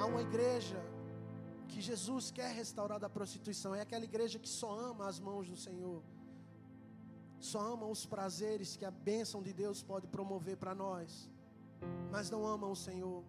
Há 0.00 0.06
uma 0.06 0.22
igreja 0.22 0.80
que 1.68 1.80
Jesus 1.80 2.30
quer 2.30 2.50
restaurar 2.54 2.98
da 2.98 3.08
prostituição. 3.08 3.74
É 3.74 3.80
aquela 3.80 4.04
igreja 4.04 4.38
que 4.38 4.48
só 4.48 4.70
ama 4.90 5.06
as 5.06 5.18
mãos 5.20 5.48
do 5.48 5.56
Senhor. 5.56 6.02
Só 7.38 7.60
ama 7.74 7.86
os 7.86 8.04
prazeres 8.06 8.76
que 8.76 8.84
a 8.84 8.90
bênção 8.90 9.42
de 9.42 9.52
Deus 9.52 9.82
pode 9.82 10.06
promover 10.06 10.56
para 10.56 10.74
nós. 10.74 11.30
Mas 12.10 12.30
não 12.30 12.46
ama 12.46 12.66
o 12.66 12.76
Senhor. 12.76 13.22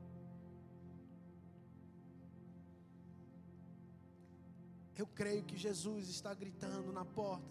Eu 4.96 5.06
creio 5.06 5.44
que 5.44 5.58
Jesus 5.58 6.10
está 6.10 6.34
gritando 6.34 6.92
na 6.92 7.06
porta. 7.06 7.46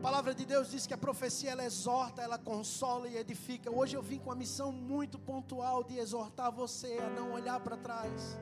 A 0.00 0.02
palavra 0.02 0.34
de 0.34 0.46
Deus 0.46 0.70
diz 0.70 0.86
que 0.86 0.94
a 0.94 0.96
profecia 0.96 1.50
ela 1.50 1.62
exorta, 1.62 2.22
ela 2.22 2.38
consola 2.38 3.06
e 3.06 3.18
edifica. 3.18 3.70
Hoje 3.70 3.94
eu 3.98 4.02
vim 4.02 4.18
com 4.18 4.32
a 4.32 4.34
missão 4.34 4.72
muito 4.72 5.18
pontual 5.18 5.84
de 5.84 5.98
exortar 5.98 6.50
você 6.50 6.96
a 7.06 7.10
não 7.10 7.32
olhar 7.32 7.60
para 7.60 7.76
trás. 7.76 8.38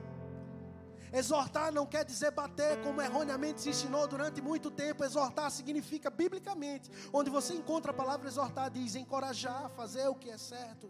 Exortar 1.12 1.72
não 1.72 1.84
quer 1.84 2.04
dizer 2.04 2.30
bater, 2.30 2.80
como 2.84 3.02
erroneamente 3.02 3.60
se 3.60 3.70
ensinou 3.70 4.06
durante 4.06 4.40
muito 4.40 4.70
tempo. 4.70 5.02
Exortar 5.02 5.50
significa 5.50 6.08
biblicamente, 6.10 6.92
onde 7.12 7.28
você 7.28 7.54
encontra 7.54 7.90
a 7.90 7.94
palavra 7.94 8.28
exortar, 8.28 8.70
diz 8.70 8.94
encorajar, 8.94 9.68
fazer 9.70 10.06
o 10.06 10.14
que 10.14 10.30
é 10.30 10.38
certo. 10.38 10.88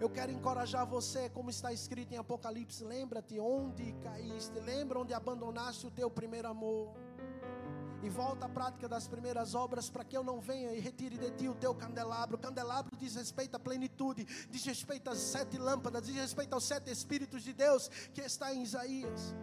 Eu 0.00 0.10
quero 0.10 0.32
encorajar 0.32 0.84
você, 0.84 1.30
como 1.30 1.50
está 1.50 1.72
escrito 1.72 2.14
em 2.14 2.16
Apocalipse: 2.16 2.82
lembra-te 2.82 3.38
onde 3.38 3.92
caíste, 4.02 4.58
lembra 4.58 4.98
onde 4.98 5.14
abandonaste 5.14 5.86
o 5.86 5.90
teu 5.92 6.10
primeiro 6.10 6.48
amor 6.48 6.92
e 8.02 8.08
volta 8.08 8.46
à 8.46 8.48
prática 8.48 8.88
das 8.88 9.06
primeiras 9.06 9.54
obras, 9.54 9.88
para 9.88 10.04
que 10.04 10.16
eu 10.16 10.24
não 10.24 10.40
venha 10.40 10.72
e 10.72 10.80
retire 10.80 11.16
de 11.16 11.30
ti 11.30 11.48
o 11.48 11.54
teu 11.54 11.74
candelabro. 11.74 12.36
O 12.36 12.40
candelabro 12.40 12.96
diz 12.96 13.14
respeito 13.14 13.54
à 13.54 13.60
plenitude, 13.60 14.24
diz 14.50 14.64
respeito 14.64 15.08
às 15.08 15.18
sete 15.18 15.56
lâmpadas, 15.56 16.04
diz 16.04 16.16
respeito 16.16 16.52
aos 16.52 16.64
sete 16.64 16.90
Espíritos 16.90 17.42
de 17.42 17.52
Deus 17.52 17.88
que 18.12 18.20
está 18.20 18.52
em 18.52 18.62
Isaías. 18.62 19.34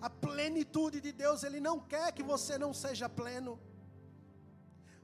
A 0.00 0.08
plenitude 0.08 1.00
de 1.00 1.12
Deus, 1.12 1.44
Ele 1.44 1.60
não 1.60 1.78
quer 1.78 2.12
que 2.12 2.22
você 2.22 2.56
não 2.58 2.72
seja 2.74 3.08
pleno. 3.08 3.58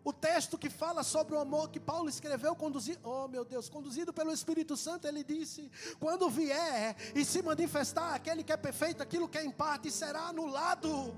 o 0.03 0.13
texto 0.13 0.57
que 0.57 0.71
fala 0.71 1.03
sobre 1.03 1.35
o 1.35 1.39
amor 1.39 1.71
que 1.71 1.79
Paulo 1.79 2.09
escreveu, 2.09 2.57
conduzido, 2.57 3.01
oh 3.05 3.29
meu 3.29 3.45
Deus, 3.45 3.69
conduzido 3.69 4.13
pelo 4.13 4.33
Espírito 4.33 4.77
Santo, 4.77 5.07
ele 5.07 5.23
disse: 5.23 5.71
quando 5.99 6.29
vier 6.31 6.97
e 7.15 7.25
se 7.25 7.43
manifestar 7.43 8.15
aquele 8.15 8.43
que 8.43 8.53
é 8.53 8.57
perfeito, 8.57 9.03
aquilo 9.03 9.29
que 9.29 9.39
é 9.39 9.45
em 9.45 9.51
parte 9.51 9.91
será 9.91 10.29
anulado. 10.29 11.15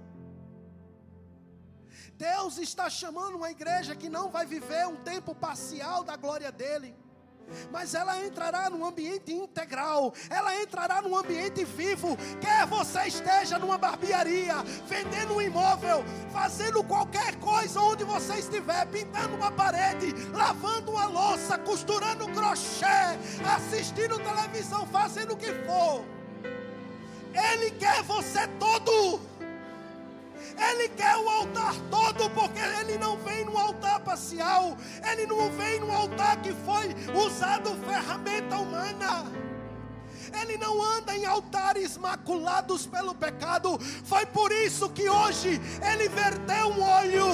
Deus 2.23 2.57
está 2.57 2.89
chamando 2.89 3.35
uma 3.35 3.51
igreja 3.51 3.97
que 3.97 4.09
não 4.09 4.31
vai 4.31 4.47
viver 4.47 4.87
um 4.87 4.95
tempo 4.95 5.35
parcial 5.35 6.05
da 6.05 6.15
glória 6.15 6.53
dele 6.53 6.95
mas 7.71 7.95
ela 7.95 8.25
entrará 8.25 8.71
num 8.71 8.87
ambiente 8.87 9.33
integral, 9.33 10.15
ela 10.31 10.59
entrará 10.63 11.03
num 11.03 11.15
ambiente 11.15 11.65
vivo. 11.65 12.17
Quer 12.41 12.65
você 12.67 13.09
esteja 13.09 13.59
numa 13.59 13.77
barbearia, 13.77 14.63
vendendo 14.87 15.35
um 15.35 15.43
imóvel, 15.43 16.03
fazendo 16.33 16.83
qualquer 16.85 17.35
coisa 17.41 17.81
onde 17.81 18.05
você 18.05 18.35
estiver, 18.37 18.87
pintando 18.87 19.35
uma 19.35 19.51
parede, 19.51 20.15
lavando 20.33 20.93
uma 20.93 21.07
louça, 21.07 21.59
costurando 21.59 22.29
crochê, 22.29 23.19
assistindo 23.55 24.19
televisão, 24.21 24.87
fazendo 24.87 25.35
o 25.35 25.37
que 25.37 25.53
for. 25.67 26.05
Ele 27.35 27.71
quer 27.73 28.03
você 28.05 28.47
todo. 28.59 29.32
Ele 30.59 30.89
quer 30.91 31.17
o 31.17 31.29
altar 31.29 31.75
todo, 31.91 32.31
porque 32.31 32.61
ele 32.81 32.99
não 32.99 33.17
vem 33.19 33.45
no 33.45 33.57
altar 33.57 34.01
parcial, 34.01 34.77
ele 35.11 35.27
não 35.27 35.51
vem 35.53 35.81
no 35.81 35.91
altar 35.91 36.41
que 36.43 36.53
foi 36.53 36.95
usado 37.15 37.77
ferramenta 37.87 38.57
humana. 38.57 39.25
Ele 40.41 40.57
não 40.57 40.83
anda 40.83 41.17
em 41.17 41.25
altares 41.25 41.97
maculados 41.97 42.87
pelo 42.87 43.15
pecado. 43.15 43.79
Foi 44.05 44.25
por 44.27 44.51
isso 44.53 44.89
que 44.91 45.09
hoje 45.09 45.61
ele 45.93 46.09
verteu 46.09 46.69
um 46.69 46.83
óleo. 46.83 47.27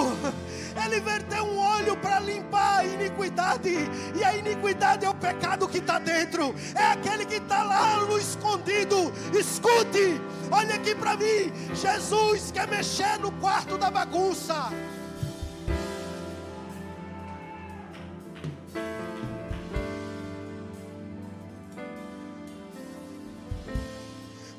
Ele 0.85 1.01
verteu 1.01 1.43
um 1.45 1.59
óleo 1.59 1.97
para 1.97 2.21
limpar 2.21 2.79
a 2.79 2.85
iniquidade. 2.85 3.75
E 4.15 4.23
a 4.23 4.37
iniquidade 4.37 5.05
é 5.05 5.09
o 5.09 5.15
pecado 5.15 5.67
que 5.67 5.79
está 5.79 5.99
dentro. 5.99 6.55
É 6.75 6.93
aquele 6.93 7.27
que 7.27 7.37
está 7.37 7.65
lá 7.65 7.97
no 8.07 8.17
escondido. 8.17 9.13
Escute, 9.37 10.21
olha 10.53 10.77
aqui 10.77 10.95
para 10.95 11.17
mim. 11.17 11.53
Jesus 11.75 12.53
quer 12.53 12.69
mexer 12.69 13.19
no 13.19 13.33
quarto 13.33 13.77
da 13.77 13.91
bagunça. 13.91 14.71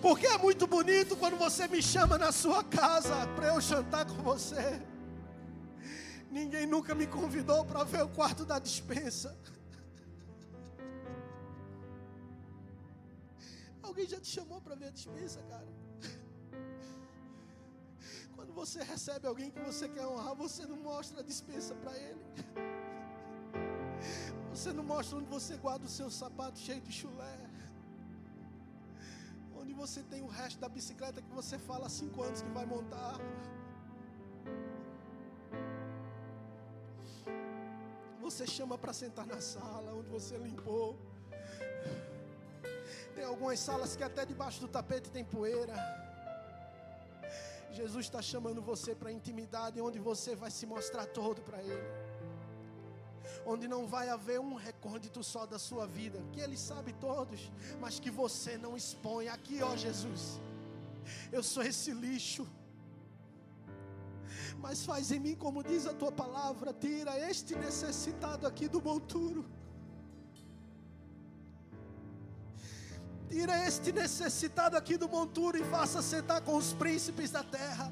Porque 0.10 0.26
é 0.26 0.39
muito 0.39 0.66
bonito 0.66 1.16
quando 1.16 1.38
você 1.38 1.68
me 1.68 1.84
chama 1.84 2.18
na 2.18 2.32
sua 2.32 2.64
casa 2.64 3.28
para 3.36 3.49
eu 3.49 3.62
jantar 3.62 4.07
com 4.07 4.16
você. 4.24 4.82
Ninguém 6.32 6.66
nunca 6.66 6.95
me 6.95 7.05
convidou 7.05 7.64
para 7.64 7.84
ver 7.84 8.01
o 8.01 8.10
quarto 8.10 8.43
da 8.43 8.57
dispensa. 8.57 9.38
Alguém 13.84 14.07
já 14.07 14.20
te 14.20 14.30
chamou 14.30 14.60
para 14.60 14.74
ver 14.74 14.88
a 14.88 14.89
dispensa, 14.89 15.43
cara? 15.43 15.68
Quando 18.36 18.51
você 18.51 18.82
recebe 18.82 19.28
alguém 19.28 19.51
que 19.51 19.60
você 19.60 19.88
quer 19.88 20.07
honrar, 20.07 20.34
você 20.34 20.66
não 20.66 20.78
mostra 20.78 21.20
a 21.20 21.24
dispensa 21.24 21.76
para 21.76 21.95
ele. 21.95 22.26
Você 24.49 24.74
não 24.74 24.84
mostra 24.84 25.20
onde 25.20 25.30
você 25.30 25.55
guarda 25.55 25.86
o 25.86 25.89
seu 25.89 26.10
sapato 26.10 26.57
cheio 26.57 26.82
de 26.82 26.91
chulé 26.91 27.49
você 29.80 30.01
tem 30.11 30.21
o 30.21 30.32
resto 30.39 30.59
da 30.59 30.67
bicicleta 30.77 31.21
que 31.25 31.34
você 31.39 31.57
fala 31.57 31.86
há 31.88 31.89
cinco 32.01 32.21
anos 32.21 32.41
que 32.41 32.51
vai 32.57 32.65
montar. 32.65 33.17
Você 38.25 38.45
chama 38.45 38.77
para 38.77 38.93
sentar 38.93 39.25
na 39.25 39.39
sala 39.39 39.93
onde 39.99 40.09
você 40.17 40.36
limpou. 40.38 40.97
Tem 43.15 43.23
algumas 43.23 43.59
salas 43.59 43.95
que 43.95 44.03
até 44.03 44.25
debaixo 44.25 44.59
do 44.59 44.67
tapete 44.67 45.09
tem 45.09 45.23
poeira. 45.23 45.77
Jesus 47.71 48.05
está 48.05 48.21
chamando 48.21 48.61
você 48.61 48.93
para 48.93 49.11
intimidade, 49.19 49.82
onde 49.89 49.99
você 50.11 50.36
vai 50.36 50.51
se 50.51 50.65
mostrar 50.65 51.05
todo 51.05 51.41
para 51.41 51.61
Ele 51.63 51.99
onde 53.50 53.68
não 53.68 53.88
vai 53.88 54.10
haver 54.10 54.39
um 54.39 54.54
recôndito 54.54 55.24
só 55.24 55.45
da 55.45 55.58
sua 55.58 55.86
vida, 55.88 56.20
que 56.32 56.39
Ele 56.39 56.58
sabe 56.58 56.93
todos, 56.93 57.52
mas 57.82 58.00
que 58.00 58.12
você 58.12 58.58
não 58.58 58.78
expõe. 58.78 59.28
Aqui, 59.28 59.62
ó 59.64 59.76
Jesus, 59.76 60.39
eu 61.32 61.41
sou 61.41 61.64
esse 61.64 61.91
lixo, 61.91 62.47
mas 64.60 64.86
faz 64.86 65.12
em 65.12 65.20
mim 65.20 65.36
como 65.36 65.64
diz 65.64 65.86
a 65.88 65.93
tua 65.93 66.12
palavra, 66.12 66.74
tira 66.74 67.18
este 67.30 67.56
necessitado 67.56 68.45
aqui 68.45 68.68
do 68.68 68.82
monturo. 68.82 69.45
Tira 73.30 73.56
este 73.68 73.91
necessitado 73.91 74.76
aqui 74.76 74.97
do 74.97 75.08
monturo 75.08 75.58
e 75.58 75.64
faça 75.64 76.02
sentar 76.02 76.41
com 76.41 76.56
os 76.56 76.74
príncipes 76.74 77.30
da 77.30 77.43
terra. 77.43 77.91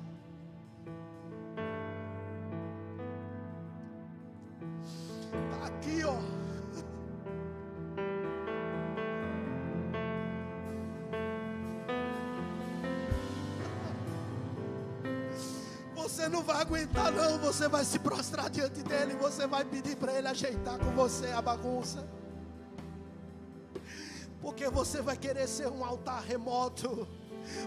Você 16.27 16.27
não 16.29 16.41
vai 16.43 16.61
aguentar, 16.61 17.11
não. 17.11 17.38
Você 17.38 17.69
vai 17.69 17.85
se 17.85 17.99
prostrar 17.99 18.49
diante 18.49 18.81
dele. 18.83 19.15
Você 19.15 19.47
vai 19.47 19.63
pedir 19.63 19.95
para 19.95 20.11
ele 20.11 20.27
ajeitar 20.27 20.77
com 20.77 20.91
você 20.91 21.27
a 21.27 21.41
bagunça. 21.41 22.05
Porque 24.41 24.67
você 24.67 25.01
vai 25.01 25.15
querer 25.15 25.47
ser 25.47 25.67
um 25.67 25.85
altar 25.85 26.21
remoto. 26.21 27.07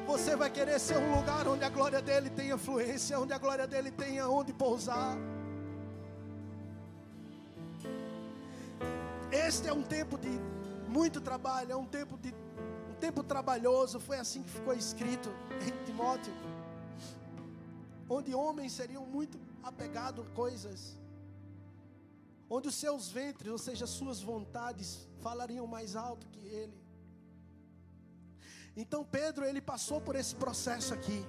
Você 0.06 0.36
vai 0.36 0.50
querer 0.50 0.78
ser 0.78 0.98
um 0.98 1.16
lugar 1.16 1.48
onde 1.48 1.64
a 1.64 1.70
glória 1.70 2.02
dele 2.02 2.28
tenha 2.28 2.58
fluência, 2.58 3.18
onde 3.18 3.32
a 3.32 3.38
glória 3.38 3.66
dele 3.66 3.90
tenha 3.90 4.28
onde 4.28 4.52
pousar. 4.52 5.16
Este 9.50 9.66
é 9.66 9.72
um 9.72 9.82
tempo 9.82 10.16
de 10.24 10.32
muito 10.96 11.20
trabalho, 11.28 11.72
é 11.72 11.76
um 11.84 11.88
tempo 11.98 12.16
de 12.24 12.30
um 12.90 12.94
tempo 13.04 13.20
trabalhoso. 13.32 13.98
Foi 14.08 14.16
assim 14.24 14.44
que 14.44 14.50
ficou 14.58 14.74
escrito 14.82 15.30
em 15.66 15.72
Timóteo 15.86 16.32
onde 18.16 18.34
homens 18.42 18.70
seriam 18.80 19.04
muito 19.16 19.36
apegados 19.70 20.24
a 20.24 20.30
coisas, 20.42 20.78
onde 22.48 22.68
os 22.68 22.76
seus 22.84 23.08
ventres, 23.18 23.50
ou 23.56 23.58
seja, 23.66 23.86
suas 23.86 24.20
vontades, 24.20 24.88
falariam 25.26 25.66
mais 25.76 25.96
alto 25.96 26.28
que 26.28 26.44
ele. 26.60 26.78
Então 28.76 29.02
Pedro, 29.18 29.44
ele 29.44 29.60
passou 29.72 30.00
por 30.00 30.14
esse 30.22 30.34
processo 30.44 30.94
aqui. 30.94 31.20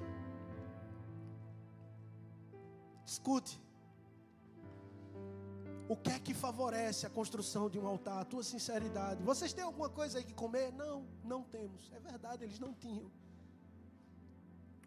Escute. 3.13 3.59
O 5.91 5.95
que 5.97 6.09
é 6.09 6.19
que 6.25 6.33
favorece 6.33 7.05
a 7.05 7.09
construção 7.09 7.69
de 7.69 7.77
um 7.77 7.85
altar? 7.85 8.21
A 8.21 8.23
tua 8.23 8.43
sinceridade. 8.43 9.21
Vocês 9.23 9.51
têm 9.51 9.65
alguma 9.65 9.89
coisa 9.89 10.19
aí 10.19 10.23
que 10.23 10.33
comer? 10.33 10.71
Não, 10.71 11.05
não 11.21 11.43
temos. 11.43 11.91
É 11.93 11.99
verdade, 11.99 12.45
eles 12.45 12.59
não 12.59 12.73
tinham. 12.73 13.11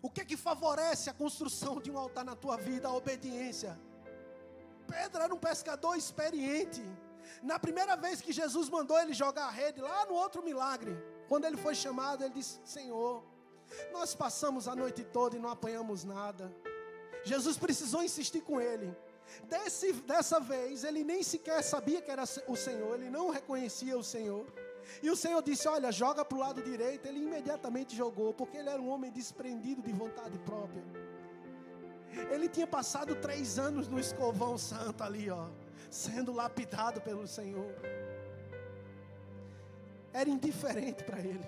O 0.01 0.09
que 0.09 0.23
é 0.23 0.25
que 0.25 0.35
favorece 0.35 1.11
a 1.11 1.13
construção 1.13 1.79
de 1.79 1.91
um 1.91 1.99
altar 1.99 2.25
na 2.25 2.35
tua 2.35 2.57
vida? 2.57 2.89
A 2.89 2.95
obediência. 2.95 3.79
Pedro 4.87 5.21
era 5.21 5.35
um 5.35 5.39
pescador 5.39 5.95
experiente. 5.95 6.83
Na 7.43 7.59
primeira 7.59 7.97
vez 7.97 8.23
que 8.23 8.33
Jesus 8.33 8.71
mandou 8.71 8.99
ele 8.99 9.13
jogar 9.13 9.49
a 9.49 9.51
rede, 9.51 9.83
lá 9.83 10.07
no 10.07 10.15
outro 10.15 10.43
milagre, 10.43 10.97
quando 11.29 11.45
ele 11.45 11.59
foi 11.59 11.75
chamado, 11.75 12.25
ele 12.25 12.33
disse: 12.33 12.59
Senhor, 12.65 13.23
nós 13.93 14.15
passamos 14.15 14.67
a 14.67 14.75
noite 14.75 15.05
toda 15.05 15.37
e 15.37 15.39
não 15.39 15.51
apanhamos 15.51 16.03
nada. 16.03 16.51
Jesus 17.25 17.59
precisou 17.59 18.03
insistir 18.03 18.41
com 18.41 18.59
ele. 18.59 18.97
Desse, 19.49 19.93
dessa 19.93 20.39
vez, 20.41 20.85
ele 20.85 21.03
nem 21.05 21.23
sequer 21.23 21.63
sabia 21.63 22.01
que 22.01 22.11
era 22.11 22.25
o 22.47 22.57
Senhor, 22.57 22.95
ele 22.95 23.11
não 23.11 23.31
reconhecia 23.31 23.97
o 23.97 24.05
Senhor. 24.05 24.47
E 25.03 25.11
o 25.11 25.17
Senhor 25.17 25.43
disse: 25.43 25.67
Olha, 25.69 25.91
joga 25.91 26.25
para 26.25 26.37
o 26.37 26.41
lado 26.41 26.63
direito. 26.63 27.07
Ele 27.07 27.21
imediatamente 27.21 27.97
jogou, 27.97 28.33
porque 28.33 28.57
ele 28.57 28.69
era 28.69 28.81
um 28.81 28.89
homem 28.89 29.11
desprendido 29.11 29.83
de 29.83 29.93
vontade 29.93 30.39
própria. 30.41 30.85
Ele 32.31 32.49
tinha 32.49 32.67
passado 32.67 33.17
três 33.17 33.59
anos 33.59 33.89
no 33.89 33.99
escovão 33.99 34.57
santo 34.57 35.03
ali, 35.03 35.31
ó, 35.31 35.49
sendo 35.91 36.33
lapidado 36.33 37.01
pelo 37.01 37.27
Senhor. 37.27 37.75
Era 40.13 40.31
indiferente 40.31 41.03
para 41.03 41.19
ele. 41.19 41.47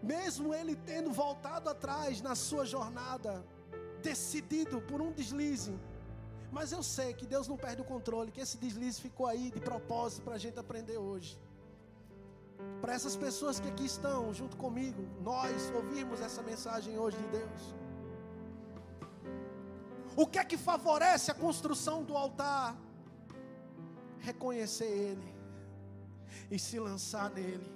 Mesmo 0.00 0.54
ele 0.54 0.76
tendo 0.76 1.10
voltado 1.10 1.68
atrás 1.68 2.20
na 2.20 2.36
sua 2.36 2.64
jornada, 2.64 3.44
decidido 4.02 4.80
por 4.82 5.00
um 5.00 5.12
deslize, 5.12 5.74
mas 6.50 6.72
eu 6.72 6.82
sei 6.82 7.12
que 7.12 7.26
Deus 7.26 7.48
não 7.48 7.56
perde 7.56 7.82
o 7.82 7.84
controle, 7.84 8.30
que 8.30 8.40
esse 8.40 8.56
deslize 8.56 9.00
ficou 9.00 9.26
aí 9.26 9.50
de 9.50 9.60
propósito 9.60 10.22
para 10.22 10.34
a 10.34 10.38
gente 10.38 10.58
aprender 10.58 10.96
hoje. 10.96 11.38
Para 12.80 12.94
essas 12.94 13.16
pessoas 13.16 13.60
que 13.60 13.68
aqui 13.68 13.84
estão 13.84 14.32
junto 14.32 14.56
comigo, 14.56 15.02
nós 15.22 15.70
ouvimos 15.74 16.20
essa 16.20 16.42
mensagem 16.42 16.98
hoje 16.98 17.16
de 17.18 17.28
Deus. 17.28 17.74
O 20.16 20.26
que 20.26 20.38
é 20.38 20.44
que 20.44 20.56
favorece 20.56 21.30
a 21.30 21.34
construção 21.34 22.02
do 22.02 22.16
altar? 22.16 22.76
Reconhecer 24.18 24.86
Ele 24.86 25.34
e 26.50 26.58
se 26.58 26.78
lançar 26.78 27.30
nele. 27.30 27.70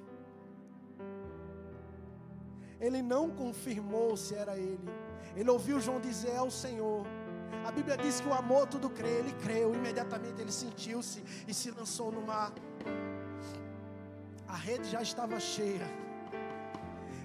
Ele 2.81 3.03
não 3.03 3.29
confirmou 3.31 4.17
se 4.17 4.35
era 4.35 4.57
Ele. 4.57 4.91
Ele 5.37 5.51
ouviu 5.51 5.81
João 5.81 6.01
dizer: 6.01 6.31
É 6.31 6.43
o 6.43 6.51
Senhor. 6.51 7.07
A 7.65 7.71
Bíblia 7.71 7.97
diz 7.97 8.21
que 8.21 8.29
o 8.29 8.35
amor 8.35 8.67
tudo 8.67 8.91
crê. 8.91 9.09
Ele 9.09 9.33
creu. 9.35 9.75
Imediatamente 9.75 10.41
ele 10.41 10.53
sentiu-se 10.53 11.23
e 11.47 11.55
se 11.55 11.71
lançou 11.71 12.11
no 12.13 12.23
mar. 12.23 12.53
A 14.49 14.57
rede 14.57 14.89
já 14.91 15.03
estava 15.03 15.39
cheia. 15.39 15.89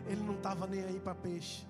Ele 0.07 0.21
não 0.21 0.35
estava 0.35 0.67
nem 0.67 0.83
aí 0.83 0.99
para 0.99 1.15
peixe. 1.15 1.65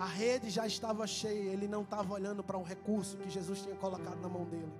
A 0.00 0.06
rede 0.06 0.48
já 0.48 0.66
estava 0.66 1.06
cheia, 1.06 1.50
ele 1.50 1.68
não 1.68 1.82
estava 1.82 2.14
olhando 2.14 2.42
para 2.42 2.56
um 2.56 2.62
recurso 2.62 3.18
que 3.18 3.28
Jesus 3.28 3.60
tinha 3.60 3.76
colocado 3.76 4.18
na 4.18 4.30
mão 4.30 4.46
dele. 4.46 4.72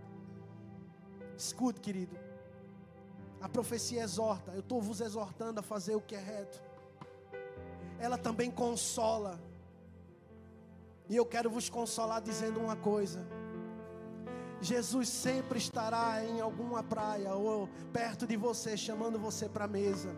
Escute, 1.37 1.79
querido. 1.79 2.17
A 3.39 3.47
profecia 3.47 4.03
exorta, 4.03 4.53
eu 4.53 4.61
estou 4.61 4.81
vos 4.81 5.01
exortando 5.03 5.61
a 5.61 5.63
fazer 5.63 5.95
o 5.95 6.01
que 6.01 6.15
é 6.15 6.19
reto. 6.19 6.63
Ela 7.99 8.17
também 8.17 8.51
consola. 8.51 9.39
E 11.11 11.17
eu 11.17 11.27
quero 11.27 11.51
vos 11.51 11.69
consolar 11.69 12.23
dizendo 12.23 12.61
uma 12.61 12.77
coisa. 12.77 13.27
Jesus 14.61 15.09
sempre 15.09 15.59
estará 15.59 16.25
em 16.25 16.41
alguma 16.41 16.85
praia 16.85 17.35
ou 17.35 17.69
perto 17.93 18.29
de 18.29 18.37
você, 18.37 18.77
chamando 18.77 19.19
você 19.19 19.49
para 19.49 19.65
a 19.65 19.69
mesa. 19.69 20.15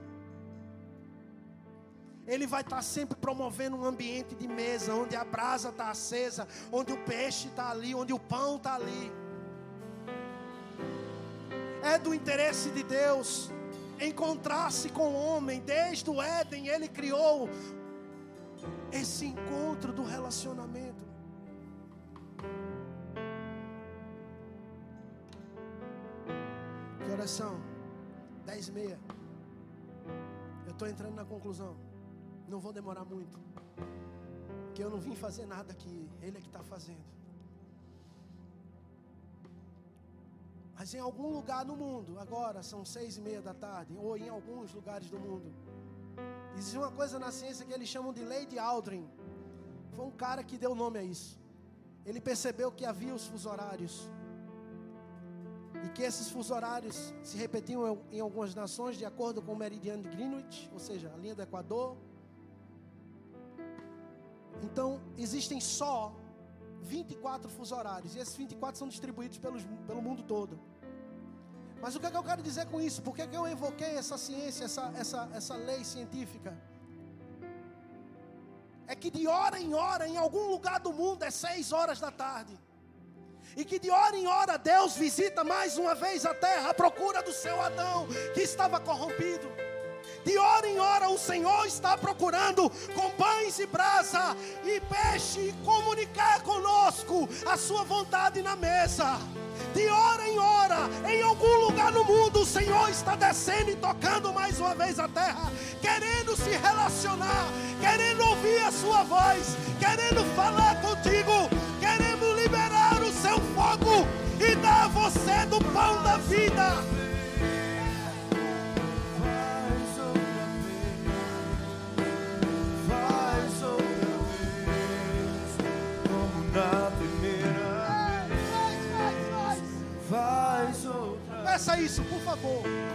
Ele 2.26 2.46
vai 2.46 2.60
estar 2.60 2.82
sempre 2.82 3.16
promovendo 3.16 3.74
um 3.74 3.86
ambiente 3.86 4.34
de 4.34 4.46
mesa, 4.46 4.94
onde 4.94 5.16
a 5.16 5.24
brasa 5.24 5.70
está 5.70 5.88
acesa, 5.88 6.46
onde 6.70 6.92
o 6.92 6.98
peixe 7.04 7.48
está 7.48 7.70
ali, 7.70 7.94
onde 7.94 8.12
o 8.12 8.18
pão 8.18 8.56
está 8.56 8.74
ali. 8.74 9.10
É 11.82 11.98
do 11.98 12.12
interesse 12.12 12.68
de 12.70 12.82
Deus 12.82 13.50
encontrar-se 13.98 14.90
com 14.90 15.08
o 15.08 15.14
homem, 15.14 15.60
desde 15.60 16.10
o 16.10 16.20
Éden, 16.20 16.68
ele 16.68 16.88
criou 16.88 17.48
esse 18.90 19.26
encontro 19.26 19.92
do 19.92 20.02
relacionamento. 20.02 21.04
Que 27.04 27.10
oração? 27.10 27.60
Dez 28.44 28.68
e 28.68 28.72
meia. 28.72 28.98
Eu 30.66 30.72
estou 30.72 30.88
entrando 30.88 31.14
na 31.14 31.24
conclusão. 31.24 31.76
Não 32.48 32.60
vou 32.60 32.72
demorar 32.72 33.04
muito. 33.04 33.38
Que 34.74 34.82
eu 34.84 34.90
não 34.90 34.98
vim 34.98 35.14
fazer 35.14 35.46
nada 35.46 35.72
aqui. 35.72 36.08
Ele 36.20 36.38
é 36.38 36.40
que 36.40 36.46
está 36.46 36.62
fazendo. 36.62 37.12
Mas 40.82 40.92
em 40.94 40.98
algum 40.98 41.28
lugar 41.32 41.64
no 41.64 41.76
mundo, 41.76 42.18
agora 42.18 42.60
são 42.60 42.84
seis 42.84 43.16
e 43.16 43.20
meia 43.20 43.40
da 43.40 43.54
tarde, 43.54 43.96
ou 43.96 44.16
em 44.16 44.28
alguns 44.28 44.72
lugares 44.74 45.08
do 45.08 45.18
mundo, 45.26 45.52
existe 46.56 46.78
uma 46.78 46.90
coisa 46.90 47.18
na 47.18 47.30
ciência 47.30 47.64
que 47.66 47.72
eles 47.72 47.88
chamam 47.88 48.12
de 48.12 48.24
lei 48.24 48.46
de 48.46 48.58
Aldrin. 48.58 49.08
Foi 49.96 50.04
um 50.04 50.10
cara 50.10 50.42
que 50.42 50.56
deu 50.56 50.74
nome 50.74 50.98
a 50.98 51.02
isso. 51.02 51.38
Ele 52.04 52.20
percebeu 52.20 52.70
que 52.70 52.84
havia 52.84 53.14
os 53.14 53.26
fuso 53.26 53.48
horários. 53.48 54.10
E 55.84 55.88
que 55.90 56.02
esses 56.02 56.28
fuso 56.30 56.54
horários 56.54 57.12
se 57.22 57.36
repetiam 57.36 57.98
em 58.10 58.20
algumas 58.20 58.54
nações 58.54 58.96
de 58.96 59.04
acordo 59.04 59.42
com 59.42 59.52
o 59.52 59.56
meridiano 59.56 60.02
de 60.02 60.08
Greenwich, 60.08 60.70
ou 60.72 60.78
seja, 60.78 61.12
a 61.12 61.16
linha 61.16 61.34
do 61.34 61.42
Equador, 61.42 61.96
então, 64.62 65.00
existem 65.18 65.60
só 65.60 66.14
24 66.82 67.50
fuso 67.50 67.74
horários. 67.74 68.14
E 68.14 68.18
esses 68.18 68.36
24 68.36 68.78
são 68.78 68.88
distribuídos 68.88 69.38
pelos, 69.38 69.64
pelo 69.86 70.00
mundo 70.00 70.22
todo. 70.22 70.58
Mas 71.82 71.96
o 71.96 72.00
que, 72.00 72.06
é 72.06 72.10
que 72.12 72.16
eu 72.16 72.22
quero 72.22 72.42
dizer 72.42 72.66
com 72.66 72.80
isso? 72.80 73.02
Por 73.02 73.12
que, 73.16 73.22
é 73.22 73.26
que 73.26 73.36
eu 73.36 73.44
evoquei 73.48 73.96
essa 73.96 74.16
ciência, 74.16 74.66
essa, 74.66 74.92
essa, 74.96 75.28
essa 75.34 75.54
lei 75.56 75.82
científica? 75.84 76.56
É 78.86 78.94
que 78.94 79.10
de 79.10 79.26
hora 79.26 79.58
em 79.58 79.74
hora, 79.74 80.06
em 80.06 80.16
algum 80.16 80.46
lugar 80.48 80.78
do 80.78 80.92
mundo, 80.92 81.24
é 81.24 81.30
seis 81.30 81.72
horas 81.72 81.98
da 81.98 82.12
tarde. 82.12 82.56
E 83.56 83.64
que 83.64 83.80
de 83.80 83.90
hora 83.90 84.16
em 84.16 84.28
hora 84.28 84.56
Deus 84.56 84.94
visita 84.94 85.42
mais 85.42 85.76
uma 85.76 85.94
vez 85.96 86.24
a 86.24 86.32
terra 86.32 86.70
à 86.70 86.74
procura 86.74 87.20
do 87.20 87.32
seu 87.32 87.60
Adão 87.60 88.06
que 88.32 88.42
estava 88.42 88.78
corrompido. 88.78 89.48
De 90.24 90.38
hora 90.38 90.68
em 90.68 90.78
hora 90.78 91.08
o 91.08 91.18
Senhor 91.18 91.66
está 91.66 91.96
procurando 91.96 92.70
com 92.94 93.10
pães 93.10 93.58
e 93.58 93.66
brasa 93.66 94.36
e 94.64 94.80
peixe 94.80 95.52
comunicar 95.64 96.42
conosco 96.42 97.28
a 97.46 97.56
sua 97.56 97.82
vontade 97.82 98.40
na 98.42 98.54
mesa. 98.54 99.18
De 99.74 99.88
hora 99.88 100.28
em 100.28 100.38
hora, 100.38 100.78
em 101.08 101.22
algum 101.22 101.66
lugar 101.66 101.92
no 101.92 102.04
mundo, 102.04 102.40
o 102.40 102.46
Senhor 102.46 102.90
está 102.90 103.14
descendo 103.16 103.70
e 103.70 103.76
tocando 103.76 104.32
mais 104.32 104.58
uma 104.58 104.74
vez 104.74 104.98
a 104.98 105.08
terra, 105.08 105.50
querendo 105.80 106.36
se 106.36 106.50
relacionar, 106.50 107.46
querendo 107.80 108.22
ouvir 108.22 108.58
a 108.64 108.72
sua 108.72 109.02
voz, 109.02 109.56
querendo 109.78 110.24
falar 110.34 110.80
contigo, 110.82 111.48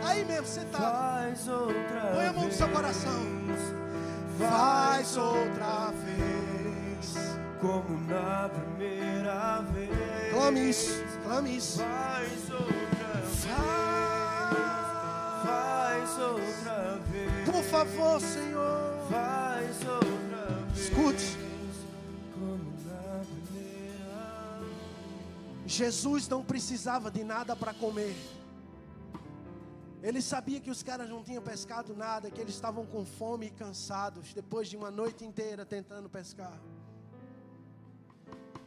Aí 0.04 0.26
mesmo, 0.26 0.46
sentado. 0.48 1.34
Põe 2.14 2.26
a 2.26 2.34
mão 2.34 2.46
no 2.46 2.52
seu 2.52 2.70
coração. 2.70 3.26
Faz 4.38 5.18
outra 5.18 5.92
vez. 5.92 7.16
Como 7.60 8.00
na 8.08 8.50
primeira 8.50 9.62
vez. 9.74 10.32
Clame 10.32 10.70
isso, 10.70 11.04
clame 11.24 11.58
isso. 11.58 11.80
Faz 11.80 12.52
outra 12.52 13.22
vez. 13.22 13.46
Faz 15.44 16.20
outra 16.20 17.00
vez. 17.12 17.50
Por 17.50 17.64
favor, 17.64 18.22
Senhor. 18.22 19.08
Faz 19.10 19.76
outra 19.88 20.48
vez. 20.74 20.80
Escute. 20.80 21.38
Jesus 25.66 26.28
não 26.28 26.44
precisava 26.44 27.12
de 27.12 27.24
nada 27.24 27.56
para 27.56 27.74
comer. 27.74 28.16
Ele 30.02 30.22
sabia 30.22 30.60
que 30.60 30.70
os 30.70 30.84
caras 30.84 31.10
não 31.10 31.24
tinham 31.24 31.42
pescado 31.42 31.96
nada, 31.96 32.30
que 32.30 32.40
eles 32.40 32.54
estavam 32.54 32.86
com 32.86 33.06
fome 33.06 33.48
e 33.48 33.50
cansados, 33.50 34.34
depois 34.34 34.68
de 34.68 34.78
uma 34.78 34.92
noite 34.92 35.26
inteira 35.26 35.66
tentando 35.66 36.10
pescar. 36.10 36.60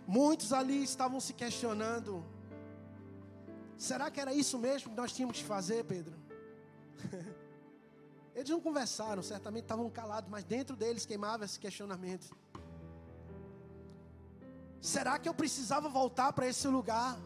Muitos 0.06 0.52
ali 0.52 0.82
estavam 0.82 1.20
se 1.20 1.32
questionando: 1.32 2.24
será 3.76 4.10
que 4.10 4.20
era 4.20 4.34
isso 4.34 4.58
mesmo 4.58 4.90
que 4.90 4.96
nós 4.96 5.12
tínhamos 5.12 5.38
que 5.38 5.44
fazer, 5.44 5.84
Pedro? 5.84 6.16
Eles 8.34 8.50
não 8.50 8.60
conversaram, 8.60 9.22
certamente 9.22 9.64
estavam 9.64 9.88
calados, 9.90 10.28
mas 10.30 10.44
dentro 10.44 10.74
deles 10.74 11.06
queimava 11.06 11.44
esse 11.44 11.60
questionamento. 11.60 12.34
Será 14.80 15.18
que 15.18 15.28
eu 15.28 15.34
precisava 15.34 15.88
voltar 15.88 16.32
para 16.32 16.46
esse 16.46 16.66
lugar? 16.66 17.18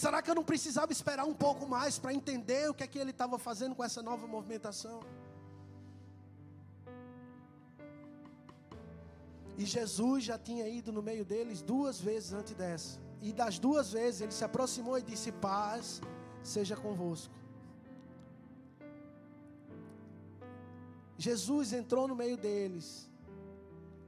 Será 0.00 0.20
que 0.20 0.30
eu 0.30 0.34
não 0.34 0.44
precisava 0.44 0.92
esperar 0.92 1.24
um 1.24 1.32
pouco 1.32 1.66
mais 1.66 1.98
para 1.98 2.12
entender 2.12 2.68
o 2.68 2.74
que 2.74 2.84
é 2.84 2.86
que 2.86 2.98
ele 2.98 3.12
estava 3.12 3.38
fazendo 3.38 3.74
com 3.74 3.82
essa 3.82 4.02
nova 4.02 4.26
movimentação? 4.26 5.00
E 9.56 9.64
Jesus 9.64 10.24
já 10.24 10.38
tinha 10.38 10.68
ido 10.68 10.92
no 10.92 11.02
meio 11.02 11.24
deles 11.24 11.62
duas 11.62 11.98
vezes 11.98 12.34
antes 12.34 12.54
dessa. 12.54 13.00
E 13.22 13.32
das 13.32 13.58
duas 13.58 13.92
vezes 13.92 14.20
ele 14.20 14.32
se 14.32 14.44
aproximou 14.44 14.98
e 14.98 15.02
disse: 15.02 15.32
Paz 15.32 16.02
seja 16.42 16.76
convosco. 16.76 17.34
Jesus 21.16 21.72
entrou 21.72 22.06
no 22.06 22.14
meio 22.14 22.36
deles 22.36 23.10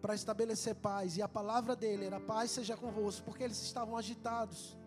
para 0.02 0.14
estabelecer 0.14 0.74
paz, 0.74 1.16
e 1.16 1.22
a 1.22 1.28
palavra 1.28 1.74
dele 1.74 2.04
era: 2.04 2.20
Paz 2.20 2.50
seja 2.50 2.76
convosco, 2.76 3.24
porque 3.24 3.42
eles 3.42 3.62
estavam 3.62 3.96
agitados 3.96 4.77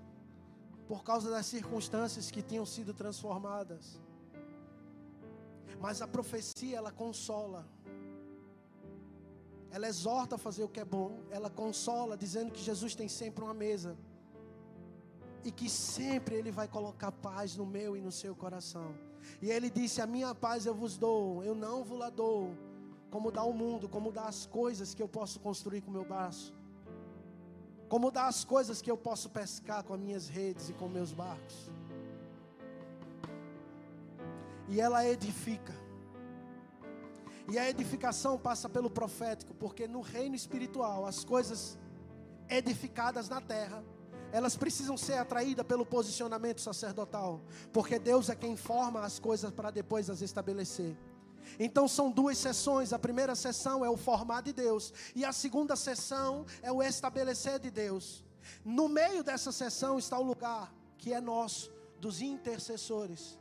por 0.92 1.04
causa 1.06 1.30
das 1.32 1.46
circunstâncias 1.46 2.30
que 2.30 2.42
tinham 2.42 2.66
sido 2.66 2.94
transformadas. 2.94 3.98
Mas 5.80 6.02
a 6.02 6.08
profecia, 6.16 6.76
ela 6.80 6.92
consola. 6.92 7.66
Ela 9.76 9.88
exorta 9.88 10.36
a 10.36 10.38
fazer 10.38 10.66
o 10.66 10.68
que 10.68 10.82
é 10.82 10.84
bom, 10.84 11.12
ela 11.30 11.50
consola 11.50 12.18
dizendo 12.18 12.52
que 12.52 12.62
Jesus 12.62 12.94
tem 12.94 13.08
sempre 13.08 13.42
uma 13.42 13.54
mesa. 13.54 13.96
E 15.46 15.50
que 15.50 15.70
sempre 15.70 16.36
ele 16.36 16.52
vai 16.52 16.68
colocar 16.68 17.10
paz 17.14 17.56
no 17.56 17.66
meu 17.66 17.96
e 17.96 18.02
no 18.02 18.12
seu 18.12 18.36
coração. 18.36 18.94
E 19.42 19.50
ele 19.50 19.70
disse: 19.70 20.02
"A 20.02 20.08
minha 20.16 20.36
paz 20.36 20.66
eu 20.66 20.76
vos 20.76 20.98
dou, 20.98 21.42
eu 21.42 21.56
não 21.56 21.86
vos 21.86 21.98
la 21.98 22.10
dou 22.10 22.54
como 23.10 23.32
dá 23.32 23.44
o 23.44 23.54
mundo, 23.54 23.88
como 23.88 24.12
dá 24.12 24.26
as 24.26 24.46
coisas 24.46 24.94
que 24.94 25.04
eu 25.06 25.08
posso 25.08 25.39
construir 25.39 25.82
com 25.82 25.89
o 25.89 25.94
meu 25.94 26.06
braço. 26.06 26.54
Como 27.92 28.10
dá 28.10 28.28
as 28.28 28.46
coisas 28.46 28.82
que 28.82 28.89
eu 28.89 28.96
posso 28.96 29.30
pescar 29.30 29.84
com 29.84 29.94
as 29.94 30.00
minhas 30.00 30.30
redes 30.30 30.70
e 30.70 30.74
com 30.74 30.88
meus 30.88 31.12
barcos. 31.12 31.70
E 34.70 34.80
ela 34.80 35.06
edifica. 35.06 35.74
E 37.52 37.60
a 37.60 37.70
edificação 37.70 38.38
passa 38.38 38.70
pelo 38.70 38.89
profético, 38.89 39.54
porque 39.54 39.89
no 39.89 40.00
reino 40.00 40.38
espiritual 40.38 41.06
as 41.06 41.26
coisas 41.26 41.78
edificadas 42.48 43.28
na 43.28 43.42
terra, 43.42 43.84
elas 44.32 44.56
precisam 44.56 44.96
ser 44.96 45.18
atraídas 45.18 45.66
pelo 45.66 45.86
posicionamento 45.86 46.62
sacerdotal, 46.62 47.42
porque 47.74 48.00
Deus 48.00 48.30
é 48.30 48.36
quem 48.36 48.56
forma 48.56 49.02
as 49.02 49.20
coisas 49.20 49.52
para 49.52 49.70
depois 49.70 50.10
as 50.10 50.22
estabelecer. 50.22 50.96
Então 51.60 51.88
são 51.88 52.12
duas 52.12 52.38
sessões. 52.38 52.94
A 52.94 53.00
primeira 53.00 53.36
sessão 53.36 53.84
é 53.84 53.89
o 53.89 53.98
formar 53.98 54.42
de 54.42 54.54
Deus, 54.54 54.94
e 55.16 55.24
a 55.24 55.34
segunda 55.34 55.76
sessão 55.76 56.46
é 56.62 56.72
o 56.72 56.82
estabelecer 56.82 57.60
de 57.60 57.70
Deus. 57.70 58.24
No 58.66 58.88
meio 58.88 59.24
dessa 59.24 59.52
sessão 59.52 60.00
está 60.00 60.18
o 60.18 60.24
lugar 60.24 60.74
que 60.98 61.14
é 61.14 61.22
nosso, 61.22 61.72
dos 62.00 62.22
intercessores 62.22 63.39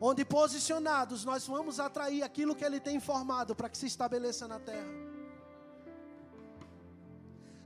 onde 0.00 0.24
posicionados 0.24 1.24
nós 1.24 1.46
vamos 1.46 1.80
atrair 1.80 2.22
aquilo 2.22 2.54
que 2.54 2.64
Ele 2.64 2.78
tem 2.78 3.00
formado 3.00 3.54
para 3.54 3.68
que 3.68 3.78
se 3.78 3.86
estabeleça 3.86 4.46
na 4.46 4.58
terra. 4.58 5.05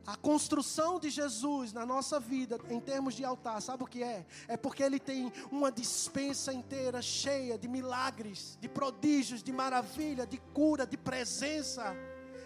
A 0.07 0.17
construção 0.17 0.99
de 0.99 1.11
Jesus 1.11 1.73
na 1.73 1.85
nossa 1.85 2.19
vida, 2.19 2.59
em 2.69 2.81
termos 2.81 3.15
de 3.15 3.25
altar, 3.25 3.61
sabe 3.61 3.85
o 3.85 3.87
que 3.87 4.03
é? 4.03 4.27
É 4.49 4.57
porque 4.57 4.83
Ele 4.83 4.99
tem 4.99 5.33
uma 5.51 5.71
dispensa 5.71 6.53
inteira 6.53 7.01
cheia 7.03 7.59
de 7.59 7.69
milagres, 7.69 8.59
de 8.61 8.69
prodígios, 8.69 9.43
de 9.43 9.53
maravilha, 9.53 10.27
de 10.27 10.39
cura, 10.53 10.87
de 10.87 10.97
presença, 10.97 11.95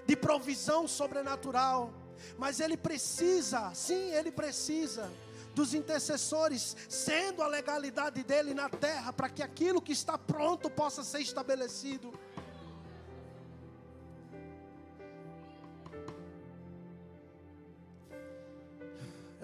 de 0.07 0.17
provisão 0.17 0.87
sobrenatural. 0.87 1.93
Mas 2.37 2.61
Ele 2.61 2.77
precisa, 2.77 3.73
sim, 3.75 4.11
Ele 4.11 4.31
precisa 4.31 5.11
dos 5.55 5.73
intercessores, 5.73 6.77
sendo 6.89 7.43
a 7.43 7.47
legalidade 7.47 8.25
dele 8.25 8.53
na 8.53 8.69
terra, 8.69 9.13
para 9.13 9.29
que 9.29 9.43
aquilo 9.43 9.81
que 9.81 9.93
está 9.93 10.19
pronto 10.19 10.69
possa 10.69 11.05
ser 11.05 11.21
estabelecido. 11.21 12.13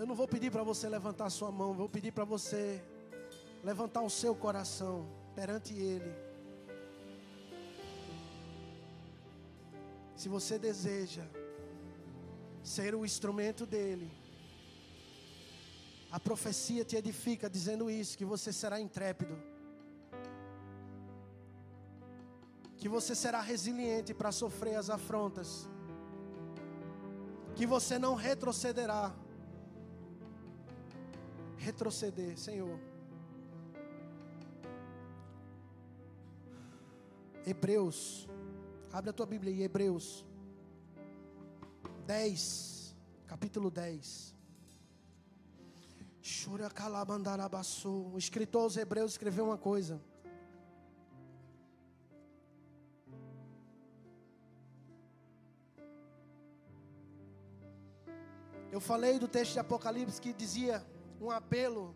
Eu 0.00 0.06
não 0.06 0.14
vou 0.14 0.26
pedir 0.26 0.50
para 0.50 0.62
você 0.62 0.88
levantar 0.88 1.28
sua 1.28 1.52
mão, 1.52 1.74
vou 1.74 1.86
pedir 1.86 2.10
para 2.10 2.24
você 2.24 2.82
levantar 3.62 4.00
o 4.00 4.08
seu 4.08 4.34
coração 4.34 5.06
perante 5.34 5.74
Ele. 5.74 6.10
Se 10.16 10.26
você 10.26 10.58
deseja 10.58 11.26
ser 12.64 12.94
o 12.94 13.04
instrumento 13.04 13.66
dele, 13.66 14.10
a 16.10 16.18
profecia 16.18 16.82
te 16.82 16.96
edifica 16.96 17.50
dizendo 17.50 17.90
isso: 17.90 18.16
que 18.16 18.24
você 18.24 18.54
será 18.54 18.80
intrépido, 18.80 19.36
que 22.78 22.88
você 22.88 23.14
será 23.14 23.42
resiliente 23.42 24.14
para 24.14 24.32
sofrer 24.32 24.76
as 24.76 24.88
afrontas, 24.88 25.68
que 27.54 27.66
você 27.66 27.98
não 27.98 28.14
retrocederá. 28.14 29.14
Retroceder, 31.60 32.38
Senhor. 32.38 32.80
Hebreus, 37.46 38.26
abre 38.90 39.10
a 39.10 39.12
tua 39.12 39.26
Bíblia 39.26 39.52
aí, 39.52 39.62
Hebreus 39.62 40.24
10, 42.06 42.96
capítulo 43.26 43.70
10. 43.70 44.34
O 47.84 48.18
escritor 48.18 48.62
aos 48.62 48.76
Hebreus 48.78 49.12
escreveu 49.12 49.44
uma 49.44 49.58
coisa. 49.58 50.00
Eu 58.72 58.80
falei 58.80 59.18
do 59.18 59.28
texto 59.28 59.52
de 59.52 59.58
Apocalipse 59.58 60.20
que 60.20 60.32
dizia 60.32 60.82
um 61.20 61.30
apelo 61.30 61.94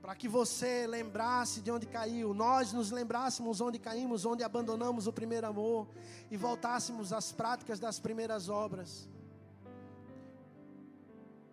para 0.00 0.16
que 0.16 0.26
você 0.26 0.84
lembrasse 0.86 1.60
de 1.60 1.70
onde 1.70 1.86
caiu, 1.86 2.34
nós 2.34 2.72
nos 2.72 2.90
lembrássemos 2.90 3.60
onde 3.60 3.78
caímos, 3.78 4.24
onde 4.24 4.42
abandonamos 4.42 5.06
o 5.06 5.12
primeiro 5.12 5.46
amor 5.46 5.86
e 6.28 6.36
voltássemos 6.36 7.12
às 7.12 7.30
práticas 7.30 7.78
das 7.78 8.00
primeiras 8.00 8.48
obras. 8.48 9.08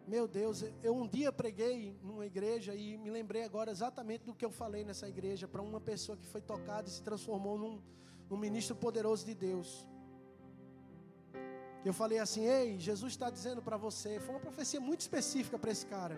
Meu 0.07 0.27
Deus, 0.27 0.65
eu 0.81 0.95
um 0.95 1.07
dia 1.07 1.31
preguei 1.31 1.95
numa 2.01 2.25
igreja 2.25 2.73
e 2.73 2.97
me 2.97 3.11
lembrei 3.11 3.43
agora 3.43 3.69
exatamente 3.69 4.25
do 4.25 4.33
que 4.33 4.43
eu 4.43 4.49
falei 4.49 4.83
nessa 4.83 5.07
igreja 5.07 5.47
para 5.47 5.61
uma 5.61 5.79
pessoa 5.79 6.17
que 6.17 6.25
foi 6.25 6.41
tocada 6.41 6.87
e 6.87 6.91
se 6.91 7.03
transformou 7.03 7.59
num, 7.59 7.79
num 8.27 8.37
ministro 8.37 8.75
poderoso 8.75 9.23
de 9.23 9.35
Deus. 9.35 9.85
Eu 11.83 11.93
falei 11.93 12.19
assim: 12.19 12.45
Ei, 12.45 12.77
Jesus 12.79 13.13
está 13.13 13.29
dizendo 13.29 13.61
para 13.61 13.77
você. 13.77 14.19
Foi 14.19 14.35
uma 14.35 14.39
profecia 14.39 14.79
muito 14.79 15.01
específica 15.01 15.57
para 15.57 15.71
esse 15.71 15.85
cara. 15.85 16.17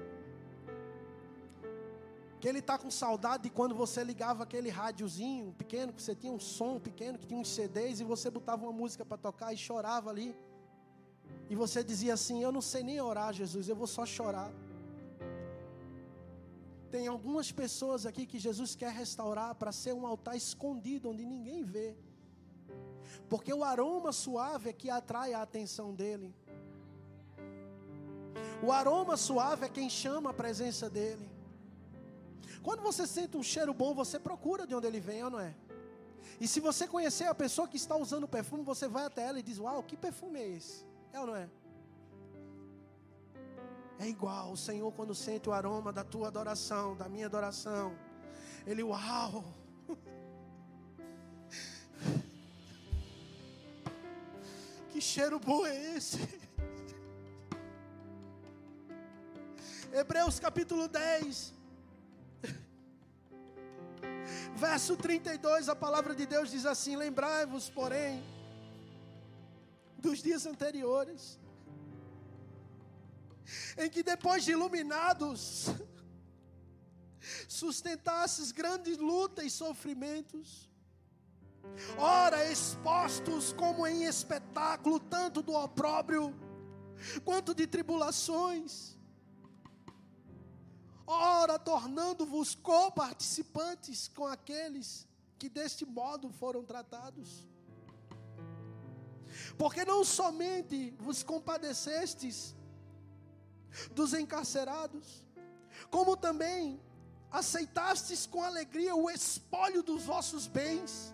Que 2.40 2.48
ele 2.48 2.60
está 2.60 2.78
com 2.78 2.90
saudade 2.90 3.44
de 3.44 3.50
quando 3.52 3.76
você 3.76 4.04
ligava 4.04 4.44
aquele 4.44 4.70
rádiozinho 4.70 5.54
pequeno, 5.54 5.94
que 5.94 6.02
você 6.02 6.16
tinha 6.16 6.34
um 6.34 6.40
som 6.40 6.80
pequeno, 6.80 7.20
que 7.20 7.28
tinha 7.28 7.40
uns 7.40 7.50
CDs 7.50 8.00
e 8.00 8.04
você 8.04 8.32
botava 8.32 8.64
uma 8.64 8.74
música 8.74 9.06
para 9.06 9.18
tocar 9.18 9.54
e 9.54 9.58
chorava 9.58 10.10
ali. 10.10 10.36
E 11.50 11.56
você 11.56 11.84
dizia 11.84 12.16
assim: 12.16 12.44
Eu 12.44 12.52
não 12.52 12.62
sei 12.62 12.82
nem 12.82 13.00
orar, 13.00 13.32
Jesus, 13.32 13.70
eu 13.70 13.76
vou 13.76 13.88
só 13.88 14.06
chorar. 14.06 14.52
Tem 16.90 17.08
algumas 17.08 17.52
pessoas 17.52 18.06
aqui 18.06 18.26
que 18.26 18.40
Jesus 18.40 18.76
quer 18.76 18.92
restaurar 18.92 19.56
para 19.56 19.72
ser 19.72 19.94
um 19.94 20.06
altar 20.06 20.36
escondido, 20.36 21.10
onde 21.12 21.26
ninguém 21.26 21.64
vê. 21.64 21.96
Porque 23.30 23.54
o 23.54 23.64
aroma 23.64 24.12
suave 24.12 24.70
é 24.70 24.74
que 24.74 24.90
atrai 24.90 25.34
a 25.34 25.42
atenção 25.42 25.94
dele. 25.94 26.34
O 28.62 28.72
aroma 28.72 29.18
suave 29.18 29.66
é 29.66 29.70
quem 29.70 29.90
chama 29.90 30.30
a 30.30 30.34
presença 30.34 30.90
dele. 30.90 31.30
Quando 32.62 32.82
você 32.82 33.08
sente 33.08 33.36
um 33.36 33.44
cheiro 33.44 33.74
bom, 33.74 33.94
você 33.94 34.20
procura 34.20 34.68
de 34.68 34.76
onde 34.76 34.86
ele 34.86 35.00
vem, 35.00 35.24
ou 35.24 35.32
não 35.32 35.40
é? 35.40 35.56
E 36.40 36.48
se 36.48 36.60
você 36.60 36.88
conhecer 36.88 37.26
a 37.26 37.36
pessoa 37.36 37.68
que 37.68 37.78
está 37.78 37.96
usando 37.96 38.26
o 38.26 38.28
perfume, 38.28 38.64
você 38.64 38.88
vai 38.88 39.06
até 39.06 39.24
ela 39.24 39.40
e 39.40 39.44
diz: 39.44 39.58
Uau, 39.58 39.82
que 39.84 39.98
perfume 39.98 40.40
é 40.40 40.48
esse? 40.48 40.86
É 41.12 41.20
ou 41.20 41.28
não 41.28 41.36
é? 41.36 41.50
É 44.00 44.08
igual 44.08 44.52
o 44.52 44.58
Senhor 44.58 44.92
quando 44.94 45.14
sente 45.14 45.50
o 45.50 45.54
aroma 45.54 45.92
da 45.94 46.04
tua 46.04 46.28
adoração, 46.28 46.96
da 46.96 47.08
minha 47.08 47.26
adoração. 47.28 47.96
Ele, 48.66 48.84
uau! 48.84 49.44
Que 54.92 55.00
cheiro 55.00 55.40
bom 55.40 55.66
é 55.66 55.96
esse? 55.96 56.18
Hebreus 59.94 60.38
capítulo 60.38 60.88
10, 60.88 61.54
verso 64.56 64.98
32, 64.98 65.70
a 65.70 65.76
palavra 65.76 66.14
de 66.14 66.26
Deus 66.26 66.52
diz 66.52 66.66
assim: 66.66 66.96
Lembrai-vos, 66.96 67.70
porém, 67.70 68.24
dos 69.98 70.22
dias 70.22 70.46
anteriores, 70.46 71.40
em 73.78 73.90
que 73.90 74.04
depois 74.04 74.44
de 74.44 74.52
iluminados, 74.52 75.68
sustentasses 77.48 78.52
grandes 78.52 78.98
lutas 78.98 79.46
e 79.46 79.50
sofrimentos, 79.50 80.71
ora 81.98 82.52
expostos 82.52 83.54
como 83.54 83.86
em 83.88 84.04
espetáculo, 84.04 85.00
tanto 85.00 85.42
do 85.42 85.54
opróbrio 85.54 86.36
quanto 87.24 87.54
de 87.54 87.66
tribulações, 87.66 88.98
ora 91.06 91.58
tornando-vos 91.58 92.56
coparticipantes 92.56 94.08
com 94.08 94.28
aqueles 94.28 95.08
que 95.38 95.50
deste 95.50 95.86
modo 95.86 96.30
foram 96.30 96.64
tratados. 96.64 97.48
Porque 99.58 99.84
não 99.84 100.04
somente 100.04 100.92
vos 101.00 101.24
compadecestes 101.24 102.56
dos 103.92 104.14
encarcerados, 104.14 105.24
como 105.90 106.16
também 106.16 106.80
aceitastes 107.32 108.26
com 108.26 108.44
alegria 108.44 108.96
o 108.96 109.10
espólio 109.10 109.82
dos 109.82 110.04
vossos 110.04 110.48
bens, 110.48 111.14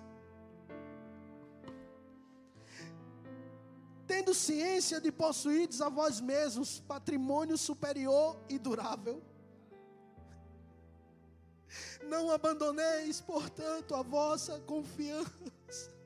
tendo 4.08 4.34
ciência 4.34 5.02
de 5.02 5.12
possuídes 5.12 5.82
a 5.82 5.90
vós 5.90 6.20
mesmos 6.20 6.80
patrimônio 6.80 7.58
superior 7.58 8.38
e 8.48 8.58
durável. 8.58 9.22
Não 12.04 12.32
abandoneis, 12.32 13.20
portanto, 13.20 13.94
a 13.94 14.02
vossa 14.02 14.60
confiança 14.62 15.98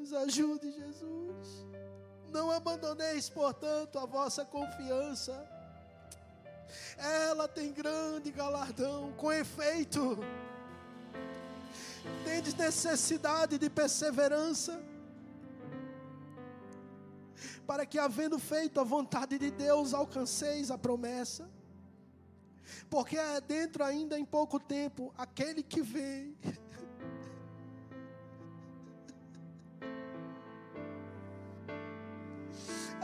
Nos 0.00 0.14
ajude, 0.14 0.72
Jesus. 0.72 1.66
Não 2.30 2.50
abandoneis, 2.50 3.28
portanto, 3.28 3.98
a 3.98 4.06
vossa 4.06 4.46
confiança. 4.46 5.46
Ela 6.96 7.46
tem 7.46 7.70
grande 7.70 8.30
galardão, 8.30 9.12
com 9.12 9.30
efeito. 9.30 10.18
Tendes 12.24 12.54
necessidade 12.54 13.58
de 13.58 13.68
perseverança, 13.68 14.82
para 17.66 17.86
que, 17.86 17.98
havendo 17.98 18.38
feito 18.38 18.80
a 18.80 18.84
vontade 18.84 19.38
de 19.38 19.50
Deus, 19.50 19.94
alcanceis 19.94 20.70
a 20.70 20.78
promessa. 20.78 21.48
Porque 22.88 23.16
é 23.16 23.40
dentro 23.40 23.84
ainda 23.84 24.18
em 24.18 24.24
pouco 24.24 24.58
tempo 24.58 25.12
aquele 25.16 25.62
que 25.62 25.80
vem. 25.80 26.36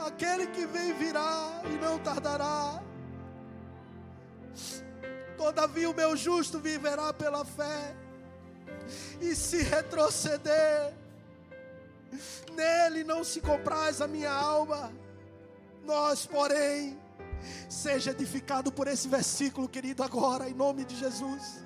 aquele 0.07 0.47
que 0.49 0.66
vem 0.66 0.92
virá 0.94 1.62
e 1.64 1.76
não 1.78 1.99
tardará. 1.99 2.82
Todavia 5.36 5.90
o 5.90 5.94
meu 5.94 6.16
justo 6.16 6.59
viverá 6.59 7.12
pela 7.12 7.44
fé. 7.44 7.94
E 9.20 9.34
se 9.34 9.62
retroceder, 9.62 10.93
nele 12.55 13.05
não 13.05 13.24
se 13.24 13.41
compraz 13.41 14.01
a 14.01 14.07
minha 14.07 14.32
alma. 14.32 14.93
Nós, 15.84 16.26
porém, 16.26 16.99
seja 17.68 18.11
edificado 18.11 18.72
por 18.72 18.89
esse 18.89 19.09
versículo, 19.09 19.68
querido, 19.68 20.03
agora, 20.03 20.49
em 20.49 20.55
nome 20.55 20.84
de 20.84 20.97
Jesus. 20.97 21.64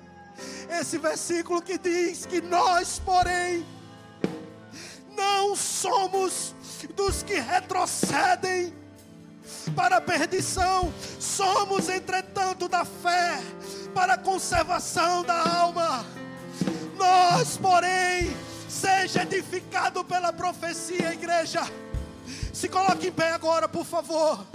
Esse 0.69 0.97
versículo 0.97 1.61
que 1.61 1.77
diz 1.77 2.25
que 2.25 2.41
nós, 2.41 2.99
porém, 2.99 3.65
não 5.15 5.55
somos 5.55 6.55
dos 6.95 7.23
que 7.23 7.35
retrocedem 7.35 8.73
para 9.75 9.97
a 9.97 10.01
perdição, 10.01 10.93
somos, 11.19 11.89
entretanto, 11.89 12.67
da 12.67 12.85
fé 12.85 13.39
para 13.93 14.13
a 14.13 14.17
conservação 14.17 15.23
da 15.23 15.59
alma. 15.59 16.05
Nós, 17.01 17.57
porém, 17.57 18.37
seja 18.69 19.23
edificado 19.23 20.03
pela 20.03 20.31
profecia, 20.31 21.11
igreja. 21.11 21.63
Se 22.53 22.69
coloque 22.69 23.07
em 23.07 23.11
pé 23.11 23.31
agora, 23.31 23.67
por 23.67 23.83
favor, 23.83 24.45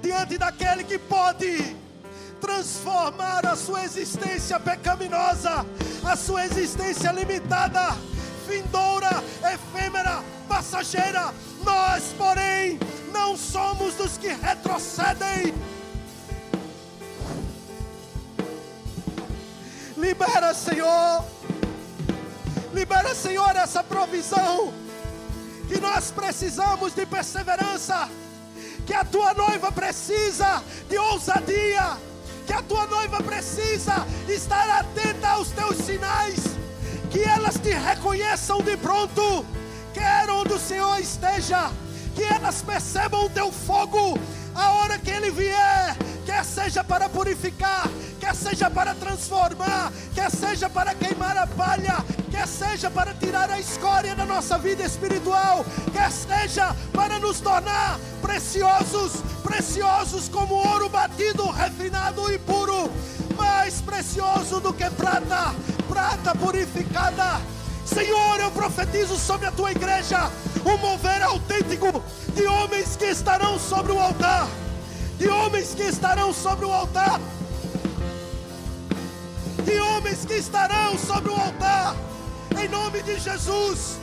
diante 0.00 0.38
daquele 0.38 0.82
que 0.82 0.98
pode 0.98 1.76
transformar 2.40 3.44
a 3.44 3.54
sua 3.54 3.84
existência 3.84 4.58
pecaminosa, 4.58 5.66
a 6.02 6.16
sua 6.16 6.46
existência 6.46 7.12
limitada, 7.12 7.94
vindoura, 8.48 9.22
efêmera, 9.52 10.24
passageira. 10.48 11.34
Nós, 11.62 12.14
porém, 12.16 12.80
não 13.12 13.36
somos 13.36 13.92
dos 13.92 14.16
que 14.16 14.28
retrocedem. 14.28 15.52
Libera, 19.98 20.54
Senhor. 20.54 21.39
Libera, 22.80 23.14
Senhor, 23.14 23.54
essa 23.56 23.84
provisão. 23.84 24.72
Que 25.68 25.78
nós 25.78 26.10
precisamos 26.10 26.94
de 26.94 27.04
perseverança. 27.04 28.08
Que 28.86 28.94
a 28.94 29.04
tua 29.04 29.34
noiva 29.34 29.70
precisa 29.70 30.64
de 30.88 30.96
ousadia. 30.96 31.98
Que 32.46 32.54
a 32.54 32.62
tua 32.62 32.86
noiva 32.86 33.22
precisa 33.22 34.06
estar 34.26 34.66
atenta 34.70 35.28
aos 35.28 35.50
teus 35.50 35.76
sinais. 35.76 36.40
Que 37.10 37.22
elas 37.22 37.58
te 37.58 37.68
reconheçam 37.68 38.62
de 38.62 38.78
pronto. 38.78 39.44
Quer 39.92 40.30
onde 40.30 40.54
o 40.54 40.58
Senhor 40.58 40.98
esteja. 40.98 41.70
Que 42.14 42.24
elas 42.24 42.62
percebam 42.62 43.26
o 43.26 43.30
teu 43.30 43.52
fogo. 43.52 44.18
A 44.54 44.70
hora 44.70 44.98
que 44.98 45.10
ele 45.10 45.30
vier 45.30 45.98
quer 46.40 46.46
seja 46.46 46.82
para 46.82 47.06
purificar, 47.06 47.86
quer 48.18 48.34
seja 48.34 48.70
para 48.70 48.94
transformar, 48.94 49.92
quer 50.14 50.30
seja 50.30 50.70
para 50.70 50.94
queimar 50.94 51.36
a 51.36 51.46
palha, 51.46 52.02
quer 52.30 52.48
seja 52.48 52.90
para 52.90 53.12
tirar 53.12 53.50
a 53.50 53.60
escória 53.60 54.14
da 54.14 54.24
nossa 54.24 54.56
vida 54.56 54.82
espiritual, 54.82 55.66
quer 55.92 56.10
seja 56.10 56.74
para 56.94 57.18
nos 57.18 57.40
tornar 57.40 58.00
preciosos, 58.22 59.20
preciosos 59.42 60.30
como 60.30 60.54
ouro 60.54 60.88
batido, 60.88 61.46
refinado 61.50 62.32
e 62.32 62.38
puro, 62.38 62.90
mais 63.36 63.82
precioso 63.82 64.60
do 64.60 64.72
que 64.72 64.88
prata, 64.92 65.54
prata 65.90 66.34
purificada. 66.34 67.38
Senhor, 67.84 68.40
eu 68.40 68.50
profetizo 68.52 69.18
sobre 69.18 69.46
a 69.46 69.52
tua 69.52 69.72
igreja 69.72 70.30
um 70.64 70.78
mover 70.78 71.22
autêntico 71.22 72.02
de 72.34 72.46
homens 72.46 72.96
que 72.96 73.04
estarão 73.04 73.58
sobre 73.58 73.92
o 73.92 73.98
altar 73.98 74.48
de 75.20 75.28
homens 75.28 75.74
que 75.74 75.82
estarão 75.82 76.32
sobre 76.32 76.64
o 76.64 76.72
altar, 76.72 77.20
de 79.62 79.78
homens 79.78 80.24
que 80.24 80.32
estarão 80.32 80.96
sobre 80.98 81.30
o 81.30 81.34
altar, 81.34 81.94
em 82.58 82.66
nome 82.66 83.02
de 83.02 83.18
Jesus, 83.18 83.98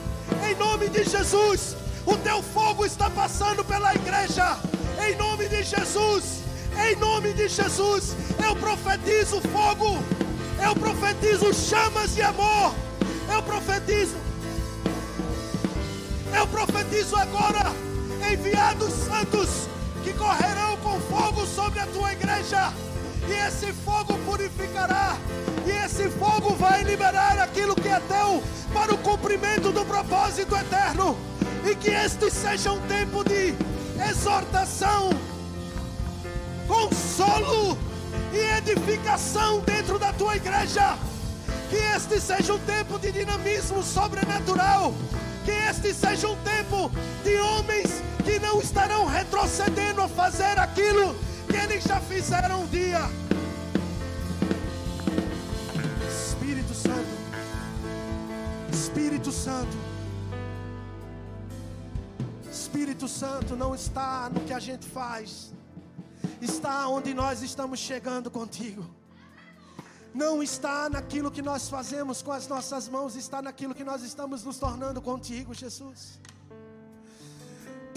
em 0.48 0.56
nome 0.56 0.90
de 0.90 1.04
Jesus, 1.04 1.76
o 2.06 2.16
teu 2.18 2.44
fogo 2.44 2.86
está 2.86 3.10
passando 3.10 3.66
pela 3.66 3.96
igreja, 3.96 4.60
em 5.08 5.16
nome 5.16 5.48
de 5.50 5.64
Jesus, 5.64 6.44
em 6.88 6.96
nome 6.98 7.34
de 7.34 7.48
Jesus, 7.50 8.16
eu 8.48 8.56
profetizo 8.56 9.42
fogo, 9.42 9.98
eu 10.64 10.76
profetizo 10.76 11.52
chamas 11.52 12.14
de 12.14 12.22
amor, 12.22 12.76
eu 13.34 13.42
profetizo, 13.42 14.18
eu 16.38 16.46
profetizo 16.46 17.16
agora, 17.16 17.72
enviados 18.32 18.94
santos, 18.94 19.68
correrão 20.18 20.78
com 20.78 21.00
fogo 21.02 21.46
sobre 21.46 21.80
a 21.80 21.88
tua 21.88 22.14
igreja, 22.14 22.74
e 23.28 23.34
esse 23.48 23.72
fogo 23.74 24.18
purificará, 24.26 25.18
e 25.66 25.72
esse 25.86 26.10
fogo 26.10 26.56
vai 26.56 26.84
liberar 26.84 27.40
aquilo 27.40 27.76
que 27.76 27.88
é 27.88 28.00
teu 28.02 28.44
para 28.74 28.94
o 28.94 28.98
cumprimento 28.98 29.72
do 29.72 29.86
propósito 29.86 30.56
eterno, 30.56 31.18
e 31.66 31.76
que 31.76 31.90
este 31.90 32.32
seja 32.32 32.72
um 32.72 32.82
tempo 32.88 33.24
de 33.24 33.54
exortação, 34.10 35.10
consolo 36.68 37.78
e 38.34 38.58
edificação 38.58 39.62
dentro 39.62 39.98
da 39.98 40.14
tua 40.14 40.36
igreja. 40.36 40.98
Que 41.70 41.76
este 41.76 42.22
seja 42.22 42.54
um 42.54 42.60
tempo 42.60 42.98
de 42.98 43.12
dinamismo 43.12 43.84
sobrenatural. 43.84 44.94
Que 45.44 45.52
este 45.52 45.94
seja 45.94 46.28
um 46.28 46.36
tempo 46.38 46.92
de 47.24 47.38
estarão 48.68 49.06
retrocedendo 49.06 50.02
a 50.02 50.10
fazer 50.10 50.56
aquilo 50.60 51.16
que 51.50 51.58
eles 51.64 51.84
já 51.86 52.00
fizeram 52.02 52.64
um 52.64 52.68
dia. 52.68 53.00
Espírito 56.10 56.74
Santo, 56.86 57.14
Espírito 58.80 59.32
Santo, 59.32 59.78
Espírito 62.52 63.08
Santo 63.08 63.56
não 63.56 63.74
está 63.74 64.30
no 64.30 64.42
que 64.42 64.54
a 64.54 64.60
gente 64.60 64.86
faz, 64.86 65.54
está 66.42 66.90
onde 66.90 67.14
nós 67.14 67.42
estamos 67.42 67.80
chegando 67.80 68.30
contigo. 68.30 68.86
Não 70.14 70.42
está 70.42 70.90
naquilo 70.90 71.30
que 71.30 71.44
nós 71.44 71.70
fazemos 71.70 72.22
com 72.22 72.32
as 72.32 72.48
nossas 72.48 72.90
mãos, 72.90 73.16
está 73.16 73.40
naquilo 73.42 73.76
que 73.76 73.84
nós 73.84 74.02
estamos 74.04 74.44
nos 74.44 74.58
tornando 74.58 75.00
contigo, 75.02 75.54
Jesus 75.54 76.20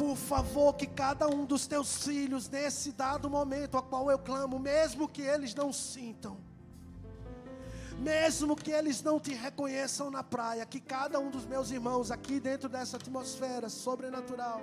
por 0.01 0.17
favor, 0.17 0.73
que 0.77 0.87
cada 0.87 1.29
um 1.29 1.45
dos 1.45 1.67
teus 1.67 2.07
filhos, 2.07 2.49
nesse 2.49 2.91
dado 2.91 3.29
momento 3.29 3.77
a 3.77 3.83
qual 3.83 4.11
eu 4.11 4.19
clamo, 4.19 4.59
mesmo 4.59 5.07
que 5.07 5.21
eles 5.21 5.55
não 5.55 5.75
sintam, 5.75 6.39
mesmo 7.99 8.57
que 8.57 8.71
eles 8.71 9.03
não 9.03 9.21
te 9.21 9.35
reconheçam 9.35 10.11
na 10.11 10.25
praia, 10.25 10.65
que 10.65 10.81
cada 10.81 11.21
um 11.21 11.29
dos 11.31 11.45
meus 11.45 11.71
irmãos 11.71 12.11
aqui 12.11 12.41
dentro 12.41 12.67
dessa 12.67 12.97
atmosfera 12.97 13.69
sobrenatural 13.69 14.63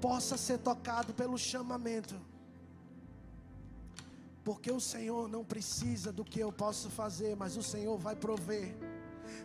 possa 0.00 0.36
ser 0.36 0.58
tocado 0.58 1.12
pelo 1.12 1.36
chamamento. 1.36 2.14
Porque 4.44 4.70
o 4.70 4.80
Senhor 4.80 5.28
não 5.28 5.44
precisa 5.44 6.12
do 6.12 6.24
que 6.24 6.38
eu 6.38 6.52
posso 6.52 6.88
fazer, 6.90 7.34
mas 7.34 7.56
o 7.56 7.62
Senhor 7.64 7.98
vai 7.98 8.14
prover 8.14 8.72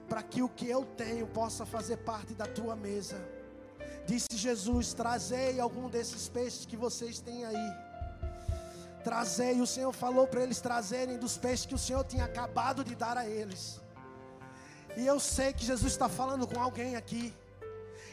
para 0.08 0.22
que 0.22 0.44
o 0.44 0.48
que 0.48 0.70
eu 0.70 0.86
tenho 0.86 1.26
possa 1.26 1.66
fazer 1.66 1.98
parte 1.98 2.36
da 2.36 2.46
tua 2.46 2.76
mesa. 2.76 3.33
Disse 4.06 4.36
Jesus: 4.36 4.94
Trazei 4.94 5.60
algum 5.60 5.90
desses 5.90 6.28
peixes 6.30 6.66
que 6.66 6.78
vocês 6.78 7.20
têm 7.20 7.46
aí. 7.46 7.70
Trazei, 9.04 9.60
o 9.62 9.68
Senhor 9.68 9.92
falou 9.92 10.26
para 10.28 10.42
eles 10.42 10.62
trazerem 10.62 11.18
dos 11.18 11.38
peixes 11.38 11.66
que 11.66 11.76
o 11.76 11.84
Senhor 11.86 12.04
tinha 12.06 12.26
acabado 12.26 12.84
de 12.84 12.96
dar 12.96 13.18
a 13.18 13.28
eles. 13.28 13.82
E 14.96 15.06
eu 15.06 15.20
sei 15.20 15.52
que 15.52 15.66
Jesus 15.66 15.92
está 15.92 16.08
falando 16.08 16.48
com 16.48 16.60
alguém 16.60 16.96
aqui. 16.96 17.34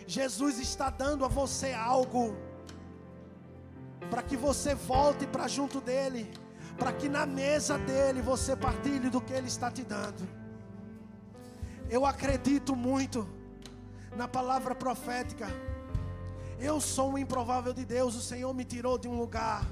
Jesus 0.07 0.59
está 0.59 0.91
dando 0.91 1.25
a 1.25 1.29
você 1.29 1.73
algo 1.73 2.37
para 4.11 4.23
que 4.23 4.37
você 4.37 4.75
volte 4.75 5.27
para 5.27 5.47
junto 5.47 5.81
dele, 5.81 6.33
para 6.77 6.93
que 6.93 7.09
na 7.09 7.25
mesa 7.25 7.79
dele 7.79 8.21
você 8.21 8.57
partilhe 8.57 9.09
do 9.09 9.21
que 9.21 9.33
ele 9.33 9.47
está 9.47 9.71
te 9.71 9.83
dando. 9.83 10.27
Eu 11.89 12.05
acredito 12.07 12.75
muito 12.75 13.29
na 14.17 14.27
palavra 14.27 14.75
profética. 14.75 15.47
Eu 16.61 16.79
sou 16.79 17.13
um 17.13 17.19
improvável 17.19 17.73
de 17.73 17.87
Deus, 17.87 18.15
o 18.15 18.21
Senhor 18.21 18.53
me 18.53 18.65
tirou 18.65 18.99
de 18.99 19.09
um 19.09 19.19
lugar. 19.19 19.67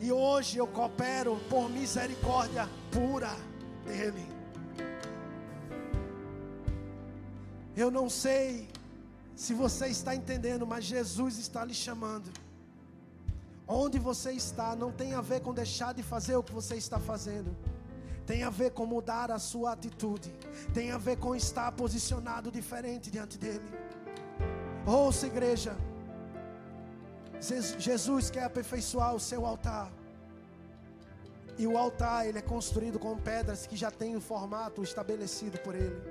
E 0.00 0.12
hoje 0.12 0.58
eu 0.58 0.66
coopero 0.66 1.36
por 1.50 1.68
misericórdia 1.68 2.68
pura 2.92 3.34
dele. 3.84 4.24
Eu 7.76 7.90
não 7.90 8.08
sei 8.08 8.68
se 9.34 9.52
você 9.52 9.88
está 9.88 10.14
entendendo, 10.14 10.64
mas 10.66 10.84
Jesus 10.84 11.36
está 11.38 11.64
lhe 11.64 11.74
chamando. 11.74 12.30
Onde 13.66 13.98
você 13.98 14.32
está 14.32 14.76
não 14.76 14.92
tem 14.92 15.14
a 15.14 15.20
ver 15.20 15.40
com 15.40 15.52
deixar 15.52 15.92
de 15.94 16.02
fazer 16.02 16.36
o 16.36 16.42
que 16.44 16.52
você 16.52 16.76
está 16.76 17.00
fazendo. 17.00 17.56
Tem 18.24 18.44
a 18.44 18.50
ver 18.50 18.70
com 18.70 18.86
mudar 18.86 19.30
a 19.32 19.38
sua 19.38 19.72
atitude. 19.72 20.32
Tem 20.72 20.92
a 20.92 20.98
ver 20.98 21.16
com 21.16 21.34
estar 21.34 21.72
posicionado 21.72 22.52
diferente 22.52 23.10
diante 23.10 23.36
dele. 23.36 23.68
Ouça, 24.90 25.28
igreja. 25.28 25.72
Jesus 27.78 28.28
quer 28.28 28.42
aperfeiçoar 28.42 29.14
o 29.14 29.20
seu 29.20 29.46
altar. 29.46 29.88
E 31.56 31.64
o 31.64 31.78
altar, 31.78 32.26
ele 32.26 32.38
é 32.38 32.42
construído 32.42 32.98
com 32.98 33.16
pedras 33.16 33.68
que 33.68 33.76
já 33.76 33.88
têm 33.88 34.16
o 34.16 34.20
formato 34.20 34.82
estabelecido 34.82 35.58
por 35.60 35.76
ele. 35.76 36.02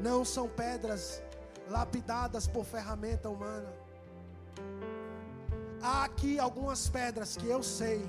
Não 0.00 0.24
são 0.24 0.48
pedras 0.48 1.22
lapidadas 1.68 2.48
por 2.48 2.64
ferramenta 2.64 3.28
humana. 3.28 3.72
Há 5.80 6.02
aqui 6.02 6.40
algumas 6.40 6.88
pedras 6.88 7.36
que 7.36 7.46
eu 7.46 7.62
sei, 7.62 8.00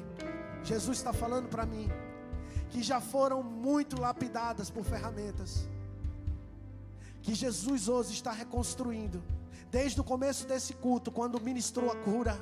Jesus 0.64 0.97
está 0.97 1.14
falando 1.14 1.49
para 1.49 1.68
mim, 1.68 1.88
que 2.72 2.82
já 2.82 2.99
foram 2.99 3.43
muito 3.43 4.01
lapidadas 4.01 4.72
por 4.72 4.84
ferramentas. 4.84 5.68
Que 7.24 7.34
Jesus 7.34 7.88
hoje 7.88 8.13
está 8.13 8.32
reconstruindo. 8.32 9.24
Desde 9.71 9.99
o 9.99 10.03
começo 10.03 10.45
desse 10.45 10.74
culto, 10.74 11.11
quando 11.11 11.41
ministrou 11.41 11.91
a 11.91 11.95
cura, 11.95 12.38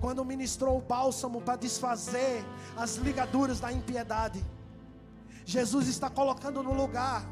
quando 0.00 0.24
ministrou 0.24 0.76
o 0.76 0.82
bálsamo 0.82 1.40
para 1.40 1.56
desfazer 1.56 2.44
as 2.76 2.96
ligaduras 2.96 3.60
da 3.60 3.72
impiedade. 3.72 4.44
Jesus 5.44 5.88
está 5.88 6.10
colocando 6.10 6.62
no 6.62 6.74
lugar 6.74 7.24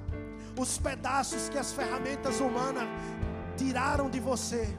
os 0.59 0.79
pedaços 0.79 1.49
que 1.49 1.59
as 1.59 1.73
ferramentas 1.73 2.41
humanas 2.41 2.89
tiraram 3.57 4.09
de 4.09 4.21
você. 4.21 4.77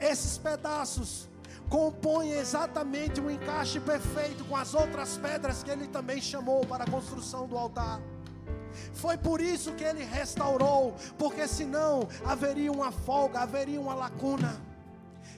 Esses 0.00 0.38
pedaços 0.38 1.28
compõem 1.68 2.30
exatamente 2.32 3.20
um 3.20 3.30
encaixe 3.30 3.80
perfeito 3.80 4.44
com 4.44 4.56
as 4.56 4.72
outras 4.74 5.18
pedras 5.18 5.62
que 5.62 5.70
ele 5.70 5.86
também 5.88 6.20
chamou 6.20 6.64
para 6.64 6.84
a 6.84 6.90
construção 6.90 7.46
do 7.46 7.56
altar. 7.56 8.00
Foi 8.92 9.16
por 9.16 9.40
isso 9.40 9.72
que 9.72 9.84
ele 9.84 10.04
restaurou, 10.04 10.94
porque 11.18 11.46
senão 11.46 12.08
haveria 12.24 12.72
uma 12.72 12.90
folga, 12.90 13.40
haveria 13.40 13.80
uma 13.80 13.94
lacuna. 13.94 14.60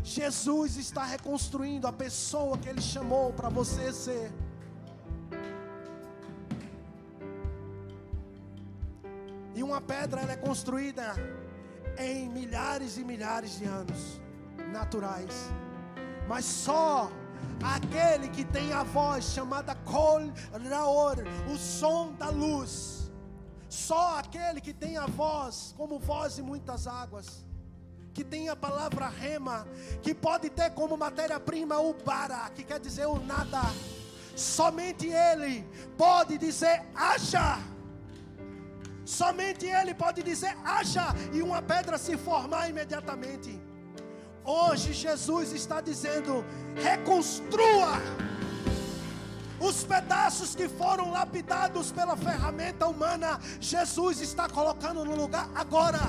Jesus 0.02 0.76
está 0.76 1.04
reconstruindo 1.04 1.86
a 1.86 1.92
pessoa 1.92 2.56
que 2.56 2.68
ele 2.68 2.80
chamou 2.80 3.32
para 3.32 3.48
você 3.48 3.92
ser. 3.92 4.32
E 9.54 9.62
uma 9.62 9.80
pedra 9.80 10.20
é 10.22 10.36
construída 10.36 11.14
em 11.98 12.28
milhares 12.28 12.96
e 12.96 13.04
milhares 13.04 13.58
de 13.58 13.64
anos 13.64 14.20
naturais. 14.72 15.50
Mas 16.28 16.44
só 16.44 17.10
aquele 17.62 18.28
que 18.28 18.44
tem 18.44 18.72
a 18.72 18.82
voz 18.82 19.24
chamada 19.24 19.74
Kol 19.74 20.30
Raor, 20.70 21.16
o 21.52 21.56
som 21.56 22.12
da 22.12 22.30
luz. 22.30 22.97
Só 23.68 24.18
aquele 24.18 24.60
que 24.60 24.72
tem 24.72 24.96
a 24.96 25.06
voz 25.06 25.74
como 25.76 25.98
voz 25.98 26.36
de 26.36 26.42
muitas 26.42 26.86
águas. 26.86 27.44
Que 28.14 28.24
tem 28.24 28.48
a 28.48 28.56
palavra 28.56 29.08
rema, 29.08 29.66
que 30.02 30.12
pode 30.12 30.50
ter 30.50 30.70
como 30.70 30.96
matéria-prima 30.96 31.78
o 31.78 31.94
bara, 31.94 32.50
que 32.50 32.64
quer 32.64 32.80
dizer 32.80 33.06
o 33.06 33.20
nada. 33.20 33.62
Somente 34.34 35.06
ele 35.06 35.64
pode 35.96 36.36
dizer 36.36 36.84
haja 36.94 37.58
Somente 39.08 39.64
Ele 39.64 39.94
pode 39.94 40.22
dizer: 40.22 40.54
haja, 40.62 41.06
e 41.32 41.40
uma 41.40 41.62
pedra 41.62 41.96
se 41.96 42.14
formar 42.18 42.68
imediatamente. 42.68 43.58
Hoje 44.44 44.92
Jesus 44.92 45.50
está 45.52 45.80
dizendo: 45.80 46.44
reconstrua 46.76 47.92
os 49.60 49.84
pedaços 49.84 50.54
que 50.54 50.68
foram 50.68 51.10
lapidados 51.10 51.90
pela 51.90 52.16
ferramenta 52.16 52.86
humana. 52.86 53.40
Jesus 53.60 54.20
está 54.20 54.48
colocando 54.48 55.04
no 55.04 55.16
lugar 55.16 55.48
agora. 55.54 56.00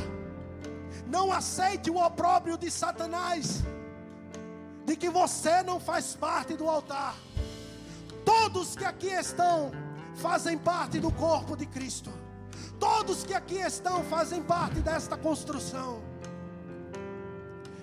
Não 1.07 1.31
aceite 1.31 1.89
o 1.89 1.97
opróbrio 1.97 2.57
de 2.57 2.69
Satanás, 2.69 3.63
de 4.85 4.95
que 4.95 5.09
você 5.09 5.63
não 5.63 5.79
faz 5.79 6.15
parte 6.15 6.55
do 6.55 6.69
altar. 6.69 7.15
Todos 8.23 8.75
que 8.75 8.85
aqui 8.85 9.07
estão 9.07 9.71
fazem 10.15 10.57
parte 10.57 10.99
do 10.99 11.11
corpo 11.11 11.55
de 11.55 11.65
Cristo. 11.65 12.11
Todos 12.79 13.23
que 13.23 13.33
aqui 13.33 13.57
estão 13.57 14.03
fazem 14.03 14.41
parte 14.43 14.79
desta 14.81 15.17
construção. 15.17 16.01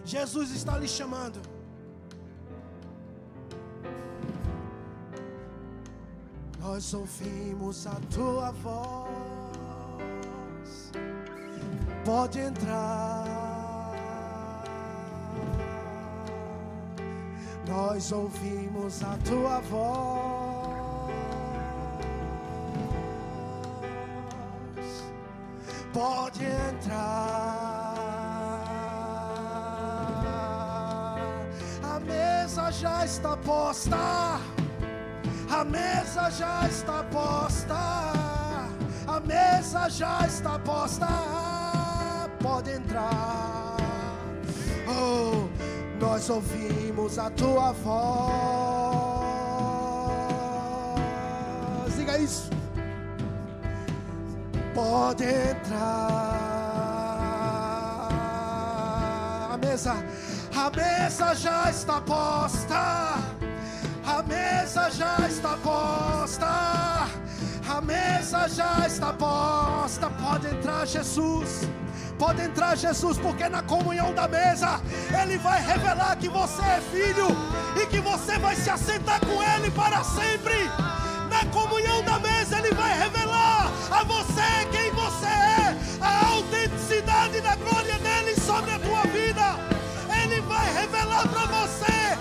Jesus 0.04 0.52
está 0.52 0.78
lhe 0.78 0.86
chamando. 0.86 1.40
Nós 6.66 6.92
ouvimos 6.92 7.86
a 7.86 7.94
tua 8.12 8.50
voz. 8.50 9.08
Pode 12.04 12.40
entrar. 12.40 13.94
Nós 17.68 18.10
ouvimos 18.10 19.00
a 19.04 19.16
tua 19.18 19.60
voz. 19.60 20.26
pode 25.92 26.44
entrar. 26.44 27.94
A 31.82 32.00
mesa 32.00 32.70
já 32.70 33.04
está 33.06 33.34
posta. 33.38 34.55
A 35.58 35.64
mesa 35.64 36.30
já 36.30 36.66
está 36.68 37.02
posta. 37.04 37.74
A 39.06 39.20
mesa 39.20 39.88
já 39.88 40.26
está 40.26 40.58
posta. 40.58 41.08
Pode 42.42 42.72
entrar. 42.72 43.76
Oh, 44.86 45.48
nós 45.98 46.28
ouvimos 46.28 47.18
a 47.18 47.30
tua 47.30 47.72
voz. 47.72 47.96
Diga 51.96 52.18
isso 52.18 52.50
pode 54.76 55.24
entrar. 55.24 56.36
A 59.50 59.56
mesa, 59.56 59.96
a 60.54 60.70
mesa 60.70 61.34
já 61.34 61.70
está 61.70 62.00
posta. 62.02 63.25
Mesa 64.76 64.90
já 64.90 65.26
está 65.26 65.56
posta. 65.56 66.46
A 67.66 67.80
mesa 67.80 68.46
já 68.46 68.86
está 68.86 69.10
posta. 69.10 70.10
Pode 70.10 70.48
entrar, 70.48 70.86
Jesus. 70.86 71.66
Pode 72.18 72.42
entrar, 72.42 72.76
Jesus, 72.76 73.16
porque 73.16 73.48
na 73.48 73.62
comunhão 73.62 74.12
da 74.12 74.28
mesa 74.28 74.78
Ele 75.22 75.38
vai 75.38 75.62
revelar 75.62 76.16
que 76.16 76.28
você 76.28 76.60
é 76.60 76.80
filho 76.92 77.28
e 77.82 77.86
que 77.86 78.00
você 78.00 78.38
vai 78.38 78.54
se 78.54 78.68
assentar 78.68 79.18
com 79.20 79.42
Ele 79.42 79.70
para 79.70 80.04
sempre 80.04 80.70
na 81.30 81.46
comunhão 81.50 82.02
da 82.02 82.18
mesa, 82.18 82.58
Ele 82.58 82.74
vai 82.74 82.98
revelar 82.98 83.72
a 83.90 84.04
você 84.04 84.66
quem 84.70 84.90
você 84.90 85.26
é, 85.26 85.76
a 86.02 86.26
autenticidade 86.34 87.40
da 87.40 87.56
glória 87.56 87.98
dele 87.98 88.38
sobre 88.38 88.72
a 88.72 88.78
tua 88.78 89.02
vida. 89.04 89.56
Ele 90.22 90.40
vai 90.42 90.70
revelar 90.74 91.26
para 91.28 91.46
você 91.46 92.15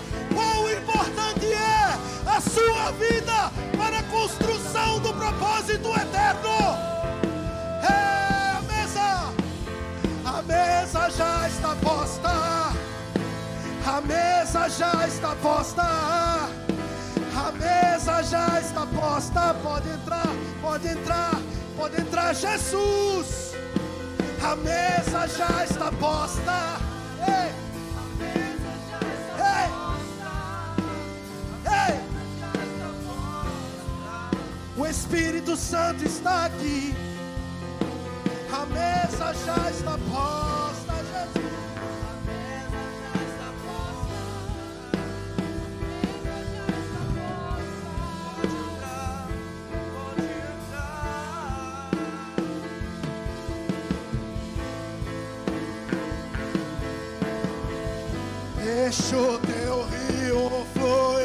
propósito 5.35 5.89
eterno. 5.89 6.77
É 7.83 8.57
a 8.57 8.61
mesa, 8.61 9.33
a 10.25 10.41
mesa 10.41 11.09
já 11.09 11.47
está 11.47 11.75
posta. 11.75 12.31
A 13.85 14.01
mesa 14.01 14.69
já 14.69 15.07
está 15.07 15.35
posta. 15.35 15.83
A 17.35 17.51
mesa 17.51 18.23
já 18.23 18.59
está 18.59 18.85
posta. 18.85 19.53
Pode 19.61 19.89
entrar, 19.89 20.27
pode 20.61 20.87
entrar, 20.87 21.41
pode 21.77 22.01
entrar, 22.01 22.33
Jesus. 22.33 23.53
A 24.41 24.55
mesa 24.55 25.27
já 25.27 25.63
está 25.65 25.91
posta. 25.91 26.74
Espírito 34.95 35.57
Santo 35.57 36.05
está 36.05 36.45
aqui. 36.45 36.95
A 38.51 38.65
mesa 38.67 39.33
já 39.45 39.69
está 39.69 39.97
posta, 39.97 40.93
Jesus. 41.11 41.53
Pode 47.35 47.75
entrar, 48.63 49.27
pode 49.93 50.25
entrar. 50.53 51.91
Deixa 58.63 59.17
o 59.17 59.39
teu 59.39 59.75
rio 59.83 60.65
fluir, 60.73 61.24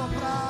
soprar. 0.00 0.49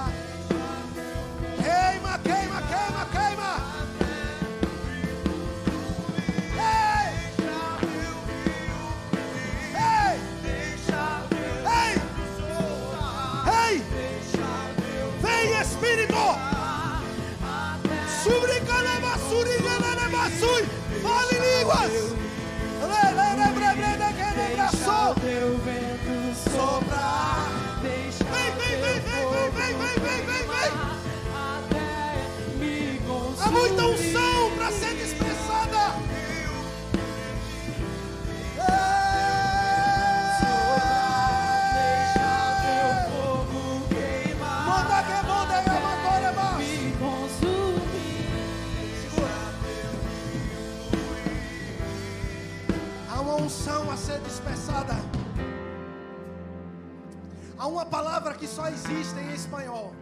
Palavra 58.00 58.32
que 58.32 58.46
só 58.46 58.66
existe 58.66 59.18
em 59.20 59.34
espanhol. 59.34 59.92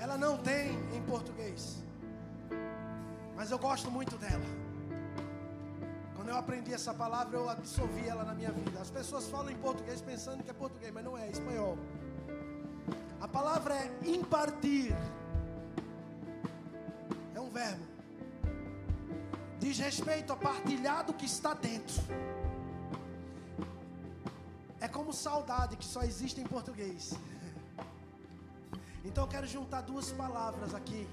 Ela 0.00 0.16
não 0.18 0.36
tem 0.38 0.70
em 0.96 1.02
português. 1.02 1.76
Mas 3.36 3.52
eu 3.52 3.58
gosto 3.58 3.88
muito 3.88 4.16
dela. 4.16 4.48
Quando 6.16 6.30
eu 6.30 6.36
aprendi 6.36 6.74
essa 6.74 6.92
palavra, 6.92 7.36
eu 7.38 7.48
absorvi 7.48 8.08
ela 8.08 8.24
na 8.24 8.34
minha 8.34 8.50
vida. 8.50 8.80
As 8.80 8.90
pessoas 8.90 9.28
falam 9.28 9.52
em 9.52 9.58
português 9.58 10.00
pensando 10.00 10.42
que 10.42 10.50
é 10.50 10.52
português, 10.52 10.92
mas 10.92 11.04
não 11.04 11.16
é, 11.16 11.28
é 11.28 11.30
espanhol. 11.30 11.78
A 13.20 13.28
palavra 13.28 13.74
é 13.74 13.86
impartir. 14.04 14.92
É 17.32 17.40
um 17.40 17.48
verbo 17.48 17.86
diz 19.60 19.78
respeito 19.78 20.32
a 20.32 20.36
partilhar 20.36 21.04
do 21.04 21.12
que 21.12 21.26
está 21.26 21.52
dentro. 21.52 22.02
É 24.80 24.86
como 24.86 25.12
saudade 25.12 25.76
que 25.76 25.84
só 25.84 26.02
existe 26.02 26.40
em 26.40 26.44
português. 26.44 27.14
Então 29.04 29.24
eu 29.24 29.28
quero 29.28 29.46
juntar 29.46 29.80
duas 29.82 30.12
palavras 30.12 30.74
aqui, 30.74 31.08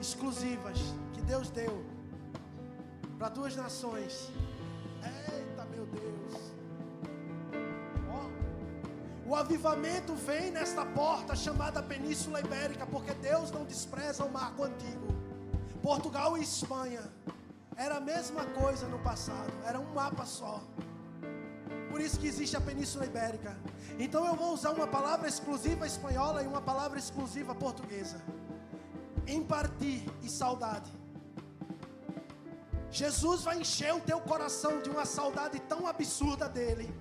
exclusivas, 0.00 0.78
que 1.12 1.22
Deus 1.22 1.48
deu 1.48 1.84
para 3.18 3.28
duas 3.28 3.56
nações. 3.56 4.30
Eita 5.02 5.64
meu 5.66 5.86
Deus! 5.86 6.52
Ó, 8.10 9.30
o 9.30 9.34
avivamento 9.34 10.14
vem 10.14 10.50
nesta 10.50 10.84
porta 10.84 11.34
chamada 11.34 11.82
Península 11.82 12.40
Ibérica, 12.40 12.86
porque 12.86 13.14
Deus 13.14 13.50
não 13.50 13.64
despreza 13.64 14.24
o 14.24 14.32
marco 14.32 14.64
antigo. 14.64 15.06
Portugal 15.82 16.36
e 16.36 16.42
Espanha 16.42 17.02
era 17.76 17.96
a 17.96 18.00
mesma 18.00 18.44
coisa 18.46 18.86
no 18.88 18.98
passado, 18.98 19.52
era 19.64 19.78
um 19.78 19.92
mapa 19.94 20.24
só. 20.24 20.60
Por 21.94 22.00
isso 22.00 22.18
que 22.18 22.26
existe 22.26 22.56
a 22.56 22.60
Península 22.60 23.06
Ibérica. 23.06 23.56
Então 24.00 24.26
eu 24.26 24.34
vou 24.34 24.52
usar 24.52 24.70
uma 24.70 24.86
palavra 24.94 25.28
exclusiva 25.28 25.86
espanhola 25.86 26.42
e 26.42 26.46
uma 26.52 26.60
palavra 26.60 26.98
exclusiva 26.98 27.54
portuguesa. 27.54 28.20
Impartir 29.28 30.02
e 30.20 30.28
saudade. 30.28 30.90
Jesus 32.90 33.42
vai 33.42 33.60
encher 33.60 33.94
o 33.94 34.00
teu 34.00 34.18
coração 34.20 34.82
de 34.82 34.90
uma 34.90 35.04
saudade 35.04 35.60
tão 35.60 35.86
absurda 35.86 36.48
dele, 36.48 36.92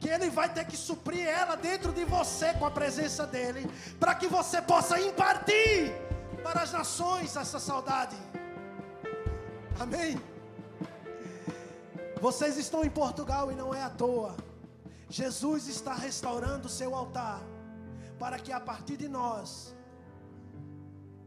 que 0.00 0.08
ele 0.08 0.30
vai 0.30 0.48
ter 0.50 0.64
que 0.64 0.78
suprir 0.78 1.26
ela 1.26 1.54
dentro 1.54 1.92
de 1.92 2.06
você 2.06 2.54
com 2.54 2.64
a 2.64 2.70
presença 2.70 3.26
dele, 3.26 3.70
para 4.00 4.14
que 4.14 4.28
você 4.28 4.62
possa 4.62 4.98
impartir 4.98 5.92
para 6.42 6.62
as 6.62 6.72
nações 6.72 7.36
essa 7.36 7.60
saudade. 7.60 8.16
Amém? 9.78 10.18
Vocês 12.20 12.56
estão 12.56 12.82
em 12.82 12.90
Portugal 12.90 13.52
e 13.52 13.54
não 13.54 13.74
é 13.74 13.82
à 13.82 13.90
toa. 13.90 14.34
Jesus 15.08 15.68
está 15.68 15.94
restaurando 15.94 16.66
o 16.66 16.70
seu 16.70 16.94
altar 16.94 17.40
para 18.18 18.38
que 18.38 18.50
a 18.50 18.58
partir 18.58 18.96
de 18.96 19.06
nós 19.06 19.74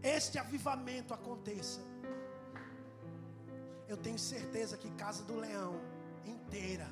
este 0.01 0.39
avivamento 0.39 1.13
aconteça. 1.13 1.79
Eu 3.87 3.97
tenho 3.97 4.17
certeza 4.17 4.77
que 4.77 4.89
Casa 4.91 5.23
do 5.23 5.35
Leão 5.35 5.79
inteira 6.25 6.87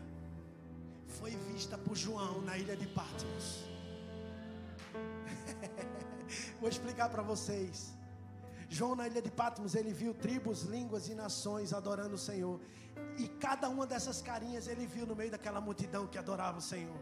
foi 1.07 1.31
vista 1.31 1.77
por 1.77 1.95
João 1.95 2.41
na 2.41 2.57
ilha 2.57 2.75
de 2.75 2.87
Patmos. 2.87 3.63
Vou 6.59 6.69
explicar 6.69 7.09
para 7.09 7.23
vocês. 7.23 7.96
João 8.70 8.95
na 8.95 9.07
ilha 9.07 9.22
de 9.22 9.32
Patmos, 9.32 9.76
ele 9.76 9.93
viu 9.93 10.13
tribos, 10.13 10.63
línguas 10.63 11.07
e 11.07 11.15
nações 11.15 11.74
adorando 11.74 12.15
o 12.15 12.18
Senhor. 12.18 12.59
E 13.18 13.28
cada 13.28 13.70
uma 13.70 13.86
dessas 13.88 14.22
carinhas 14.22 14.68
ele 14.68 14.86
viu 14.86 15.05
no 15.05 15.15
meio 15.15 15.32
daquela 15.32 15.61
multidão 15.61 16.05
que 16.05 16.18
adorava 16.18 16.57
o 16.57 16.61
Senhor. 16.61 16.97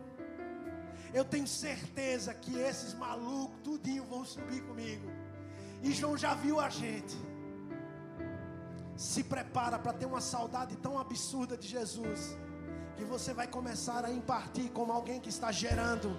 Eu 1.14 1.26
tenho 1.26 1.48
certeza 1.48 2.34
que 2.34 2.56
esses 2.58 2.94
malucos, 2.94 3.58
tudinho, 3.64 4.04
vão 4.06 4.24
subir 4.26 4.62
comigo. 4.64 5.10
E 5.82 5.92
João 5.92 6.18
já 6.18 6.34
viu 6.36 6.60
a 6.60 6.70
gente. 6.70 7.16
Se 8.96 9.24
prepara 9.24 9.78
para 9.80 9.94
ter 9.94 10.06
uma 10.06 10.22
saudade 10.22 10.76
tão 10.78 11.00
absurda 11.00 11.58
de 11.58 11.68
Jesus. 11.68 12.38
Que 12.98 13.04
você 13.04 13.34
vai 13.34 13.48
começar 13.48 14.06
a 14.06 14.12
impartir 14.12 14.70
como 14.72 14.92
alguém 14.92 15.20
que 15.20 15.30
está 15.30 15.52
gerando 15.52 16.16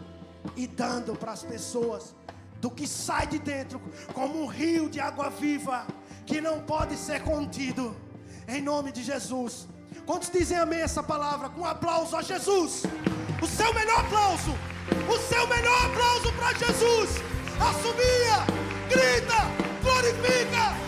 e 0.55 0.66
dando 0.66 1.16
para 1.16 1.33
as 1.33 1.43
pessoas 1.43 2.15
do 2.61 2.70
que 2.70 2.87
sai 2.87 3.27
de 3.27 3.39
dentro, 3.39 3.81
como 4.12 4.43
um 4.43 4.47
rio 4.47 4.89
de 4.89 5.01
água 5.01 5.31
viva 5.31 5.87
que 6.24 6.41
não 6.41 6.61
pode 6.61 6.97
ser 6.97 7.23
contido, 7.23 7.97
em 8.49 8.61
nome 8.61 8.91
de 8.93 9.03
Jesus. 9.03 9.69
Quantos 10.05 10.31
dizem 10.31 10.59
amém 10.59 10.81
essa 10.81 11.03
palavra? 11.03 11.49
Com 11.49 11.62
um 11.62 11.65
aplauso 11.66 12.16
a 12.16 12.23
Jesus, 12.23 12.85
o 13.43 13.47
seu 13.47 13.73
melhor 13.74 14.01
aplauso, 14.01 14.55
o 15.09 15.19
seu 15.28 15.47
melhor 15.47 15.87
aplauso 15.87 16.33
para 16.33 16.53
Jesus. 16.55 17.11
Assumia, 17.59 18.45
grita, 18.89 19.37
glorifica, 19.83 20.86